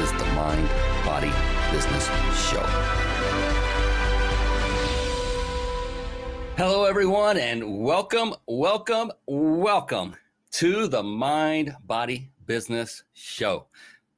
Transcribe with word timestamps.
is 0.00 0.12
the 0.12 0.26
Mind 0.26 0.68
Body 1.04 1.32
Business 1.72 2.06
Show. 2.48 2.62
Hello, 6.56 6.84
everyone, 6.84 7.36
and 7.36 7.80
welcome, 7.80 8.32
welcome, 8.46 9.10
welcome 9.26 10.14
to 10.52 10.86
the 10.86 11.02
Mind 11.02 11.74
Body 11.84 12.30
Business 12.46 13.02
Show. 13.12 13.66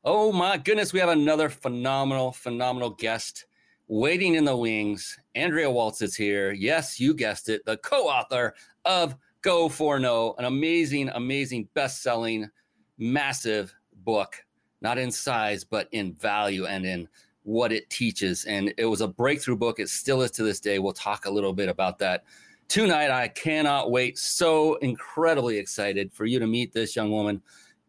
Oh 0.05 0.31
my 0.33 0.59
goodness, 0.59 0.93
we 0.93 1.01
have 1.01 1.09
another 1.09 1.49
phenomenal, 1.49 2.33
phenomenal 2.33 2.91
guest 2.91 3.47
waiting 3.89 4.35
in 4.35 4.45
the 4.45 4.57
wings. 4.57 5.19
Andrea 5.35 5.71
Waltz 5.71 6.03
is 6.03 6.15
here. 6.15 6.53
Yes, 6.53 7.01
you 7.01 7.15
guessed 7.15 7.49
it, 7.49 7.65
the 7.65 7.79
co 7.79 8.07
author 8.07 8.53
of 8.85 9.17
Go 9.41 9.71
for 9.71 9.99
No, 9.99 10.35
an 10.37 10.45
amazing, 10.45 11.09
amazing, 11.09 11.71
best 11.73 12.03
selling, 12.03 12.51
massive 12.99 13.75
book 14.05 14.45
not 14.81 14.99
in 14.99 15.11
size, 15.11 15.65
but 15.65 15.89
in 15.93 16.15
value 16.15 16.67
and 16.67 16.85
in 16.85 17.09
what 17.43 17.73
it 17.73 17.89
teaches. 17.91 18.45
And 18.45 18.73
it 18.77 18.87
was 18.87 19.01
a 19.01 19.09
breakthrough 19.09 19.57
book. 19.57 19.81
It 19.81 19.89
still 19.89 20.23
is 20.23 20.31
to 20.33 20.43
this 20.43 20.61
day. 20.61 20.79
We'll 20.79 20.93
talk 20.93 21.27
a 21.27 21.31
little 21.31 21.53
bit 21.53 21.69
about 21.69 21.99
that 21.99 22.25
tonight. 22.69 23.11
I 23.11 23.29
cannot 23.29 23.91
wait. 23.91 24.19
So 24.19 24.77
incredibly 24.77 25.59
excited 25.59 26.13
for 26.13 26.25
you 26.25 26.39
to 26.39 26.47
meet 26.47 26.73
this 26.73 26.95
young 26.95 27.11
woman. 27.11 27.43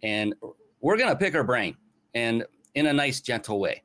And 0.04 0.34
we're 0.80 0.98
going 0.98 1.10
to 1.10 1.16
pick 1.16 1.34
her 1.34 1.44
brain 1.44 1.76
and 2.14 2.44
in 2.76 2.88
a 2.88 2.94
nice, 2.94 3.22
gentle 3.22 3.60
way 3.60 3.84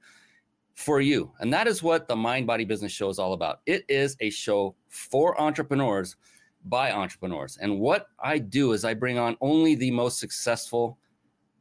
for 0.74 1.00
you. 1.00 1.32
And 1.40 1.52
that 1.52 1.66
is 1.66 1.82
what 1.82 2.06
the 2.06 2.16
Mind 2.16 2.46
Body 2.46 2.64
Business 2.64 2.92
Show 2.92 3.08
is 3.08 3.18
all 3.18 3.32
about. 3.32 3.60
It 3.66 3.84
is 3.88 4.16
a 4.20 4.30
show 4.30 4.74
for 4.88 5.40
entrepreneurs 5.40 6.16
by 6.66 6.92
entrepreneurs. 6.92 7.58
And 7.60 7.80
what 7.80 8.08
I 8.18 8.38
do 8.38 8.72
is 8.72 8.84
I 8.84 8.94
bring 8.94 9.18
on 9.18 9.36
only 9.40 9.74
the 9.74 9.90
most 9.90 10.18
successful 10.18 10.98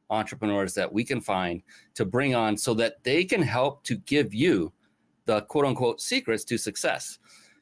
entrepreneurs 0.10 0.74
that 0.74 0.92
we 0.92 1.04
can 1.04 1.22
find 1.22 1.62
to 1.94 2.06
bring 2.06 2.36
on 2.36 2.58
so 2.58 2.74
that 2.74 3.04
they 3.04 3.24
can 3.24 3.42
help 3.42 3.84
to 3.84 3.96
give 3.96 4.34
you 4.34 4.72
the 5.26 5.42
quote 5.44 5.66
unquote 5.66 6.02
secrets 6.02 6.44
to 6.46 6.58
success. 6.58 7.20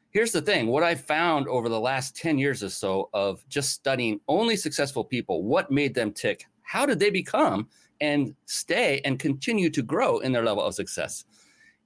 Here's 0.10 0.32
the 0.32 0.42
thing 0.42 0.68
what 0.68 0.84
I 0.84 0.96
found 0.96 1.48
over 1.48 1.70
the 1.70 1.80
last 1.80 2.16
10 2.16 2.38
years 2.38 2.64
or 2.64 2.70
so 2.70 3.10
of 3.14 3.48
just 3.50 3.72
studying 3.72 4.20
only 4.28 4.56
successful 4.56 5.04
people, 5.04 5.44
what 5.44 5.72
made 5.72 5.96
them 5.96 6.12
tick, 6.12 6.46
how 6.62 6.86
did 6.86 7.00
they 7.00 7.10
become 7.10 7.68
and 8.04 8.36
stay 8.46 9.02
and 9.06 9.18
continue 9.18 9.70
to 9.70 9.82
grow 9.82 10.20
in 10.20 10.34
their 10.34 10.44
level 10.44 10.64
of 10.64 10.76
success. 10.76 11.24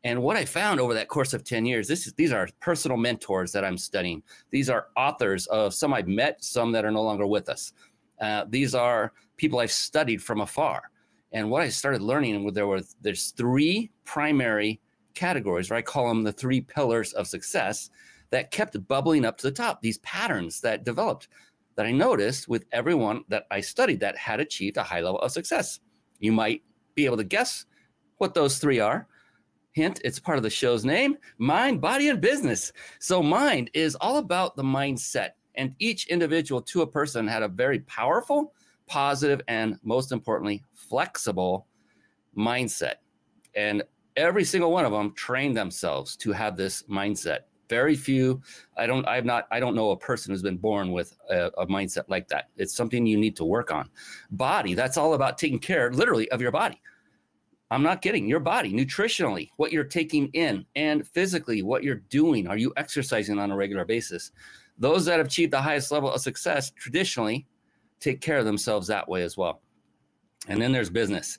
And 0.03 0.22
what 0.22 0.35
I 0.35 0.45
found 0.45 0.80
over 0.80 0.94
that 0.94 1.09
course 1.09 1.33
of 1.33 1.44
10 1.44 1.66
years, 1.66 1.88
this 1.88 2.08
is, 2.08 2.13
these 2.13 2.31
are 2.31 2.47
personal 2.59 2.97
mentors 2.97 3.52
that 3.52 3.63
I'm 3.63 3.78
studying. 3.78 4.23
These 4.50 4.69
are 4.69 4.88
authors 4.95 5.45
of 5.47 5.73
some 5.73 5.94
I've 5.94 6.08
met, 6.08 6.44
some 6.44 6.72
that 6.72 6.85
are 6.85 6.91
no 6.91 7.03
longer 7.03 7.28
with 7.28 7.50
us. 7.50 7.73
Uh, 8.19 8.45
these 8.50 8.73
are 8.73 9.13
people 9.38 9.60
I've 9.60 9.72
studied 9.72 10.22
from 10.22 10.42
afar. 10.42 10.92
And 11.32 11.50
what 11.50 11.62
I 11.62 11.70
started 11.70 12.02
learning, 12.02 12.52
there 12.54 12.68
were 12.68 12.82
there's 13.02 13.32
three 13.32 13.92
primary 14.06 14.80
categories, 15.14 15.72
or 15.72 15.76
I 15.76 15.82
call 15.82 16.08
them 16.08 16.24
the 16.24 16.32
three 16.32 16.62
pillars 16.62 17.14
of 17.14 17.28
success, 17.28 17.90
that 18.30 18.52
kept 18.52 18.88
bubbling 18.88 19.26
up 19.26 19.38
to 19.38 19.48
the 19.48 19.52
top. 19.52 19.82
These 19.82 20.00
patterns 20.00 20.62
that 20.62 20.84
developed 20.84 21.30
that 21.76 21.86
I 21.86 21.92
noticed 21.92 22.47
with 22.47 22.66
everyone 22.72 23.24
that 23.30 23.46
I 23.52 23.62
studied 23.62 24.00
that 24.02 24.18
had 24.18 24.40
achieved 24.40 24.78
a 24.78 24.84
high 24.84 25.02
level 25.02 25.20
of 25.20 25.31
success. 25.31 25.80
You 26.20 26.31
might 26.31 26.64
be 26.96 27.06
able 27.06 27.18
to 27.18 27.24
guess 27.24 27.66
what 28.18 28.34
those 28.34 28.58
three 28.58 28.80
are. 28.80 29.08
Hint, 29.74 30.02
it's 30.03 30.20
part 30.20 30.38
of 30.38 30.44
the 30.44 30.50
show's 30.50 30.84
name 30.84 31.18
mind, 31.38 31.80
body, 31.81 32.09
and 32.09 32.20
business. 32.20 32.74
So, 33.00 33.22
mind 33.22 33.70
is 33.74 33.96
all 33.96 34.18
about 34.18 34.56
the 34.56 34.64
mindset 34.64 35.31
and 35.58 35.76
each 35.80 36.08
individual 36.08 36.62
to 36.62 36.84
a 36.84 36.88
person 36.88 37.28
had 37.28 37.44
a 37.44 37.47
very 37.47 37.80
powerful, 37.81 38.53
positive, 38.88 39.42
and 39.48 39.78
most 39.84 40.12
importantly, 40.12 40.64
flexible 40.74 41.68
mindset. 42.38 42.96
And 43.56 43.84
every 44.16 44.44
single 44.44 44.72
one 44.72 44.86
of 44.86 44.92
them 44.92 45.14
trained 45.14 45.56
themselves 45.56 46.16
to 46.18 46.31
have 46.31 46.58
this 46.58 46.84
mindset. 46.84 47.40
Very 47.70 47.96
few, 47.96 48.42
I 48.78 48.88
don't, 48.88 49.06
I've 49.08 49.26
not, 49.26 49.46
I 49.52 49.59
don't 49.59 49.76
know 49.76 49.92
a 49.92 49.97
person 49.97 50.31
who's 50.31 50.42
been 50.42 50.58
born 50.58 50.92
with 50.92 51.18
a, 51.30 51.47
a 51.58 51.68
mindset 51.68 52.06
like 52.08 52.28
that. 52.30 52.50
It's 52.56 52.74
something 52.74 53.06
you 53.06 53.18
need 53.18 53.36
to 53.38 53.46
work 53.46 53.72
on. 53.72 53.90
Body, 54.31 54.74
that's 54.74 54.96
all 54.96 55.16
about 55.16 55.38
taking 55.38 55.59
care, 55.59 55.92
literally, 55.92 56.31
of 56.31 56.42
your 56.42 56.52
body. 56.52 56.81
I'm 57.70 57.84
not 57.84 58.02
kidding. 58.02 58.30
Your 58.30 58.40
body, 58.40 58.72
nutritionally, 58.72 59.50
what 59.58 59.74
you're 59.74 59.84
taking 59.84 60.28
in, 60.28 60.66
and 60.78 61.06
physically, 61.06 61.62
what 61.62 61.84
you're 61.84 62.03
doing. 62.09 62.47
Are 62.47 62.56
you 62.56 62.72
exercising 62.78 63.38
on 63.38 63.52
a 63.52 63.56
regular 63.58 63.84
basis? 63.84 64.31
those 64.78 65.06
that 65.06 65.18
have 65.18 65.28
achieved 65.28 65.52
the 65.52 65.62
highest 65.62 65.92
level 65.92 66.12
of 66.12 66.22
success 66.22 66.72
traditionally 66.72 67.46
take 68.00 68.22
care 68.22 68.38
of 68.38 68.46
themselves 68.46 68.88
that 68.88 69.08
way 69.08 69.24
as 69.24 69.38
well. 69.38 69.62
And 70.47 70.62
then 70.62 70.72
there's 70.72 70.90
business. 70.90 71.38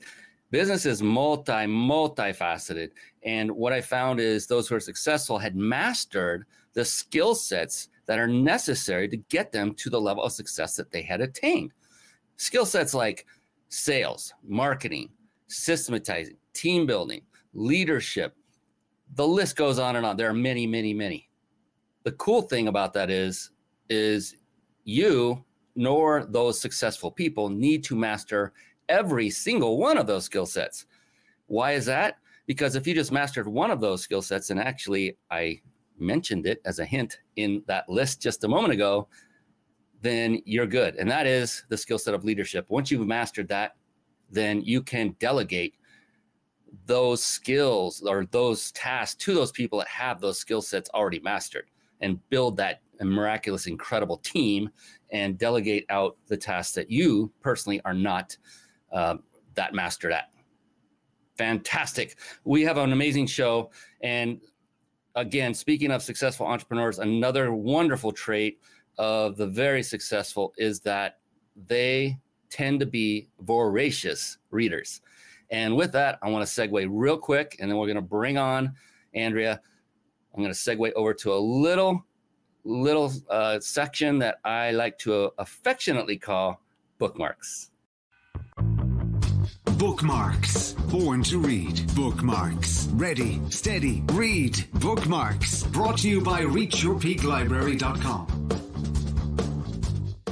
Business 0.50 0.86
is 0.86 1.02
multi, 1.02 1.52
multifaceted. 1.52 2.90
And 3.22 3.50
what 3.50 3.72
I 3.72 3.80
found 3.80 4.20
is 4.20 4.46
those 4.46 4.68
who 4.68 4.74
are 4.74 4.80
successful 4.80 5.38
had 5.38 5.56
mastered 5.56 6.46
the 6.74 6.84
skill 6.84 7.34
sets 7.34 7.88
that 8.06 8.18
are 8.18 8.26
necessary 8.26 9.08
to 9.08 9.16
get 9.16 9.52
them 9.52 9.74
to 9.74 9.90
the 9.90 10.00
level 10.00 10.22
of 10.22 10.32
success 10.32 10.76
that 10.76 10.90
they 10.90 11.02
had 11.02 11.20
attained. 11.20 11.72
Skill 12.36 12.64
sets 12.64 12.94
like 12.94 13.26
sales, 13.68 14.32
marketing, 14.46 15.10
systematizing, 15.48 16.36
team 16.54 16.86
building, 16.86 17.22
leadership. 17.52 18.34
The 19.14 19.26
list 19.26 19.56
goes 19.56 19.78
on 19.78 19.96
and 19.96 20.06
on. 20.06 20.16
There 20.16 20.30
are 20.30 20.34
many, 20.34 20.66
many, 20.66 20.94
many 20.94 21.28
the 22.08 22.12
cool 22.12 22.40
thing 22.40 22.68
about 22.68 22.94
that 22.94 23.10
is 23.10 23.50
is 23.90 24.34
you 24.84 25.44
nor 25.78 26.24
those 26.24 26.60
successful 26.60 27.08
people 27.08 27.48
need 27.48 27.84
to 27.84 27.94
master 27.94 28.52
every 28.88 29.30
single 29.30 29.78
one 29.78 29.96
of 29.96 30.08
those 30.08 30.24
skill 30.24 30.44
sets. 30.44 30.86
Why 31.46 31.72
is 31.72 31.86
that? 31.86 32.16
Because 32.46 32.74
if 32.74 32.84
you 32.84 32.94
just 32.94 33.12
mastered 33.12 33.46
one 33.46 33.70
of 33.70 33.80
those 33.80 34.02
skill 34.02 34.20
sets, 34.20 34.50
and 34.50 34.58
actually 34.58 35.16
I 35.30 35.60
mentioned 35.96 36.46
it 36.46 36.60
as 36.64 36.80
a 36.80 36.84
hint 36.84 37.20
in 37.36 37.62
that 37.68 37.88
list 37.88 38.20
just 38.20 38.42
a 38.42 38.48
moment 38.48 38.72
ago, 38.72 39.06
then 40.02 40.42
you're 40.44 40.66
good. 40.66 40.96
And 40.96 41.08
that 41.12 41.28
is 41.28 41.64
the 41.68 41.76
skill 41.76 41.98
set 41.98 42.12
of 42.12 42.24
leadership. 42.24 42.66
Once 42.68 42.90
you've 42.90 43.06
mastered 43.06 43.46
that, 43.46 43.76
then 44.32 44.62
you 44.62 44.82
can 44.82 45.14
delegate 45.20 45.74
those 46.86 47.22
skills 47.22 48.02
or 48.02 48.26
those 48.32 48.72
tasks 48.72 49.14
to 49.24 49.32
those 49.32 49.52
people 49.52 49.78
that 49.78 49.88
have 49.88 50.20
those 50.20 50.40
skill 50.40 50.60
sets 50.60 50.90
already 50.92 51.20
mastered 51.20 51.66
and 52.00 52.18
build 52.30 52.56
that 52.56 52.80
miraculous, 53.00 53.68
incredible 53.68 54.16
team 54.18 54.70
and 55.10 55.38
delegate 55.38 55.86
out 55.90 56.16
the 56.26 56.36
tasks 56.36 56.74
that 56.74 56.90
you 56.90 57.32
personally 57.40 57.80
are 57.84 57.94
not 57.94 58.36
uh, 58.92 59.16
that 59.54 59.74
mastered 59.74 60.12
at. 60.12 60.30
Fantastic. 61.36 62.16
We 62.44 62.62
have 62.62 62.78
an 62.78 62.92
amazing 62.92 63.26
show. 63.26 63.70
And 64.02 64.40
again, 65.14 65.54
speaking 65.54 65.90
of 65.90 66.02
successful 66.02 66.46
entrepreneurs, 66.46 66.98
another 66.98 67.52
wonderful 67.52 68.12
trait 68.12 68.60
of 68.98 69.36
the 69.36 69.46
very 69.46 69.82
successful 69.82 70.52
is 70.58 70.80
that 70.80 71.18
they 71.66 72.18
tend 72.50 72.80
to 72.80 72.86
be 72.86 73.28
voracious 73.40 74.38
readers. 74.50 75.00
And 75.50 75.76
with 75.76 75.92
that, 75.92 76.18
I 76.22 76.28
want 76.28 76.46
to 76.46 76.60
segue 76.60 76.88
real 76.90 77.16
quick, 77.16 77.56
and 77.60 77.70
then 77.70 77.78
we're 77.78 77.86
going 77.86 77.96
to 77.96 78.02
bring 78.02 78.36
on 78.36 78.74
Andrea 79.14 79.60
I'm 80.38 80.44
going 80.44 80.54
to 80.54 80.58
segue 80.58 80.92
over 80.92 81.12
to 81.14 81.34
a 81.34 81.36
little 81.36 82.06
little 82.68 83.12
uh, 83.30 83.58
section 83.60 84.18
that 84.18 84.40
I 84.44 84.72
like 84.72 84.98
to 85.00 85.14
uh, 85.14 85.30
affectionately 85.38 86.18
call 86.18 86.60
bookmarks. 86.98 87.70
Bookmarks. 89.78 90.72
Born 90.90 91.22
to 91.24 91.38
read. 91.38 91.94
Bookmarks. 91.94 92.88
Ready, 92.92 93.40
steady, 93.50 94.02
read. 94.12 94.64
Bookmarks. 94.74 95.64
Brought 95.64 95.98
to 95.98 96.08
you 96.08 96.20
by 96.20 96.42
ReachYourPeakLibrary.com. 96.42 98.34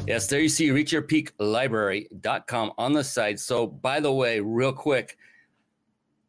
Yes, 0.06 0.28
there 0.28 0.40
you 0.40 0.48
see 0.48 0.68
ReachYourPeakLibrary.com 0.68 2.72
on 2.78 2.92
the 2.92 3.04
side. 3.04 3.40
So, 3.40 3.66
by 3.66 4.00
the 4.00 4.12
way, 4.12 4.40
real 4.40 4.72
quick, 4.72 5.16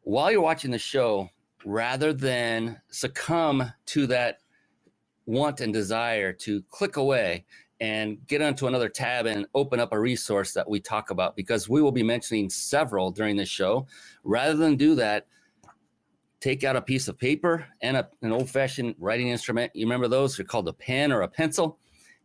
while 0.02 0.32
you're 0.32 0.40
watching 0.40 0.70
the 0.70 0.78
show, 0.78 1.28
rather 1.64 2.12
than 2.12 2.80
succumb 2.88 3.72
to 3.86 4.06
that 4.08 4.40
want 5.28 5.60
and 5.60 5.74
desire 5.74 6.32
to 6.32 6.62
click 6.70 6.96
away 6.96 7.44
and 7.80 8.18
get 8.26 8.40
onto 8.42 8.66
another 8.66 8.88
tab 8.88 9.26
and 9.26 9.46
open 9.54 9.78
up 9.78 9.92
a 9.92 10.00
resource 10.00 10.52
that 10.52 10.68
we 10.68 10.80
talk 10.80 11.10
about 11.10 11.36
because 11.36 11.68
we 11.68 11.82
will 11.82 11.92
be 11.92 12.02
mentioning 12.02 12.48
several 12.48 13.10
during 13.10 13.36
the 13.36 13.44
show. 13.44 13.86
Rather 14.24 14.54
than 14.54 14.74
do 14.74 14.94
that, 14.94 15.26
take 16.40 16.64
out 16.64 16.76
a 16.76 16.82
piece 16.82 17.08
of 17.08 17.18
paper 17.18 17.66
and 17.82 17.96
a, 17.96 18.08
an 18.22 18.32
old 18.32 18.48
fashioned 18.48 18.94
writing 18.98 19.28
instrument. 19.28 19.70
You 19.74 19.84
remember 19.84 20.08
those? 20.08 20.36
They're 20.36 20.46
called 20.46 20.66
a 20.66 20.72
pen 20.72 21.12
or 21.12 21.22
a 21.22 21.28
pencil 21.28 21.78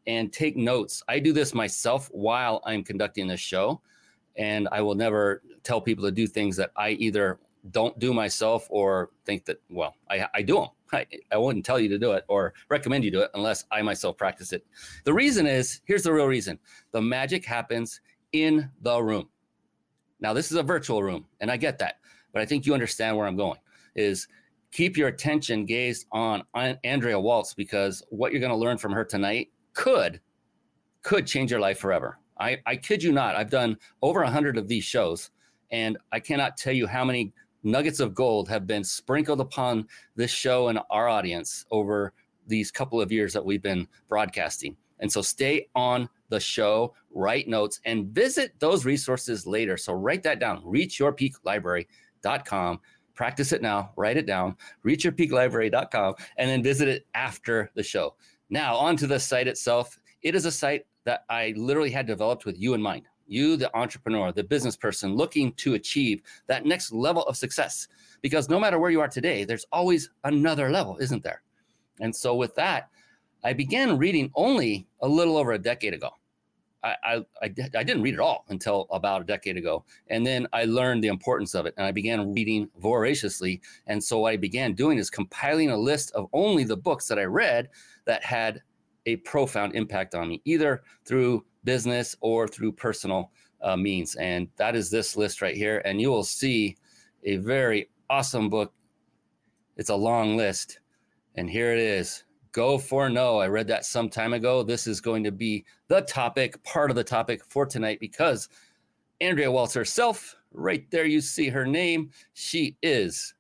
and 0.08 0.32
take 0.32 0.56
notes. 0.56 1.04
I 1.08 1.20
do 1.20 1.34
this 1.34 1.54
myself 1.54 2.10
while 2.14 2.62
I'm 2.66 2.84
conducting 2.84 3.28
this 3.28 3.42
show. 3.42 3.82
And 4.38 4.68
I 4.72 4.82
will 4.82 4.96
never 4.96 5.44
tell 5.64 5.82
people 5.82 6.06
to 6.06 6.12
do 6.12 6.26
things 6.26 6.56
that 6.56 6.72
I 6.78 6.92
either 6.92 7.40
don't 7.70 7.98
do 8.00 8.14
myself 8.14 8.66
or 8.70 9.12
think 9.26 9.46
that, 9.46 9.62
well, 9.70 9.96
I, 10.10 10.26
I 10.34 10.42
do 10.42 10.56
them. 10.56 10.68
I, 10.94 11.06
I 11.32 11.38
wouldn't 11.38 11.66
tell 11.66 11.80
you 11.80 11.90
to 11.90 12.00
do 12.00 12.12
it 12.12 12.24
or 12.28 12.54
recommend 12.70 13.04
you 13.04 13.12
do 13.12 13.22
it 13.22 13.32
unless 13.34 13.66
I 13.72 13.82
myself 13.82 14.18
practice 14.18 14.54
it. 14.54 14.66
The 15.04 15.14
reason 15.14 15.48
is 15.48 15.82
here's 15.86 16.04
the 16.04 16.14
real 16.14 16.28
reason 16.28 16.60
the 16.92 17.02
magic 17.02 17.46
happens 17.46 18.02
in 18.32 18.70
the 18.82 19.02
room. 19.02 19.30
Now, 20.20 20.34
this 20.34 20.52
is 20.52 20.58
a 20.58 20.64
virtual 20.64 21.04
room, 21.04 21.26
and 21.42 21.52
I 21.52 21.58
get 21.58 21.80
that, 21.80 21.96
but 22.32 22.42
I 22.42 22.46
think 22.46 22.66
you 22.66 22.74
understand 22.74 23.18
where 23.18 23.28
I'm 23.28 23.36
going 23.36 23.60
is 23.96 24.28
keep 24.72 24.98
your 24.98 25.08
attention 25.08 25.66
gazed 25.66 26.08
on 26.12 26.44
Andrea 26.84 27.20
Waltz 27.20 27.54
because 27.54 28.04
what 28.10 28.32
you're 28.32 28.42
going 28.42 28.52
to 28.52 28.58
learn 28.58 28.78
from 28.78 28.92
her 28.92 29.06
tonight 29.06 29.50
could 29.74 30.20
could 31.04 31.28
change 31.28 31.52
your 31.52 31.60
life 31.60 31.80
forever. 31.80 32.18
I, 32.40 32.60
I 32.66 32.78
kid 32.78 33.04
you 33.04 33.12
not. 33.12 33.36
I've 33.36 33.50
done 33.50 33.78
over 34.02 34.24
a 34.24 34.30
hundred 34.30 34.58
of 34.58 34.68
these 34.68 34.84
shows, 34.84 35.30
and 35.72 35.98
I 36.12 36.20
cannot 36.20 36.58
tell 36.58 36.74
you 36.74 36.88
how 36.88 37.06
many 37.06 37.34
nuggets 37.64 38.00
of 38.00 38.14
gold 38.14 38.48
have 38.50 38.68
been 38.68 38.84
sprinkled 38.84 39.40
upon 39.40 39.88
this 40.16 40.30
show 40.32 40.68
and 40.70 40.80
our 40.90 41.08
audience 41.08 41.66
over 41.72 42.14
these 42.48 42.72
couple 42.72 43.00
of 43.02 43.12
years 43.12 43.34
that 43.34 43.46
we've 43.46 43.62
been 43.62 43.88
broadcasting. 44.10 44.76
And 45.00 45.12
so 45.12 45.22
stay 45.22 45.68
on 45.76 46.10
the 46.30 46.40
show, 46.40 46.94
write 47.12 47.48
notes, 47.48 47.80
and 47.86 48.08
visit 48.08 48.54
those 48.60 48.86
resources 48.86 49.48
later. 49.48 49.78
So 49.78 49.94
write 49.94 50.24
that 50.24 50.40
down, 50.40 50.64
reachyourpeaklibrary.com 50.64 52.80
practice 53.16 53.52
it 53.52 53.62
now, 53.62 53.92
write 53.96 54.18
it 54.18 54.26
down, 54.26 54.56
reachyourpeaklibrary.com, 54.86 56.16
and 56.38 56.50
then 56.50 56.64
visit 56.64 56.88
it 56.88 57.06
after 57.14 57.72
the 57.76 57.84
show. 57.84 58.16
Now, 58.50 58.76
onto 58.76 59.08
the 59.08 59.20
site 59.20 59.48
itself. 59.48 60.00
It 60.22 60.36
is 60.36 60.46
a 60.46 60.52
site 60.52 60.86
that 61.06 61.26
I 61.30 61.54
literally 61.58 61.92
had 61.92 62.08
developed 62.08 62.46
with 62.46 62.60
you 62.60 62.74
in 62.74 62.82
mind. 62.82 63.06
You, 63.34 63.58
the 63.58 63.76
entrepreneur, 63.76 64.32
the 64.32 64.44
business 64.44 64.76
person 64.76 65.16
looking 65.16 65.54
to 65.54 65.74
achieve 65.74 66.22
that 66.48 66.66
next 66.66 66.92
level 66.92 67.24
of 67.24 67.36
success. 67.36 67.88
Because 68.22 68.50
no 68.50 68.60
matter 68.60 68.80
where 68.80 68.92
you 68.92 69.02
are 69.02 69.08
today, 69.08 69.44
there's 69.44 69.66
always 69.72 70.10
another 70.24 70.70
level, 70.70 70.98
isn't 71.00 71.24
there? 71.24 71.42
And 72.00 72.16
so, 72.16 72.36
with 72.36 72.56
that, 72.56 72.90
I 73.44 73.54
began 73.54 73.98
reading 73.98 74.32
only 74.36 74.88
a 75.02 75.08
little 75.08 75.38
over 75.38 75.52
a 75.52 75.60
decade 75.60 75.94
ago. 75.94 76.12
I, 76.84 76.96
I, 77.04 77.26
I, 77.42 77.84
didn't 77.84 78.02
read 78.02 78.14
it 78.14 78.20
all 78.20 78.44
until 78.50 78.88
about 78.92 79.22
a 79.22 79.26
decade 79.26 79.56
ago. 79.56 79.86
And 80.10 80.28
then 80.28 80.48
I 80.52 80.66
learned 80.66 81.02
the 81.02 81.08
importance 81.08 81.56
of 81.56 81.66
it 81.66 81.74
and 81.78 81.86
I 81.86 81.92
began 81.92 82.34
reading 82.34 82.70
voraciously. 82.78 83.62
And 83.88 84.04
so 84.04 84.20
what 84.20 84.34
I 84.34 84.38
began 84.38 84.74
doing 84.74 84.98
is 84.98 85.10
compiling 85.10 85.70
a 85.70 85.78
list 85.78 86.12
of 86.12 86.28
only 86.34 86.66
the 86.66 86.76
books 86.76 87.08
that 87.08 87.18
I 87.18 87.24
read 87.24 87.70
that 88.06 88.24
had 88.24 88.62
a 89.06 89.16
profound 89.18 89.76
impact 89.76 90.14
on 90.14 90.28
me, 90.28 90.42
either 90.46 90.84
through 91.06 91.46
business 91.64 92.16
or 92.22 92.48
through 92.48 92.74
personal 92.74 93.32
uh, 93.62 93.76
means. 93.76 94.16
And 94.16 94.48
that 94.58 94.76
is 94.76 94.90
this 94.90 95.16
list 95.16 95.42
right 95.42 95.56
here. 95.56 95.82
And 95.86 96.00
you 96.02 96.10
will 96.10 96.24
see 96.24 96.78
a 97.24 97.38
very 97.38 97.90
awesome 98.10 98.50
book. 98.50 98.74
It's 99.78 99.90
a 99.90 99.96
long 99.96 100.38
list. 100.38 100.80
And 101.36 101.50
here 101.50 101.72
it 101.74 101.80
is 101.80 102.24
Go 102.54 102.78
for 102.78 103.10
no. 103.10 103.40
I 103.40 103.48
read 103.48 103.68
that 103.68 103.84
some 103.84 104.10
time 104.10 104.34
ago. 104.34 104.62
This 104.62 104.86
is 104.86 105.02
going 105.02 105.24
to 105.24 105.32
be 105.32 105.66
the 105.88 106.02
topic, 106.02 106.64
part 106.64 106.92
of 106.92 106.96
the 106.96 107.04
topic 107.04 107.44
for 107.44 107.66
tonight, 107.66 108.00
because 108.00 108.48
Andrea 109.22 109.52
Waltz 109.52 109.74
herself, 109.74 110.36
right 110.52 110.90
there, 110.92 111.06
you 111.06 111.20
see 111.20 111.50
her 111.50 111.66
name. 111.66 112.12
She 112.34 112.78
is 112.84 113.34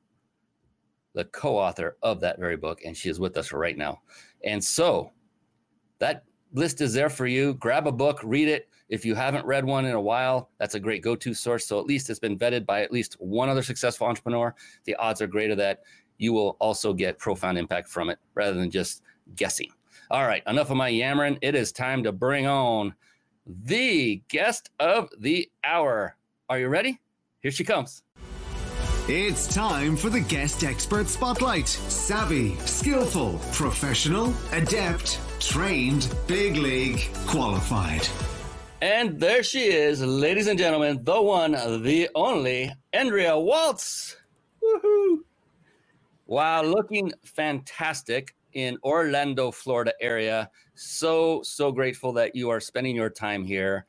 the 1.13 1.25
co 1.25 1.59
author 1.59 1.95
of 2.01 2.19
that 2.21 2.39
very 2.39 2.57
book, 2.57 2.81
and 2.83 2.97
she 2.97 3.07
is 3.07 3.19
with 3.19 3.37
us 3.37 3.51
right 3.53 3.77
now. 3.77 4.01
And 4.43 4.63
so 4.63 5.11
that 5.99 6.23
list 6.53 6.81
is 6.81 6.93
there 6.93 7.09
for 7.09 7.27
you. 7.27 7.55
Grab 7.55 7.87
a 7.87 7.91
book, 7.91 8.19
read 8.23 8.47
it. 8.47 8.69
If 8.89 9.05
you 9.05 9.15
haven't 9.15 9.45
read 9.45 9.65
one 9.65 9.85
in 9.85 9.93
a 9.93 10.01
while, 10.01 10.49
that's 10.59 10.75
a 10.75 10.79
great 10.79 11.01
go 11.01 11.15
to 11.15 11.33
source. 11.33 11.65
So 11.65 11.79
at 11.79 11.85
least 11.85 12.09
it's 12.09 12.19
been 12.19 12.37
vetted 12.37 12.65
by 12.65 12.81
at 12.81 12.91
least 12.91 13.15
one 13.19 13.49
other 13.49 13.63
successful 13.63 14.07
entrepreneur. 14.07 14.53
The 14.85 14.95
odds 14.95 15.21
are 15.21 15.27
greater 15.27 15.55
that 15.55 15.83
you 16.17 16.31
will 16.31 16.57
also 16.59 16.93
get 16.93 17.17
profound 17.17 17.57
impact 17.57 17.89
from 17.89 18.09
it 18.09 18.19
rather 18.35 18.53
than 18.53 18.69
just 18.69 19.01
guessing. 19.35 19.71
All 20.11 20.27
right, 20.27 20.43
enough 20.47 20.69
of 20.69 20.77
my 20.77 20.89
yammering. 20.89 21.39
It 21.41 21.55
is 21.55 21.71
time 21.71 22.03
to 22.03 22.11
bring 22.11 22.45
on 22.45 22.93
the 23.45 24.21
guest 24.27 24.69
of 24.79 25.09
the 25.17 25.49
hour. 25.63 26.15
Are 26.49 26.59
you 26.59 26.67
ready? 26.67 26.99
Here 27.41 27.51
she 27.51 27.63
comes. 27.63 28.03
It's 29.09 29.53
time 29.53 29.97
for 29.97 30.09
the 30.09 30.21
guest 30.21 30.63
expert 30.63 31.09
spotlight. 31.09 31.67
Savvy, 31.67 32.55
skillful, 32.59 33.37
professional, 33.51 34.33
adept, 34.53 35.19
trained, 35.41 36.07
big 36.25 36.55
league, 36.55 37.01
qualified. 37.27 38.07
And 38.81 39.19
there 39.19 39.43
she 39.43 39.65
is, 39.65 40.01
ladies 40.01 40.47
and 40.47 40.57
gentlemen, 40.57 41.03
the 41.03 41.21
one, 41.21 41.51
the 41.51 42.07
only, 42.15 42.71
Andrea 42.93 43.37
Waltz. 43.37 44.15
Woohoo! 44.63 45.17
Wow, 46.25 46.61
looking 46.63 47.11
fantastic 47.25 48.33
in 48.53 48.77
Orlando, 48.85 49.51
Florida 49.51 49.91
area. 49.99 50.49
So, 50.75 51.41
so 51.43 51.73
grateful 51.73 52.13
that 52.13 52.37
you 52.37 52.49
are 52.49 52.61
spending 52.61 52.95
your 52.95 53.09
time 53.09 53.43
here, 53.43 53.85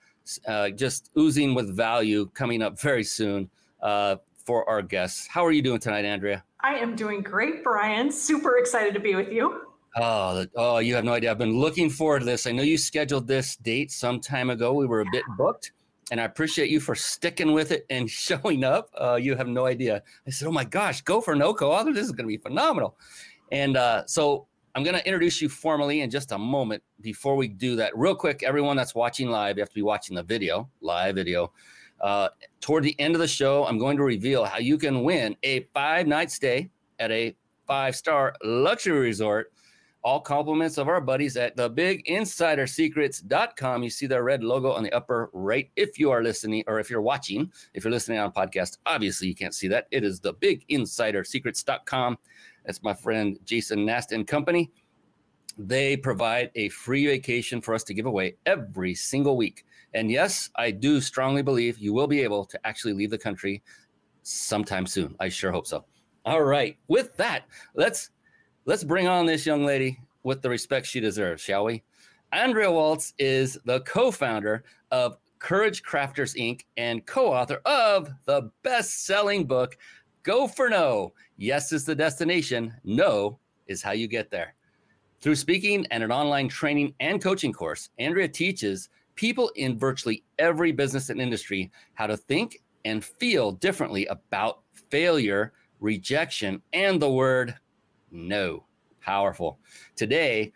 uh, 0.48 0.70
just 0.70 1.12
oozing 1.16 1.54
with 1.54 1.76
value 1.76 2.26
coming 2.34 2.62
up 2.62 2.80
very 2.80 3.04
soon 3.04 3.48
uh, 3.84 4.16
for 4.44 4.68
our 4.68 4.82
guests. 4.82 5.26
How 5.26 5.44
are 5.44 5.52
you 5.52 5.62
doing 5.62 5.80
tonight, 5.80 6.04
Andrea? 6.04 6.44
I 6.60 6.74
am 6.76 6.94
doing 6.96 7.22
great, 7.22 7.64
Brian. 7.64 8.10
Super 8.10 8.58
excited 8.58 8.94
to 8.94 9.00
be 9.00 9.14
with 9.14 9.30
you. 9.30 9.62
Oh, 9.96 10.44
oh, 10.56 10.78
you 10.78 10.94
have 10.94 11.04
no 11.04 11.12
idea. 11.12 11.30
I've 11.30 11.38
been 11.38 11.58
looking 11.58 11.88
forward 11.88 12.20
to 12.20 12.24
this. 12.24 12.46
I 12.46 12.52
know 12.52 12.62
you 12.62 12.76
scheduled 12.76 13.26
this 13.26 13.56
date 13.56 13.92
some 13.92 14.20
time 14.20 14.50
ago. 14.50 14.72
We 14.72 14.86
were 14.86 15.02
a 15.02 15.06
bit 15.12 15.24
booked, 15.38 15.72
and 16.10 16.20
I 16.20 16.24
appreciate 16.24 16.68
you 16.68 16.80
for 16.80 16.94
sticking 16.94 17.52
with 17.52 17.70
it 17.70 17.86
and 17.90 18.10
showing 18.10 18.64
up. 18.64 18.90
Uh, 19.00 19.14
you 19.14 19.36
have 19.36 19.46
no 19.46 19.66
idea. 19.66 20.02
I 20.26 20.30
said, 20.30 20.48
"Oh 20.48 20.52
my 20.52 20.64
gosh, 20.64 21.02
go 21.02 21.20
for 21.20 21.36
no 21.36 21.54
co-author. 21.54 21.92
This 21.92 22.06
is 22.06 22.12
going 22.12 22.26
to 22.26 22.28
be 22.28 22.38
phenomenal." 22.38 22.96
And 23.52 23.76
uh, 23.76 24.04
so 24.06 24.48
I'm 24.74 24.82
going 24.82 24.96
to 24.96 25.06
introduce 25.06 25.40
you 25.40 25.48
formally 25.48 26.00
in 26.00 26.10
just 26.10 26.32
a 26.32 26.38
moment. 26.38 26.82
Before 27.00 27.36
we 27.36 27.46
do 27.46 27.76
that, 27.76 27.96
real 27.96 28.16
quick, 28.16 28.42
everyone 28.42 28.76
that's 28.76 28.96
watching 28.96 29.28
live, 29.28 29.56
you 29.56 29.62
have 29.62 29.68
to 29.68 29.74
be 29.74 29.82
watching 29.82 30.16
the 30.16 30.24
video, 30.24 30.68
live 30.80 31.14
video. 31.14 31.52
Uh, 32.04 32.28
toward 32.60 32.84
the 32.84 32.94
end 33.00 33.14
of 33.14 33.20
the 33.20 33.26
show, 33.26 33.64
I'm 33.64 33.78
going 33.78 33.96
to 33.96 34.02
reveal 34.02 34.44
how 34.44 34.58
you 34.58 34.76
can 34.76 35.04
win 35.04 35.34
a 35.42 35.60
five 35.72 36.06
night 36.06 36.30
stay 36.30 36.68
at 36.98 37.10
a 37.10 37.34
five 37.66 37.96
star 37.96 38.34
luxury 38.44 39.00
resort 39.00 39.50
all 40.04 40.20
compliments 40.20 40.76
of 40.76 40.86
our 40.86 41.00
buddies 41.00 41.38
at 41.38 41.56
thebiginsidersecrets.com. 41.56 43.82
You 43.82 43.88
see 43.88 44.06
their 44.06 44.22
red 44.22 44.44
logo 44.44 44.70
on 44.70 44.82
the 44.82 44.92
upper 44.92 45.30
right. 45.32 45.70
If 45.76 45.98
you 45.98 46.10
are 46.10 46.22
listening 46.22 46.62
or 46.66 46.78
if 46.78 46.90
you're 46.90 47.00
watching, 47.00 47.50
if 47.72 47.84
you're 47.84 47.90
listening 47.90 48.18
on 48.18 48.30
podcast, 48.30 48.76
obviously 48.84 49.28
you 49.28 49.34
can't 49.34 49.54
see 49.54 49.68
that. 49.68 49.86
It 49.90 50.04
is 50.04 50.20
thebiginsidersecrets.com. 50.20 52.18
That's 52.66 52.82
my 52.82 52.92
friend 52.92 53.38
Jason 53.44 53.86
Nast 53.86 54.12
and 54.12 54.26
company. 54.26 54.70
They 55.56 55.96
provide 55.96 56.50
a 56.54 56.68
free 56.70 57.06
vacation 57.06 57.60
for 57.60 57.74
us 57.74 57.84
to 57.84 57.94
give 57.94 58.06
away 58.06 58.36
every 58.46 58.94
single 58.94 59.36
week. 59.36 59.64
And 59.94 60.10
yes, 60.10 60.50
I 60.56 60.72
do 60.72 61.00
strongly 61.00 61.42
believe 61.42 61.78
you 61.78 61.92
will 61.92 62.08
be 62.08 62.22
able 62.22 62.44
to 62.46 62.66
actually 62.66 62.92
leave 62.92 63.10
the 63.10 63.18
country 63.18 63.62
sometime 64.22 64.86
soon. 64.86 65.14
I 65.20 65.28
sure 65.28 65.52
hope 65.52 65.66
so. 65.66 65.84
All 66.24 66.42
right. 66.42 66.76
With 66.88 67.16
that, 67.16 67.44
let's 67.74 68.10
let's 68.64 68.82
bring 68.82 69.06
on 69.06 69.26
this 69.26 69.46
young 69.46 69.64
lady 69.64 70.00
with 70.24 70.42
the 70.42 70.50
respect 70.50 70.86
she 70.86 71.00
deserves, 71.00 71.42
shall 71.42 71.64
we? 71.64 71.82
Andrea 72.32 72.70
Waltz 72.70 73.14
is 73.18 73.58
the 73.64 73.80
co 73.80 74.10
founder 74.10 74.64
of 74.90 75.18
Courage 75.38 75.82
Crafters 75.82 76.34
Inc. 76.36 76.62
and 76.76 77.04
co 77.06 77.32
author 77.32 77.60
of 77.64 78.10
the 78.24 78.50
best 78.62 79.04
selling 79.06 79.46
book, 79.46 79.76
Go 80.24 80.48
for 80.48 80.70
No. 80.70 81.12
Yes 81.36 81.70
is 81.70 81.84
the 81.84 81.94
destination, 81.94 82.72
no 82.82 83.38
is 83.66 83.82
how 83.82 83.92
you 83.92 84.08
get 84.08 84.30
there. 84.30 84.54
Through 85.24 85.36
speaking 85.36 85.86
and 85.90 86.04
an 86.04 86.12
online 86.12 86.50
training 86.50 86.92
and 87.00 87.18
coaching 87.18 87.50
course, 87.50 87.88
Andrea 87.98 88.28
teaches 88.28 88.90
people 89.14 89.50
in 89.56 89.78
virtually 89.78 90.22
every 90.38 90.70
business 90.70 91.08
and 91.08 91.18
industry 91.18 91.70
how 91.94 92.06
to 92.06 92.18
think 92.18 92.60
and 92.84 93.02
feel 93.02 93.52
differently 93.52 94.04
about 94.08 94.60
failure, 94.90 95.54
rejection, 95.80 96.60
and 96.74 97.00
the 97.00 97.10
word 97.10 97.54
no. 98.10 98.66
Powerful. 99.00 99.58
Today, 99.96 100.52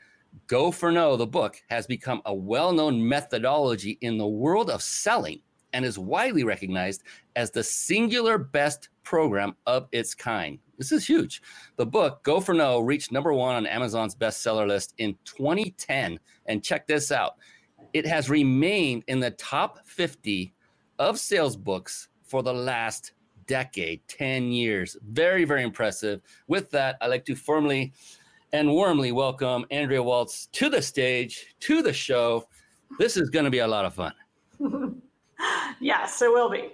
Go 0.47 0.71
for 0.71 0.93
No, 0.93 1.17
the 1.17 1.27
book, 1.27 1.57
has 1.71 1.87
become 1.87 2.21
a 2.27 2.35
well 2.35 2.71
known 2.71 3.09
methodology 3.09 3.97
in 4.03 4.19
the 4.19 4.29
world 4.29 4.69
of 4.69 4.83
selling 4.83 5.41
and 5.73 5.85
is 5.85 5.99
widely 5.99 6.45
recognized 6.45 7.03
as 7.37 7.51
the 7.51 7.63
singular 7.63 8.39
best 8.39 8.89
program 9.03 9.55
of 9.67 9.89
its 9.93 10.15
kind. 10.15 10.59
This 10.79 10.93
is 10.93 11.07
huge. 11.07 11.43
The 11.77 11.87
book, 11.87 12.23
Go 12.23 12.41
for 12.41 12.55
No, 12.55 12.81
reached 12.81 13.13
number 13.13 13.33
one 13.33 13.57
on 13.57 13.67
Amazon's 13.67 14.15
bestseller 14.15 14.67
list 14.67 14.95
in 14.99 15.17
2010. 15.25 16.19
And 16.47 16.63
check 16.63 16.87
this 16.87 17.11
out 17.11 17.35
it 17.93 18.07
has 18.07 18.29
remained 18.29 19.05
in 19.09 19.21
the 19.21 19.31
top 19.33 19.87
50 19.87 20.53
of 20.99 21.19
sales 21.19 21.57
books 21.57 22.09
for 22.23 22.43
the 22.43 22.53
last 22.53 23.13
decade, 23.47 24.01
10 24.09 24.53
years. 24.53 24.97
Very, 25.11 25.45
very 25.45 25.63
impressive. 25.63 26.21
With 26.49 26.71
that, 26.71 26.97
I'd 27.01 27.09
like 27.09 27.25
to 27.27 27.35
formally 27.35 27.93
and 28.53 28.71
warmly 28.71 29.13
welcome 29.13 29.65
Andrea 29.71 30.03
Waltz 30.03 30.47
to 30.53 30.69
the 30.69 30.83
stage, 30.83 31.55
to 31.61 31.83
the 31.83 31.93
show. 31.93 32.47
This 32.99 33.17
is 33.17 33.31
going 33.31 33.45
to 33.45 33.51
be 33.51 33.59
a 33.59 33.67
lot 33.67 33.85
of 33.85 33.95
fun. 33.95 34.13
yes, 35.81 36.21
it 36.23 36.31
will 36.31 36.51
be. 36.51 36.71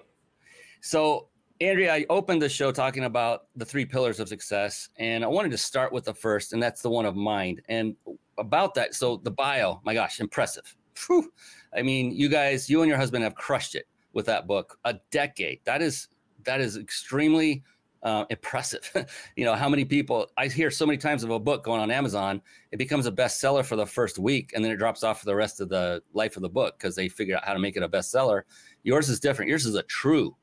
So, 0.81 1.29
Andrea, 1.61 1.95
I 1.95 2.07
opened 2.11 2.43
the 2.43 2.49
show 2.49 2.73
talking 2.73 3.05
about 3.05 3.47
the 3.57 3.65
three 3.65 3.85
pillars 3.85 4.21
of 4.21 4.29
success, 4.29 4.89
and 4.99 5.25
I 5.25 5.29
wanted 5.29 5.51
to 5.53 5.59
start 5.59 5.93
with 5.93 6.05
the 6.05 6.15
first, 6.15 6.53
and 6.53 6.63
that's 6.63 6.83
the 6.83 6.91
one 6.91 7.07
of 7.07 7.17
mind. 7.17 7.63
And 7.69 7.97
about 8.39 8.75
that, 8.75 8.95
so 8.95 9.17
the 9.17 9.31
bio, 9.31 9.81
my 9.85 9.95
gosh, 9.95 10.21
impressive. 10.21 10.77
Whew. 11.07 11.33
I 11.77 11.83
mean, 11.83 12.13
you 12.13 12.29
guys, 12.29 12.69
you 12.69 12.83
and 12.83 12.89
your 12.89 12.99
husband 12.99 13.25
have 13.25 13.35
crushed 13.35 13.75
it 13.75 13.87
with 14.13 14.27
that 14.27 14.47
book. 14.47 14.79
A 14.85 14.95
decade. 15.11 15.61
That 15.65 15.83
is 15.83 16.09
that 16.45 16.61
is 16.61 16.77
extremely 16.77 17.63
uh, 18.05 18.27
impressive. 18.31 18.91
you 19.37 19.45
know, 19.45 19.55
how 19.55 19.69
many 19.69 19.85
people 19.85 20.29
I 20.37 20.47
hear 20.47 20.71
so 20.71 20.87
many 20.87 20.99
times 20.99 21.25
of 21.25 21.31
a 21.31 21.41
book 21.41 21.65
going 21.65 21.81
on 21.81 21.91
Amazon, 21.91 22.41
it 22.71 22.77
becomes 22.77 23.07
a 23.07 23.13
bestseller 23.13 23.65
for 23.65 23.77
the 23.77 23.87
first 23.87 24.19
week 24.19 24.53
and 24.55 24.65
then 24.65 24.71
it 24.71 24.77
drops 24.77 25.03
off 25.03 25.21
for 25.21 25.27
the 25.27 25.35
rest 25.35 25.61
of 25.61 25.69
the 25.69 26.03
life 26.13 26.37
of 26.37 26.43
the 26.43 26.49
book 26.49 26.79
because 26.79 26.95
they 26.95 27.09
figure 27.09 27.37
out 27.37 27.45
how 27.45 27.55
to 27.55 27.59
make 27.59 27.77
it 27.77 27.83
a 27.83 27.89
bestseller. 27.89 28.43
Yours 28.83 29.09
is 29.09 29.19
different. 29.19 29.49
Yours 29.49 29.67
is 29.67 29.75
a 29.75 29.83
true, 29.85 30.37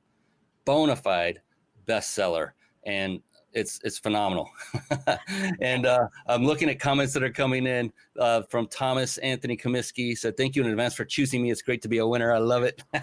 bona 0.65 0.96
fide 0.96 1.41
bestseller. 1.88 2.51
And 2.84 3.22
it's 3.53 3.79
it's 3.84 3.98
phenomenal. 3.98 4.50
and 5.62 5.86
uh, 5.86 6.08
I'm 6.27 6.46
looking 6.46 6.70
at 6.70 6.79
comments 6.79 7.13
that 7.13 7.24
are 7.24 7.31
coming 7.31 7.67
in 7.67 7.91
uh, 8.20 8.43
from 8.43 8.67
Thomas 8.67 9.17
Anthony 9.20 9.58
Comiskey. 9.58 10.17
Said 10.17 10.38
thank 10.38 10.55
you 10.55 10.63
in 10.63 10.70
advance 10.70 10.93
for 10.93 11.05
choosing 11.05 11.41
me. 11.41 11.51
It's 11.51 11.62
great 11.62 11.81
to 11.81 11.88
be 11.88 12.00
a 12.00 12.08
winner. 12.08 12.34
I 12.34 12.38
love 12.39 12.63
it. 12.63 12.81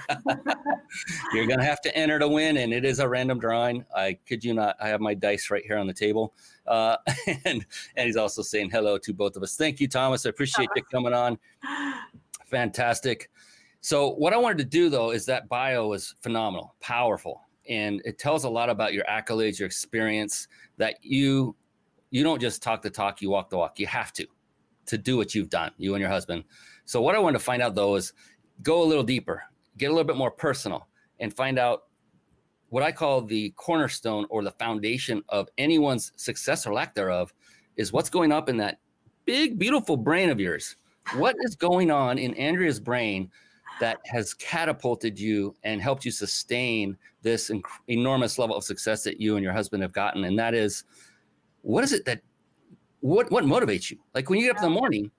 You're 1.32 1.46
gonna 1.46 1.64
have 1.64 1.80
to 1.82 1.96
enter 1.96 2.18
to 2.18 2.28
win, 2.28 2.58
and 2.58 2.72
it 2.72 2.84
is 2.84 2.98
a 2.98 3.08
random 3.08 3.38
drawing. 3.38 3.84
I 3.94 4.18
kid 4.26 4.44
you 4.44 4.54
not. 4.54 4.76
I 4.80 4.88
have 4.88 5.00
my 5.00 5.14
dice 5.14 5.50
right 5.50 5.64
here 5.64 5.78
on 5.78 5.86
the 5.86 5.94
table. 5.94 6.34
Uh, 6.66 6.96
and 7.44 7.64
and 7.96 8.06
he's 8.06 8.16
also 8.16 8.42
saying 8.42 8.70
hello 8.70 8.98
to 8.98 9.12
both 9.12 9.36
of 9.36 9.42
us. 9.42 9.56
Thank 9.56 9.80
you, 9.80 9.88
Thomas. 9.88 10.26
I 10.26 10.30
appreciate 10.30 10.68
you 10.74 10.82
coming 10.84 11.14
on. 11.14 11.38
Fantastic. 12.46 13.30
So 13.80 14.10
what 14.14 14.32
I 14.32 14.38
wanted 14.38 14.58
to 14.58 14.64
do 14.64 14.88
though 14.88 15.12
is 15.12 15.24
that 15.26 15.48
bio 15.48 15.92
is 15.92 16.14
phenomenal, 16.20 16.74
powerful 16.80 17.47
and 17.68 18.00
it 18.04 18.18
tells 18.18 18.44
a 18.44 18.48
lot 18.48 18.70
about 18.70 18.92
your 18.92 19.04
accolades, 19.04 19.58
your 19.58 19.66
experience 19.66 20.48
that 20.76 20.96
you 21.02 21.54
you 22.10 22.22
don't 22.22 22.40
just 22.40 22.62
talk 22.62 22.80
the 22.80 22.90
talk, 22.90 23.20
you 23.20 23.30
walk 23.30 23.50
the 23.50 23.58
walk. 23.58 23.78
You 23.78 23.86
have 23.86 24.12
to 24.14 24.26
to 24.86 24.96
do 24.96 25.16
what 25.16 25.34
you've 25.34 25.50
done, 25.50 25.70
you 25.76 25.94
and 25.94 26.00
your 26.00 26.10
husband. 26.10 26.44
So 26.86 27.02
what 27.02 27.14
I 27.14 27.18
wanted 27.18 27.38
to 27.38 27.44
find 27.44 27.60
out 27.60 27.74
though 27.74 27.96
is 27.96 28.12
go 28.62 28.82
a 28.82 28.86
little 28.86 29.04
deeper, 29.04 29.42
get 29.76 29.86
a 29.86 29.92
little 29.92 30.06
bit 30.06 30.16
more 30.16 30.30
personal 30.30 30.88
and 31.20 31.34
find 31.34 31.58
out 31.58 31.84
what 32.70 32.82
I 32.82 32.92
call 32.92 33.22
the 33.22 33.50
cornerstone 33.50 34.26
or 34.30 34.42
the 34.42 34.52
foundation 34.52 35.22
of 35.28 35.48
anyone's 35.58 36.12
success 36.16 36.66
or 36.66 36.74
lack 36.74 36.94
thereof 36.94 37.32
is 37.76 37.92
what's 37.92 38.10
going 38.10 38.32
up 38.32 38.48
in 38.48 38.56
that 38.58 38.78
big 39.24 39.58
beautiful 39.58 39.96
brain 39.96 40.30
of 40.30 40.40
yours. 40.40 40.76
What 41.14 41.36
is 41.40 41.54
going 41.54 41.90
on 41.90 42.18
in 42.18 42.34
Andrea's 42.34 42.80
brain 42.80 43.30
that 43.80 43.98
has 44.06 44.34
catapulted 44.34 45.18
you 45.18 45.54
and 45.64 45.80
helped 45.80 46.04
you 46.04 46.10
sustain 46.10 46.96
this 47.22 47.50
inc- 47.50 47.62
enormous 47.88 48.38
level 48.38 48.56
of 48.56 48.64
success 48.64 49.02
that 49.04 49.20
you 49.20 49.36
and 49.36 49.44
your 49.44 49.52
husband 49.52 49.82
have 49.82 49.92
gotten 49.92 50.24
and 50.24 50.38
that 50.38 50.54
is 50.54 50.84
what 51.62 51.84
is 51.84 51.92
it 51.92 52.04
that 52.04 52.20
what 53.00 53.30
what 53.30 53.44
motivates 53.44 53.90
you? 53.90 53.98
Like 54.14 54.28
when 54.28 54.38
you 54.38 54.46
get 54.46 54.56
up 54.56 54.62
in 54.62 54.72
the 54.72 54.80
morning 54.80 55.10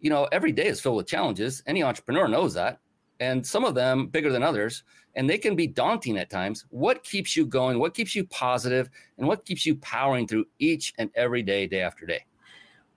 you 0.00 0.10
know 0.10 0.28
every 0.32 0.52
day 0.52 0.66
is 0.66 0.80
filled 0.80 0.96
with 0.96 1.06
challenges. 1.06 1.62
Any 1.66 1.82
entrepreneur 1.82 2.28
knows 2.28 2.54
that 2.54 2.80
and 3.20 3.46
some 3.46 3.64
of 3.64 3.74
them 3.74 4.08
bigger 4.08 4.32
than 4.32 4.42
others 4.42 4.84
and 5.14 5.28
they 5.28 5.38
can 5.38 5.54
be 5.54 5.66
daunting 5.66 6.18
at 6.18 6.30
times. 6.30 6.64
What 6.70 7.04
keeps 7.04 7.36
you 7.36 7.46
going? 7.46 7.78
What 7.78 7.94
keeps 7.94 8.14
you 8.14 8.24
positive? 8.24 8.88
And 9.18 9.26
what 9.26 9.44
keeps 9.44 9.66
you 9.66 9.76
powering 9.76 10.26
through 10.26 10.46
each 10.58 10.94
and 10.98 11.10
every 11.14 11.42
day 11.42 11.66
day 11.66 11.82
after 11.82 12.06
day? 12.06 12.24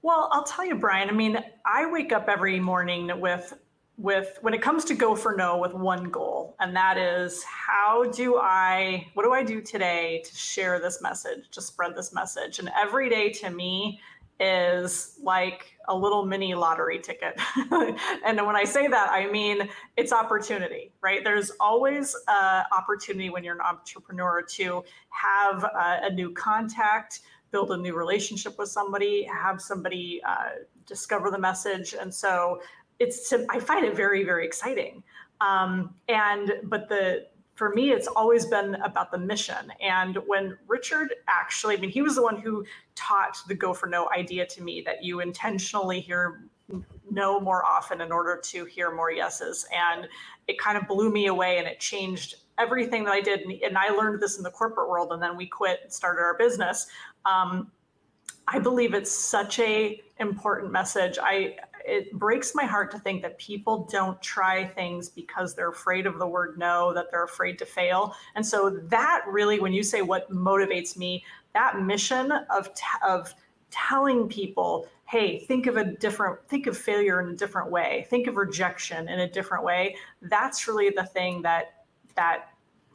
Well, 0.02 0.30
I'll 0.32 0.44
tell 0.44 0.66
you, 0.66 0.76
Brian. 0.76 1.10
I 1.10 1.14
mean, 1.14 1.40
I 1.66 1.90
wake 1.92 2.14
up 2.14 2.30
every 2.30 2.60
morning 2.60 3.12
with 3.20 3.54
with 3.98 4.38
when 4.42 4.54
it 4.54 4.62
comes 4.62 4.84
to 4.86 4.94
go 4.94 5.16
for 5.16 5.36
no 5.36 5.58
with 5.58 5.74
one 5.74 6.10
goal 6.10 6.56
and 6.60 6.76
that 6.76 6.98
is 6.98 7.44
how 7.44 8.04
do 8.12 8.38
i 8.38 9.08
what 9.14 9.24
do 9.24 9.32
i 9.32 9.42
do 9.42 9.62
today 9.62 10.22
to 10.26 10.36
share 10.36 10.80
this 10.80 11.02
message 11.02 11.50
to 11.52 11.62
spread 11.62 11.96
this 11.96 12.14
message? 12.14 12.60
And 12.60 12.70
every 12.78 13.10
day 13.10 13.30
to 13.32 13.50
me 13.50 14.02
is 14.38 15.18
like 15.24 15.78
a 15.88 15.96
little 15.96 16.26
mini 16.26 16.56
lottery 16.56 17.00
ticket. 17.00 17.40
And 18.26 18.46
when 18.46 18.56
i 18.56 18.66
say 18.66 18.88
that 18.88 19.10
i 19.12 19.32
mean 19.32 19.70
it's 19.96 20.12
opportunity 20.12 20.92
right? 21.02 21.24
There's 21.24 21.52
always 21.60 22.16
uh, 22.28 22.64
opportunity 22.76 23.30
when 23.30 23.44
you're 23.44 23.54
an 23.54 23.62
entrepreneur 23.62 24.42
to 24.42 24.84
have 25.10 25.64
a, 25.64 26.00
a 26.08 26.10
new 26.12 26.34
contact 26.34 27.22
build 27.52 27.72
a 27.72 27.78
new 27.78 27.96
relationship 27.96 28.58
with 28.58 28.70
somebody 28.70 29.24
have 29.24 29.62
somebody 29.62 30.20
uh, 30.28 30.50
discover 30.86 31.32
the 31.32 31.38
message. 31.38 31.94
And 31.94 32.14
so 32.14 32.60
it's 33.00 33.34
I 33.50 33.60
find 33.60 33.86
it 33.86 33.96
very 33.96 34.24
very 34.24 34.46
exciting. 34.46 35.04
Um, 35.42 35.96
and 36.08 36.54
but 36.64 36.88
the 36.90 37.28
for 37.56 37.70
me 37.74 37.92
it's 37.92 38.08
always 38.08 38.46
been 38.46 38.76
about 38.76 39.12
the 39.12 39.18
mission. 39.18 39.72
And 39.82 40.18
when 40.28 40.58
Richard 40.68 41.14
actually, 41.28 41.78
I 41.78 41.80
mean, 41.80 41.90
he 41.90 42.02
was 42.02 42.16
the 42.16 42.24
one 42.24 42.40
who 42.40 42.66
taught 42.96 43.38
the 43.48 43.56
go 43.56 43.74
for 43.74 43.88
no 43.88 44.10
idea 44.16 44.46
to 44.46 44.64
me 44.64 44.82
that 44.86 45.04
you 45.04 45.22
intentionally 45.22 46.00
hear 46.00 46.46
no 47.12 47.40
more 47.40 47.66
often 47.66 48.02
in 48.02 48.12
order 48.12 48.40
to 48.44 48.66
hear 48.66 48.94
more 48.94 49.12
yeses. 49.12 49.68
And 49.74 50.08
it 50.48 50.58
kind 50.58 50.78
of 50.78 50.88
blew 50.88 51.12
me 51.12 51.28
away 51.28 51.58
and 51.58 51.68
it 51.68 51.80
changed 51.80 52.36
everything 52.58 53.04
that 53.06 53.14
I 53.14 53.22
did. 53.22 53.42
And 53.64 53.78
I 53.78 53.90
learned 53.90 54.22
this 54.22 54.38
in 54.38 54.44
the 54.44 54.52
corporate 54.52 54.90
world 54.90 55.12
and 55.12 55.22
then 55.22 55.38
we 55.38 55.46
quit 55.46 55.80
and 55.84 55.94
started 55.94 56.22
our 56.22 56.38
business. 56.38 56.88
Um, 57.26 57.72
I 58.48 58.60
believe 58.60 58.94
it's 58.94 59.12
such 59.12 59.60
a 59.60 60.02
important 60.20 60.72
message. 60.72 61.18
I 61.22 61.58
it 61.88 62.12
breaks 62.14 62.54
my 62.56 62.66
heart 62.66 62.92
to 62.92 63.00
think 63.00 63.22
that 63.22 63.38
people 63.38 63.88
don't 63.92 64.22
try 64.22 64.66
things 64.66 65.10
because 65.10 65.56
they're 65.56 65.70
afraid 65.70 66.06
of 66.06 66.18
the 66.18 66.28
word 66.28 66.58
no, 66.58 66.94
that 66.94 67.12
they're 67.12 67.24
afraid 67.24 67.60
to 67.60 67.66
fail. 67.66 68.16
And 68.36 68.46
so 68.46 68.70
that 68.70 69.24
really, 69.28 69.60
when 69.60 69.74
you 69.74 69.84
say 69.84 70.02
what 70.02 70.30
motivates 70.32 70.98
me, 70.98 71.24
that 71.54 71.80
mission 71.82 72.32
of 72.50 72.74
t- 72.74 72.84
of 73.06 73.34
telling 73.72 74.28
people, 74.28 74.88
hey, 75.06 75.40
think 75.40 75.68
of 75.68 75.78
a 75.78 75.84
different, 75.84 76.40
think 76.48 76.66
of 76.68 76.78
failure 76.78 77.22
in 77.22 77.30
a 77.30 77.36
different 77.36 77.70
way, 77.70 78.08
think 78.10 78.28
of 78.28 78.38
rejection 78.38 79.08
in 79.08 79.20
a 79.20 79.30
different 79.30 79.64
way. 79.64 79.96
That's 80.22 80.68
really 80.68 80.90
the 80.90 81.06
thing 81.06 81.42
that 81.44 81.86
that 82.16 82.50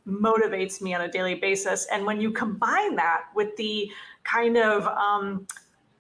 motivates 0.07 0.81
me 0.81 0.95
on 0.95 1.03
a 1.03 1.09
daily 1.11 1.35
basis. 1.35 1.87
And 1.93 2.05
when 2.07 2.21
you 2.21 2.33
combine 2.33 2.97
that 2.97 3.25
with 3.35 3.55
the 3.57 3.91
kind 4.25 4.57
of 4.57 4.87
um, 4.87 5.47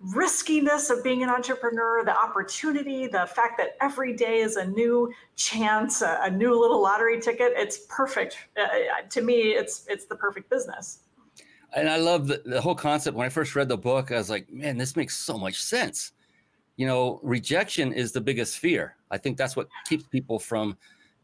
riskiness 0.01 0.89
of 0.89 1.05
being 1.05 1.23
an 1.23 1.29
entrepreneur, 1.29 2.05
the 2.05 2.17
opportunity, 2.17 3.07
the 3.07 3.27
fact 3.35 3.59
that 3.59 3.77
every 3.81 4.15
day 4.15 4.39
is 4.39 4.57
a 4.57 4.67
new 4.67 5.13
chance, 5.37 6.03
a, 6.03 6.19
a 6.23 6.31
new 6.31 6.59
little 6.59 6.81
lottery 6.81 7.21
ticket. 7.21 7.53
It's 7.55 7.81
perfect. 7.89 8.39
Uh, 8.59 8.63
uh, 8.63 8.69
to 9.11 9.21
me, 9.21 9.53
it's 9.53 9.85
it's 9.89 10.07
the 10.07 10.17
perfect 10.17 10.49
business. 10.49 11.01
And 11.75 11.89
I 11.89 11.99
love 11.99 12.27
the, 12.27 12.43
the 12.45 12.61
whole 12.61 12.75
concept. 12.75 13.17
When 13.17 13.27
I 13.27 13.29
first 13.29 13.55
read 13.55 13.69
the 13.69 13.77
book, 13.77 14.11
I 14.11 14.17
was 14.17 14.31
like, 14.31 14.51
man, 14.51 14.77
this 14.77 14.97
makes 14.97 15.17
so 15.17 15.39
much 15.39 15.63
sense. 15.63 16.13
You 16.77 16.87
know, 16.87 17.21
rejection 17.23 17.93
is 17.93 18.11
the 18.11 18.21
biggest 18.21 18.59
fear. 18.59 18.97
I 19.11 19.19
think 19.19 19.37
that's 19.37 19.55
what 19.55 19.69
keeps 19.87 20.07
people 20.07 20.39
from 20.39 20.77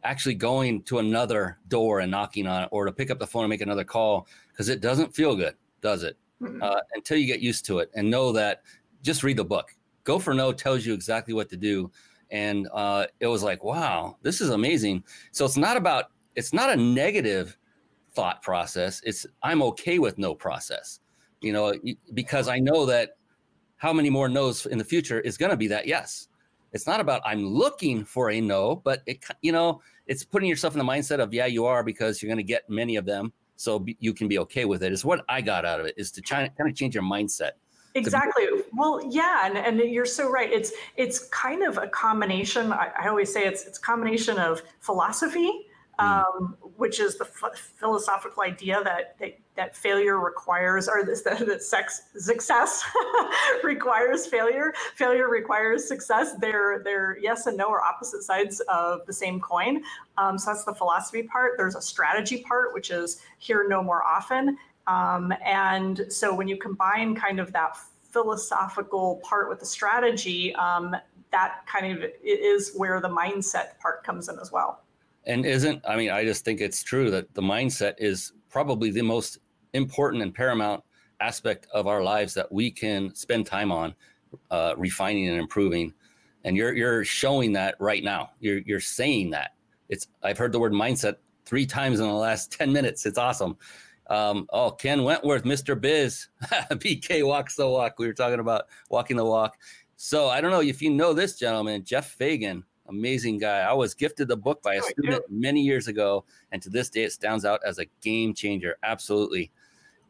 actually 0.05 0.35
going 0.35 0.83
to 0.83 0.99
another 0.99 1.59
door 1.69 2.01
and 2.01 2.11
knocking 2.11 2.47
on 2.47 2.65
it 2.65 2.69
or 2.71 2.85
to 2.85 2.93
pick 2.93 3.11
up 3.11 3.19
the 3.19 3.27
phone 3.27 3.45
and 3.45 3.51
make 3.51 3.63
another 3.63 3.83
call 3.85 4.29
because 4.53 4.69
it 4.69 4.81
doesn't 4.81 5.15
feel 5.15 5.35
good, 5.35 5.55
does 5.81 6.05
it? 6.05 6.17
Uh, 6.61 6.81
until 6.95 7.17
you 7.19 7.27
get 7.27 7.41
used 7.41 7.65
to 7.67 7.79
it 7.79 7.91
and 7.95 8.11
know 8.11 8.33
that 8.33 8.63
just 9.03 9.23
read 9.23 9.37
the 9.37 9.45
book. 9.45 9.75
Go 10.05 10.19
for 10.19 10.35
No 10.35 10.53
tells 10.53 10.85
you 10.85 10.95
exactly 10.95 11.35
what 11.35 11.49
to 11.51 11.57
do. 11.57 11.91
And 12.31 12.69
uh, 12.73 13.07
it 13.21 13.27
was 13.27 13.43
like, 13.43 13.63
wow, 13.63 14.17
this 14.23 14.41
is 14.41 14.51
amazing. 14.51 15.05
So 15.31 15.45
it's 15.45 15.57
not 15.57 15.77
about, 15.77 16.07
it's 16.35 16.53
not 16.53 16.71
a 16.71 16.77
negative 16.77 17.57
thought 18.13 18.43
process. 18.43 19.01
It's, 19.05 19.27
I'm 19.43 19.63
okay 19.63 19.99
with 19.99 20.19
no 20.19 20.35
process, 20.35 21.01
you 21.41 21.53
know, 21.53 21.75
because 22.15 22.49
I 22.49 22.59
know 22.59 22.87
that 22.87 23.17
how 23.77 23.93
many 23.93 24.11
more 24.11 24.29
no's 24.29 24.67
in 24.67 24.79
the 24.79 24.85
future 24.85 25.21
is 25.21 25.37
going 25.37 25.51
to 25.51 25.57
be 25.57 25.69
that 25.69 25.87
yes. 25.87 26.29
It's 26.73 26.87
not 26.87 27.01
about 27.01 27.23
I'm 27.25 27.47
looking 27.47 28.05
for 28.05 28.31
a 28.31 28.41
no, 28.41 28.77
but 28.85 29.03
it, 29.07 29.25
you 29.41 29.53
know, 29.53 29.81
it's 30.07 30.25
putting 30.25 30.49
yourself 30.49 30.75
in 30.75 30.79
the 30.79 30.85
mindset 30.85 31.21
of, 31.21 31.33
yeah, 31.33 31.47
you 31.47 31.65
are 31.65 31.83
because 31.83 32.21
you're 32.21 32.29
going 32.29 32.39
to 32.39 32.43
get 32.43 32.69
many 32.69 32.97
of 32.97 33.05
them 33.07 33.33
so 33.57 33.79
be, 33.79 33.97
you 34.01 34.13
can 34.13 34.29
be 34.29 34.39
okay 34.41 34.65
with 34.65 34.83
it. 34.83 34.93
Is 34.93 35.05
what 35.05 35.25
i 35.29 35.41
got 35.41 35.65
out 35.65 35.81
of 35.81 35.87
it 35.87 35.95
is 35.97 36.11
to 36.13 36.21
try 36.21 36.49
kind 36.49 36.71
of 36.71 36.77
change 36.77 36.95
your 36.95 37.05
mindset 37.05 37.53
exactly. 37.95 38.45
Well 38.77 39.01
yeah 39.11 39.47
and, 39.47 39.57
and 39.57 39.91
you're 39.91 40.07
so 40.07 40.31
right. 40.31 40.53
It's 40.53 40.73
it's 40.97 41.29
kind 41.29 41.63
of 41.63 41.79
a 41.79 41.89
combination. 41.89 42.73
I, 42.73 42.91
I 42.99 43.09
always 43.09 43.33
say 43.33 43.47
it's 43.47 43.65
it's 43.65 43.79
combination 43.79 44.39
of 44.39 44.63
philosophy. 44.81 45.67
Um, 45.99 46.57
which 46.77 47.01
is 47.01 47.17
the 47.17 47.25
f- 47.25 47.73
philosophical 47.79 48.43
idea 48.43 48.83
that, 48.85 49.19
that 49.19 49.39
that 49.57 49.75
failure 49.75 50.21
requires, 50.21 50.89
or 50.89 51.05
this 51.05 51.23
that, 51.23 51.39
that 51.47 51.63
sex, 51.63 52.03
success 52.17 52.85
requires 53.65 54.27
failure. 54.27 54.75
Failure 54.95 55.29
requires 55.29 55.89
success. 55.89 56.35
They're 56.39 56.83
they're 56.85 57.19
yes 57.19 57.47
and 57.47 57.57
no 57.57 57.71
are 57.71 57.83
opposite 57.83 58.23
sides 58.23 58.61
of 58.69 59.07
the 59.07 59.13
same 59.13 59.41
coin. 59.41 59.83
Um, 60.19 60.39
so 60.39 60.53
that's 60.53 60.65
the 60.65 60.75
philosophy 60.75 61.23
part. 61.23 61.53
There's 61.57 61.77
a 61.77 61.83
strategy 61.83 62.43
part, 62.43 62.75
which 62.75 62.91
is 62.91 63.23
hear 63.39 63.67
no 63.69 63.83
more 63.83 64.05
often. 64.05 64.59
Um, 64.87 65.33
and 65.45 66.07
so 66.11 66.35
when 66.35 66.47
you 66.47 66.57
combine 66.57 67.15
kind 67.15 67.41
of 67.41 67.53
that 67.53 67.77
philosophical 68.03 69.21
part 69.25 69.49
with 69.49 69.61
the 69.61 69.67
strategy, 69.67 70.55
um, 70.55 70.95
that 71.33 71.67
kind 71.67 71.99
of 71.99 72.11
is 72.23 72.73
where 72.77 73.01
the 73.01 73.09
mindset 73.09 73.79
part 73.81 74.05
comes 74.05 74.29
in 74.29 74.39
as 74.39 74.53
well. 74.53 74.83
And 75.27 75.45
isn't, 75.45 75.83
I 75.87 75.97
mean, 75.97 76.11
I 76.11 76.25
just 76.25 76.45
think 76.45 76.61
it's 76.61 76.83
true 76.83 77.11
that 77.11 77.35
the 77.35 77.43
mindset 77.43 77.95
is 77.99 78.33
probably 78.49 78.91
the 78.91 79.03
most 79.03 79.39
important 79.73 80.23
and 80.23 80.35
paramount 80.35 80.83
aspect 81.21 81.67
of 81.73 81.87
our 81.87 82.03
lives 82.03 82.33
that 82.35 82.51
we 82.51 82.71
can 82.71 83.15
spend 83.15 83.47
time 83.47 83.73
on 83.73 83.95
uh, 84.51 84.75
refining 84.77 85.29
and 85.29 85.39
improving. 85.39 85.93
And 86.45 86.57
you're, 86.57 86.75
you're 86.75 87.05
showing 87.05 87.53
that 87.55 87.75
right 87.81 88.05
now. 88.05 88.31
You're, 88.41 88.59
you're 88.59 88.81
saying 88.81 89.31
that. 89.31 89.55
It's, 89.89 90.09
I've 90.23 90.39
heard 90.39 90.53
the 90.53 90.61
word 90.61 90.73
mindset 90.73 91.17
three 91.45 91.67
times 91.67 92.01
in 92.01 92.07
the 92.07 92.13
last 92.13 92.53
10 92.59 92.73
minutes. 92.73 93.05
It's 93.07 93.19
awesome. 93.19 93.57
Um, 94.09 94.47
oh, 94.53 94.71
Ken 94.71 95.03
Wentworth, 95.03 95.43
Mr. 95.43 95.81
Biz, 95.81 96.29
BK 96.71 97.27
walks 97.27 97.57
the 97.57 97.69
walk. 97.69 97.99
We 97.99 98.07
were 98.07 98.13
talking 98.13 98.39
about 98.39 98.67
walking 98.89 99.17
the 99.17 99.25
walk. 99.25 99.59
So 99.97 100.29
I 100.29 100.41
don't 100.41 100.53
know 100.53 100.63
if 100.63 100.81
you 100.81 100.91
know 100.91 101.13
this 101.13 101.39
gentleman, 101.39 101.83
Jeff 101.83 102.11
Fagan, 102.11 102.65
amazing 102.89 103.39
guy. 103.39 103.61
I 103.61 103.73
was 103.73 103.95
gifted 103.95 104.29
the 104.29 104.37
book 104.37 104.63
by 104.63 104.75
a 104.75 104.81
oh, 104.83 104.89
student 104.89 105.25
many 105.31 105.61
years 105.63 105.89
ago, 105.89 106.25
and 106.53 106.61
to 106.63 106.71
this 106.71 106.91
day, 106.91 107.05
it 107.05 107.13
stands 107.13 107.45
out 107.45 107.61
as 107.65 107.79
a 107.79 107.87
game 108.03 108.35
changer. 108.35 108.77
Absolutely. 108.83 109.51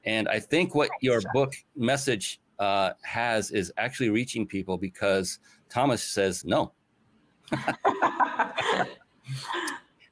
And 0.04 0.28
I 0.28 0.38
think 0.38 0.75
what 0.75 0.90
your 1.00 1.21
book 1.33 1.54
message 1.75 2.40
uh, 2.59 2.92
has 3.02 3.50
is 3.50 3.73
actually 3.76 4.11
reaching 4.11 4.47
people 4.47 4.78
because 4.78 5.38
Thomas 5.68 6.02
says 6.02 6.45
no. 6.45 6.73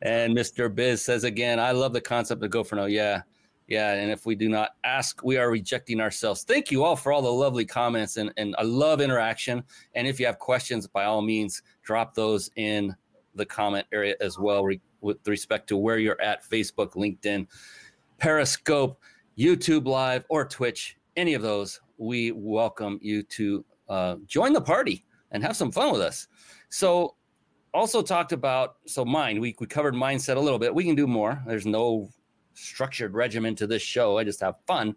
and 0.03 0.37
Mr. 0.37 0.73
Biz 0.73 1.03
says 1.03 1.25
again, 1.25 1.59
I 1.59 1.71
love 1.71 1.93
the 1.93 2.01
concept 2.01 2.43
of 2.43 2.51
go 2.51 2.65
for 2.65 2.77
no. 2.77 2.87
Yeah. 2.87 3.23
Yeah, 3.67 3.95
and 3.95 4.11
if 4.11 4.27
we 4.27 4.35
do 4.35 4.49
not 4.49 4.73
ask, 4.85 5.25
we 5.25 5.39
are 5.39 5.51
rejecting 5.51 6.01
ourselves. 6.01 6.45
Thank 6.45 6.71
you 6.71 6.85
all 6.85 6.97
for 6.97 7.13
all 7.13 7.23
the 7.23 7.33
lovely 7.33 7.65
comments, 7.65 8.19
and, 8.19 8.31
and 8.37 8.55
I 8.59 8.63
love 8.63 9.01
interaction. 9.01 9.65
And 9.95 10.07
if 10.07 10.21
you 10.21 10.27
have 10.27 10.39
questions, 10.39 10.87
by 10.87 11.05
all 11.05 11.23
means, 11.23 11.63
drop 11.83 12.15
those 12.15 12.51
in 12.57 12.95
the 13.35 13.47
comment 13.47 13.87
area 13.91 14.17
as 14.21 14.39
well, 14.39 14.65
re- 14.65 14.81
with 15.01 15.27
respect 15.27 15.67
to 15.69 15.79
where 15.79 15.99
you're 15.99 16.21
at 16.21 16.45
Facebook, 16.49 16.93
LinkedIn, 16.93 17.47
Periscope, 18.19 19.01
YouTube 19.39 19.87
Live, 19.87 20.25
or 20.29 20.45
Twitch. 20.45 20.99
Any 21.17 21.33
of 21.33 21.41
those, 21.41 21.81
we 21.97 22.33
welcome 22.33 22.99
you 23.01 23.23
to 23.23 23.65
uh, 23.89 24.17
join 24.27 24.53
the 24.53 24.61
party 24.61 25.07
and 25.31 25.43
have 25.43 25.57
some 25.57 25.73
fun 25.73 25.91
with 25.91 26.03
us. 26.03 26.29
So, 26.69 27.17
also 27.73 28.03
talked 28.03 28.33
about 28.33 28.77
so 28.87 29.05
mind. 29.05 29.41
We 29.41 29.57
we 29.59 29.67
covered 29.67 29.95
mindset 29.95 30.37
a 30.37 30.41
little 30.41 30.61
bit. 30.61 30.73
We 30.73 30.85
can 30.85 30.95
do 30.95 31.09
more. 31.09 31.43
There's 31.45 31.67
no 31.67 32.09
structured 32.55 33.15
regimen 33.15 33.55
to 33.57 33.67
this 33.67 33.83
show. 33.83 34.19
I 34.19 34.25
just 34.25 34.41
have 34.41 34.57
fun. 34.67 34.95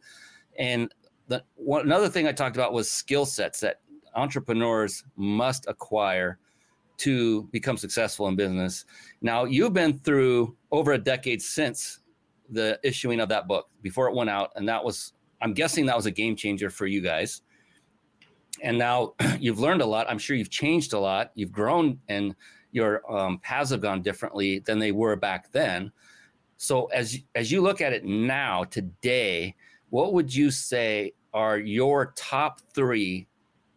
And 0.57 0.93
the 1.27 1.43
one, 1.55 1.81
another 1.81 2.09
thing 2.09 2.27
I 2.27 2.31
talked 2.31 2.55
about 2.55 2.73
was 2.73 2.89
skill 2.89 3.25
sets 3.25 3.59
that 3.59 3.81
entrepreneurs 4.15 5.03
must 5.15 5.67
acquire 5.67 6.39
to 6.97 7.43
become 7.51 7.77
successful 7.77 8.27
in 8.27 8.35
business. 8.35 8.85
Now, 9.21 9.45
you've 9.45 9.73
been 9.73 9.99
through 9.99 10.55
over 10.71 10.93
a 10.93 10.97
decade 10.97 11.41
since 11.41 11.99
the 12.49 12.79
issuing 12.83 13.19
of 13.19 13.29
that 13.29 13.47
book 13.47 13.69
before 13.81 14.07
it 14.09 14.15
went 14.15 14.29
out, 14.29 14.51
and 14.55 14.67
that 14.67 14.83
was, 14.83 15.13
I'm 15.41 15.53
guessing 15.53 15.85
that 15.85 15.95
was 15.95 16.07
a 16.07 16.11
game 16.11 16.35
changer 16.35 16.69
for 16.69 16.87
you 16.87 17.01
guys. 17.01 17.41
And 18.63 18.77
now 18.77 19.13
you've 19.39 19.59
learned 19.59 19.81
a 19.81 19.85
lot. 19.85 20.09
I'm 20.09 20.17
sure 20.17 20.35
you've 20.35 20.49
changed 20.49 20.93
a 20.93 20.99
lot. 20.99 21.31
You've 21.35 21.51
grown, 21.51 21.99
and 22.07 22.35
your 22.71 23.09
um, 23.11 23.39
paths 23.39 23.69
have 23.69 23.81
gone 23.81 24.01
differently 24.01 24.59
than 24.59 24.79
they 24.79 24.91
were 24.91 25.15
back 25.15 25.51
then. 25.51 25.91
So 26.57 26.87
as 26.87 27.17
as 27.35 27.51
you 27.51 27.61
look 27.61 27.81
at 27.81 27.93
it 27.93 28.03
now 28.03 28.63
today, 28.65 29.55
what 29.89 30.13
would 30.13 30.33
you 30.33 30.51
say 30.51 31.13
are 31.33 31.57
your 31.57 32.13
top 32.15 32.61
three 32.73 33.27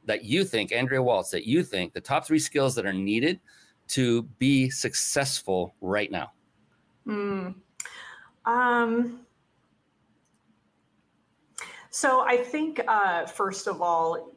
that 0.07 0.25
you 0.25 0.45
think, 0.45 0.73
Andrea 0.73 1.03
Waltz, 1.03 1.31
that 1.31 1.47
you 1.47 1.63
think 1.63 1.93
the 1.93 2.01
top 2.01 2.27
three 2.27 2.39
skills 2.39 2.75
that 2.75 2.87
are 2.87 2.93
needed 2.93 3.39
to 3.89 4.23
be 4.39 4.71
successful 4.71 5.75
right 5.81 6.11
now? 6.11 6.33
Mm. 7.07 7.55
Um, 8.47 9.21
so 11.91 12.23
I 12.23 12.39
think, 12.39 12.81
uh, 12.89 13.27
first 13.27 13.67
of 13.67 13.83
all, 13.83 14.33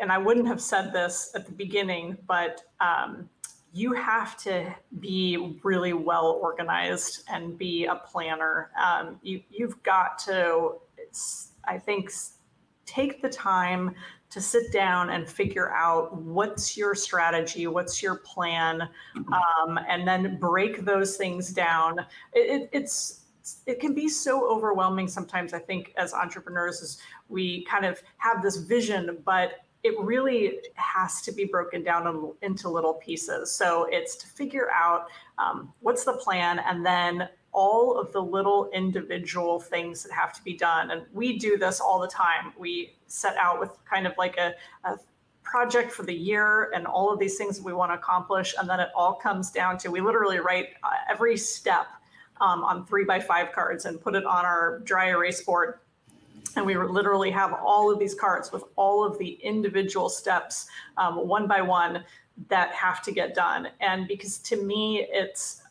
and 0.00 0.12
I 0.12 0.18
wouldn't 0.18 0.46
have 0.46 0.60
said 0.60 0.92
this 0.92 1.32
at 1.34 1.46
the 1.46 1.52
beginning, 1.52 2.16
but 2.26 2.62
um, 2.80 3.28
you 3.72 3.92
have 3.94 4.36
to 4.36 4.74
be 5.00 5.58
really 5.62 5.94
well 5.94 6.38
organized 6.42 7.24
and 7.28 7.56
be 7.56 7.86
a 7.86 7.96
planner. 7.96 8.70
Um, 8.82 9.18
you, 9.22 9.42
you've 9.50 9.82
got 9.82 10.18
to, 10.20 10.74
I 11.64 11.78
think, 11.78 12.12
take 12.84 13.22
the 13.22 13.30
time 13.30 13.94
to 14.28 14.40
sit 14.40 14.72
down 14.72 15.10
and 15.10 15.28
figure 15.28 15.70
out 15.72 16.16
what's 16.16 16.76
your 16.76 16.94
strategy, 16.94 17.66
what's 17.66 18.02
your 18.02 18.16
plan, 18.16 18.88
um, 19.16 19.78
and 19.88 20.06
then 20.06 20.38
break 20.38 20.84
those 20.84 21.16
things 21.16 21.52
down. 21.52 21.98
It, 22.32 22.62
it, 22.62 22.70
it's 22.72 23.20
it 23.66 23.80
can 23.80 23.94
be 23.94 24.08
so 24.08 24.48
overwhelming 24.48 25.08
sometimes. 25.08 25.52
I 25.52 25.58
think 25.58 25.92
as 25.96 26.14
entrepreneurs, 26.14 26.80
is 26.80 26.98
we 27.28 27.64
kind 27.64 27.84
of 27.84 28.02
have 28.18 28.42
this 28.42 28.56
vision, 28.56 29.18
but 29.24 29.64
it 29.82 29.98
really 29.98 30.60
has 30.74 31.22
to 31.22 31.32
be 31.32 31.44
broken 31.44 31.82
down 31.82 32.32
into 32.42 32.68
little 32.68 32.94
pieces. 32.94 33.50
So 33.50 33.88
it's 33.90 34.14
to 34.16 34.26
figure 34.26 34.68
out 34.72 35.08
um, 35.38 35.72
what's 35.80 36.04
the 36.04 36.12
plan 36.12 36.60
and 36.60 36.86
then 36.86 37.28
all 37.52 37.98
of 37.98 38.12
the 38.12 38.22
little 38.22 38.70
individual 38.72 39.60
things 39.60 40.02
that 40.02 40.12
have 40.12 40.32
to 40.32 40.42
be 40.42 40.56
done. 40.56 40.90
And 40.90 41.02
we 41.12 41.38
do 41.38 41.58
this 41.58 41.80
all 41.80 42.00
the 42.00 42.08
time. 42.08 42.52
We 42.56 42.94
set 43.08 43.36
out 43.36 43.60
with 43.60 43.70
kind 43.84 44.06
of 44.06 44.14
like 44.16 44.38
a, 44.38 44.54
a 44.84 44.98
project 45.42 45.92
for 45.92 46.04
the 46.04 46.14
year 46.14 46.70
and 46.74 46.86
all 46.86 47.12
of 47.12 47.18
these 47.18 47.36
things 47.36 47.60
we 47.60 47.72
want 47.72 47.90
to 47.90 47.96
accomplish. 47.96 48.54
And 48.58 48.70
then 48.70 48.80
it 48.80 48.88
all 48.94 49.14
comes 49.14 49.50
down 49.50 49.78
to 49.78 49.90
we 49.90 50.00
literally 50.00 50.38
write 50.38 50.68
uh, 50.82 50.90
every 51.10 51.36
step 51.36 51.88
um, 52.40 52.64
on 52.64 52.86
three 52.86 53.04
by 53.04 53.20
five 53.20 53.52
cards 53.52 53.84
and 53.84 54.00
put 54.00 54.14
it 54.14 54.24
on 54.24 54.44
our 54.46 54.78
dry 54.84 55.08
erase 55.08 55.42
board 55.42 55.80
and 56.56 56.66
we 56.66 56.76
literally 56.76 57.30
have 57.30 57.54
all 57.64 57.90
of 57.90 57.98
these 57.98 58.14
cards 58.14 58.52
with 58.52 58.64
all 58.76 59.04
of 59.04 59.18
the 59.18 59.32
individual 59.42 60.08
steps 60.08 60.66
um, 60.96 61.26
one 61.26 61.46
by 61.46 61.60
one 61.62 62.04
that 62.48 62.72
have 62.72 63.02
to 63.02 63.12
get 63.12 63.34
done 63.34 63.68
and 63.80 64.08
because 64.08 64.38
to 64.38 64.56
me 64.62 65.06
it's 65.10 65.62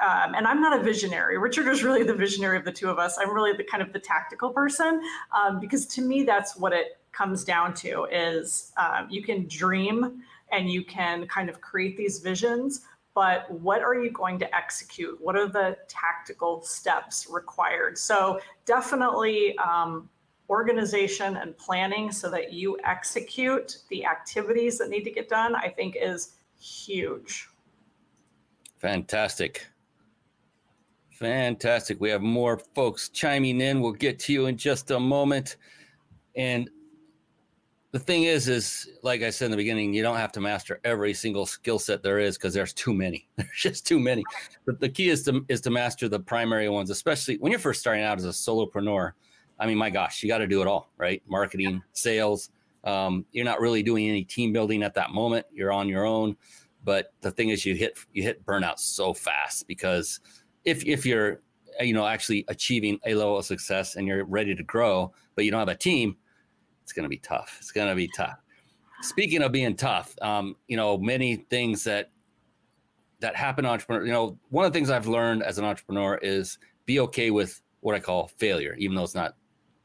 um, 0.00 0.34
and 0.34 0.46
I'm 0.46 0.60
not 0.60 0.78
a 0.78 0.82
visionary. 0.82 1.38
Richard 1.38 1.66
is 1.66 1.82
really 1.82 2.04
the 2.04 2.14
visionary 2.14 2.56
of 2.56 2.64
the 2.64 2.70
two 2.70 2.88
of 2.88 3.00
us. 3.00 3.18
I'm 3.18 3.34
really 3.34 3.52
the 3.56 3.64
kind 3.64 3.82
of 3.82 3.92
the 3.92 3.98
tactical 3.98 4.50
person 4.50 5.02
um, 5.32 5.58
because 5.58 5.86
to 5.86 6.02
me 6.02 6.22
that's 6.22 6.56
what 6.56 6.72
it 6.72 6.98
comes 7.12 7.44
down 7.44 7.74
to 7.74 8.04
is 8.04 8.72
um, 8.76 9.08
you 9.10 9.22
can 9.22 9.46
dream 9.48 10.22
and 10.52 10.70
you 10.70 10.84
can 10.84 11.26
kind 11.26 11.48
of 11.48 11.60
create 11.60 11.96
these 11.96 12.20
visions, 12.20 12.82
but 13.14 13.50
what 13.50 13.82
are 13.82 13.94
you 13.94 14.10
going 14.10 14.38
to 14.38 14.54
execute? 14.54 15.18
What 15.20 15.36
are 15.36 15.48
the 15.48 15.76
tactical 15.88 16.62
steps 16.62 17.26
required? 17.28 17.98
So 17.98 18.40
definitely 18.64 19.58
um, 19.58 20.08
organization 20.48 21.36
and 21.36 21.56
planning 21.58 22.10
so 22.10 22.30
that 22.30 22.52
you 22.52 22.78
execute 22.84 23.78
the 23.90 24.04
activities 24.04 24.78
that 24.78 24.88
need 24.88 25.04
to 25.04 25.10
get 25.10 25.28
done, 25.28 25.54
I 25.54 25.68
think 25.68 25.96
is 26.00 26.36
huge. 26.58 27.48
Fantastic. 28.78 29.66
Fantastic. 31.10 32.00
We 32.00 32.10
have 32.10 32.22
more 32.22 32.60
folks 32.74 33.08
chiming 33.08 33.60
in. 33.60 33.80
We'll 33.80 33.92
get 33.92 34.18
to 34.20 34.32
you 34.32 34.46
in 34.46 34.56
just 34.56 34.90
a 34.92 35.00
moment. 35.00 35.56
And 36.36 36.70
the 37.90 37.98
thing 37.98 38.22
is, 38.22 38.48
is 38.48 38.88
like 39.02 39.22
I 39.22 39.30
said 39.30 39.46
in 39.46 39.50
the 39.50 39.56
beginning, 39.56 39.92
you 39.92 40.02
don't 40.02 40.16
have 40.16 40.30
to 40.32 40.40
master 40.40 40.80
every 40.84 41.12
single 41.14 41.44
skill 41.44 41.78
set 41.78 42.02
there 42.02 42.20
is 42.20 42.38
because 42.38 42.54
there's 42.54 42.72
too 42.72 42.94
many. 42.94 43.28
There's 43.36 43.48
just 43.56 43.86
too 43.86 43.98
many. 43.98 44.22
But 44.64 44.78
the 44.78 44.88
key 44.88 45.08
is 45.08 45.24
to 45.24 45.44
is 45.48 45.60
to 45.62 45.70
master 45.70 46.08
the 46.08 46.20
primary 46.20 46.68
ones, 46.68 46.90
especially 46.90 47.36
when 47.38 47.50
you're 47.50 47.58
first 47.58 47.80
starting 47.80 48.04
out 48.04 48.18
as 48.18 48.24
a 48.24 48.28
solopreneur 48.28 49.12
I 49.58 49.66
mean, 49.66 49.78
my 49.78 49.90
gosh, 49.90 50.22
you 50.22 50.28
got 50.28 50.38
to 50.38 50.46
do 50.46 50.62
it 50.62 50.68
all, 50.68 50.90
right? 50.96 51.22
Marketing, 51.26 51.74
yeah. 51.74 51.80
sales. 51.92 52.50
Um, 52.84 53.24
you're 53.32 53.44
not 53.44 53.60
really 53.60 53.82
doing 53.82 54.08
any 54.08 54.24
team 54.24 54.52
building 54.52 54.82
at 54.82 54.94
that 54.94 55.10
moment. 55.10 55.46
You're 55.52 55.72
on 55.72 55.88
your 55.88 56.04
own. 56.04 56.36
But 56.84 57.12
the 57.20 57.30
thing 57.30 57.50
is, 57.50 57.66
you 57.66 57.74
hit 57.74 57.98
you 58.12 58.22
hit 58.22 58.44
burnout 58.46 58.78
so 58.78 59.12
fast 59.12 59.66
because 59.66 60.20
if 60.64 60.84
if 60.86 61.04
you're 61.04 61.40
you 61.80 61.92
know 61.92 62.06
actually 62.06 62.44
achieving 62.48 62.98
a 63.04 63.14
level 63.14 63.38
of 63.38 63.44
success 63.44 63.96
and 63.96 64.06
you're 64.06 64.24
ready 64.24 64.54
to 64.54 64.62
grow, 64.62 65.12
but 65.34 65.44
you 65.44 65.50
don't 65.50 65.60
have 65.60 65.68
a 65.68 65.74
team, 65.74 66.16
it's 66.82 66.92
going 66.92 67.04
to 67.04 67.08
be 67.08 67.18
tough. 67.18 67.56
It's 67.60 67.72
going 67.72 67.88
to 67.88 67.94
be 67.94 68.08
tough. 68.16 68.38
Speaking 69.02 69.42
of 69.42 69.52
being 69.52 69.76
tough, 69.76 70.14
um, 70.22 70.56
you 70.66 70.76
know, 70.76 70.96
many 70.98 71.36
things 71.36 71.84
that 71.84 72.10
that 73.20 73.36
happen 73.36 73.66
entrepreneur. 73.66 74.06
You 74.06 74.12
know, 74.12 74.38
one 74.50 74.64
of 74.64 74.72
the 74.72 74.78
things 74.78 74.90
I've 74.90 75.08
learned 75.08 75.42
as 75.42 75.58
an 75.58 75.64
entrepreneur 75.64 76.18
is 76.22 76.58
be 76.86 77.00
okay 77.00 77.30
with 77.30 77.60
what 77.80 77.94
I 77.94 78.00
call 78.00 78.28
failure, 78.38 78.74
even 78.78 78.96
though 78.96 79.04
it's 79.04 79.14
not 79.14 79.34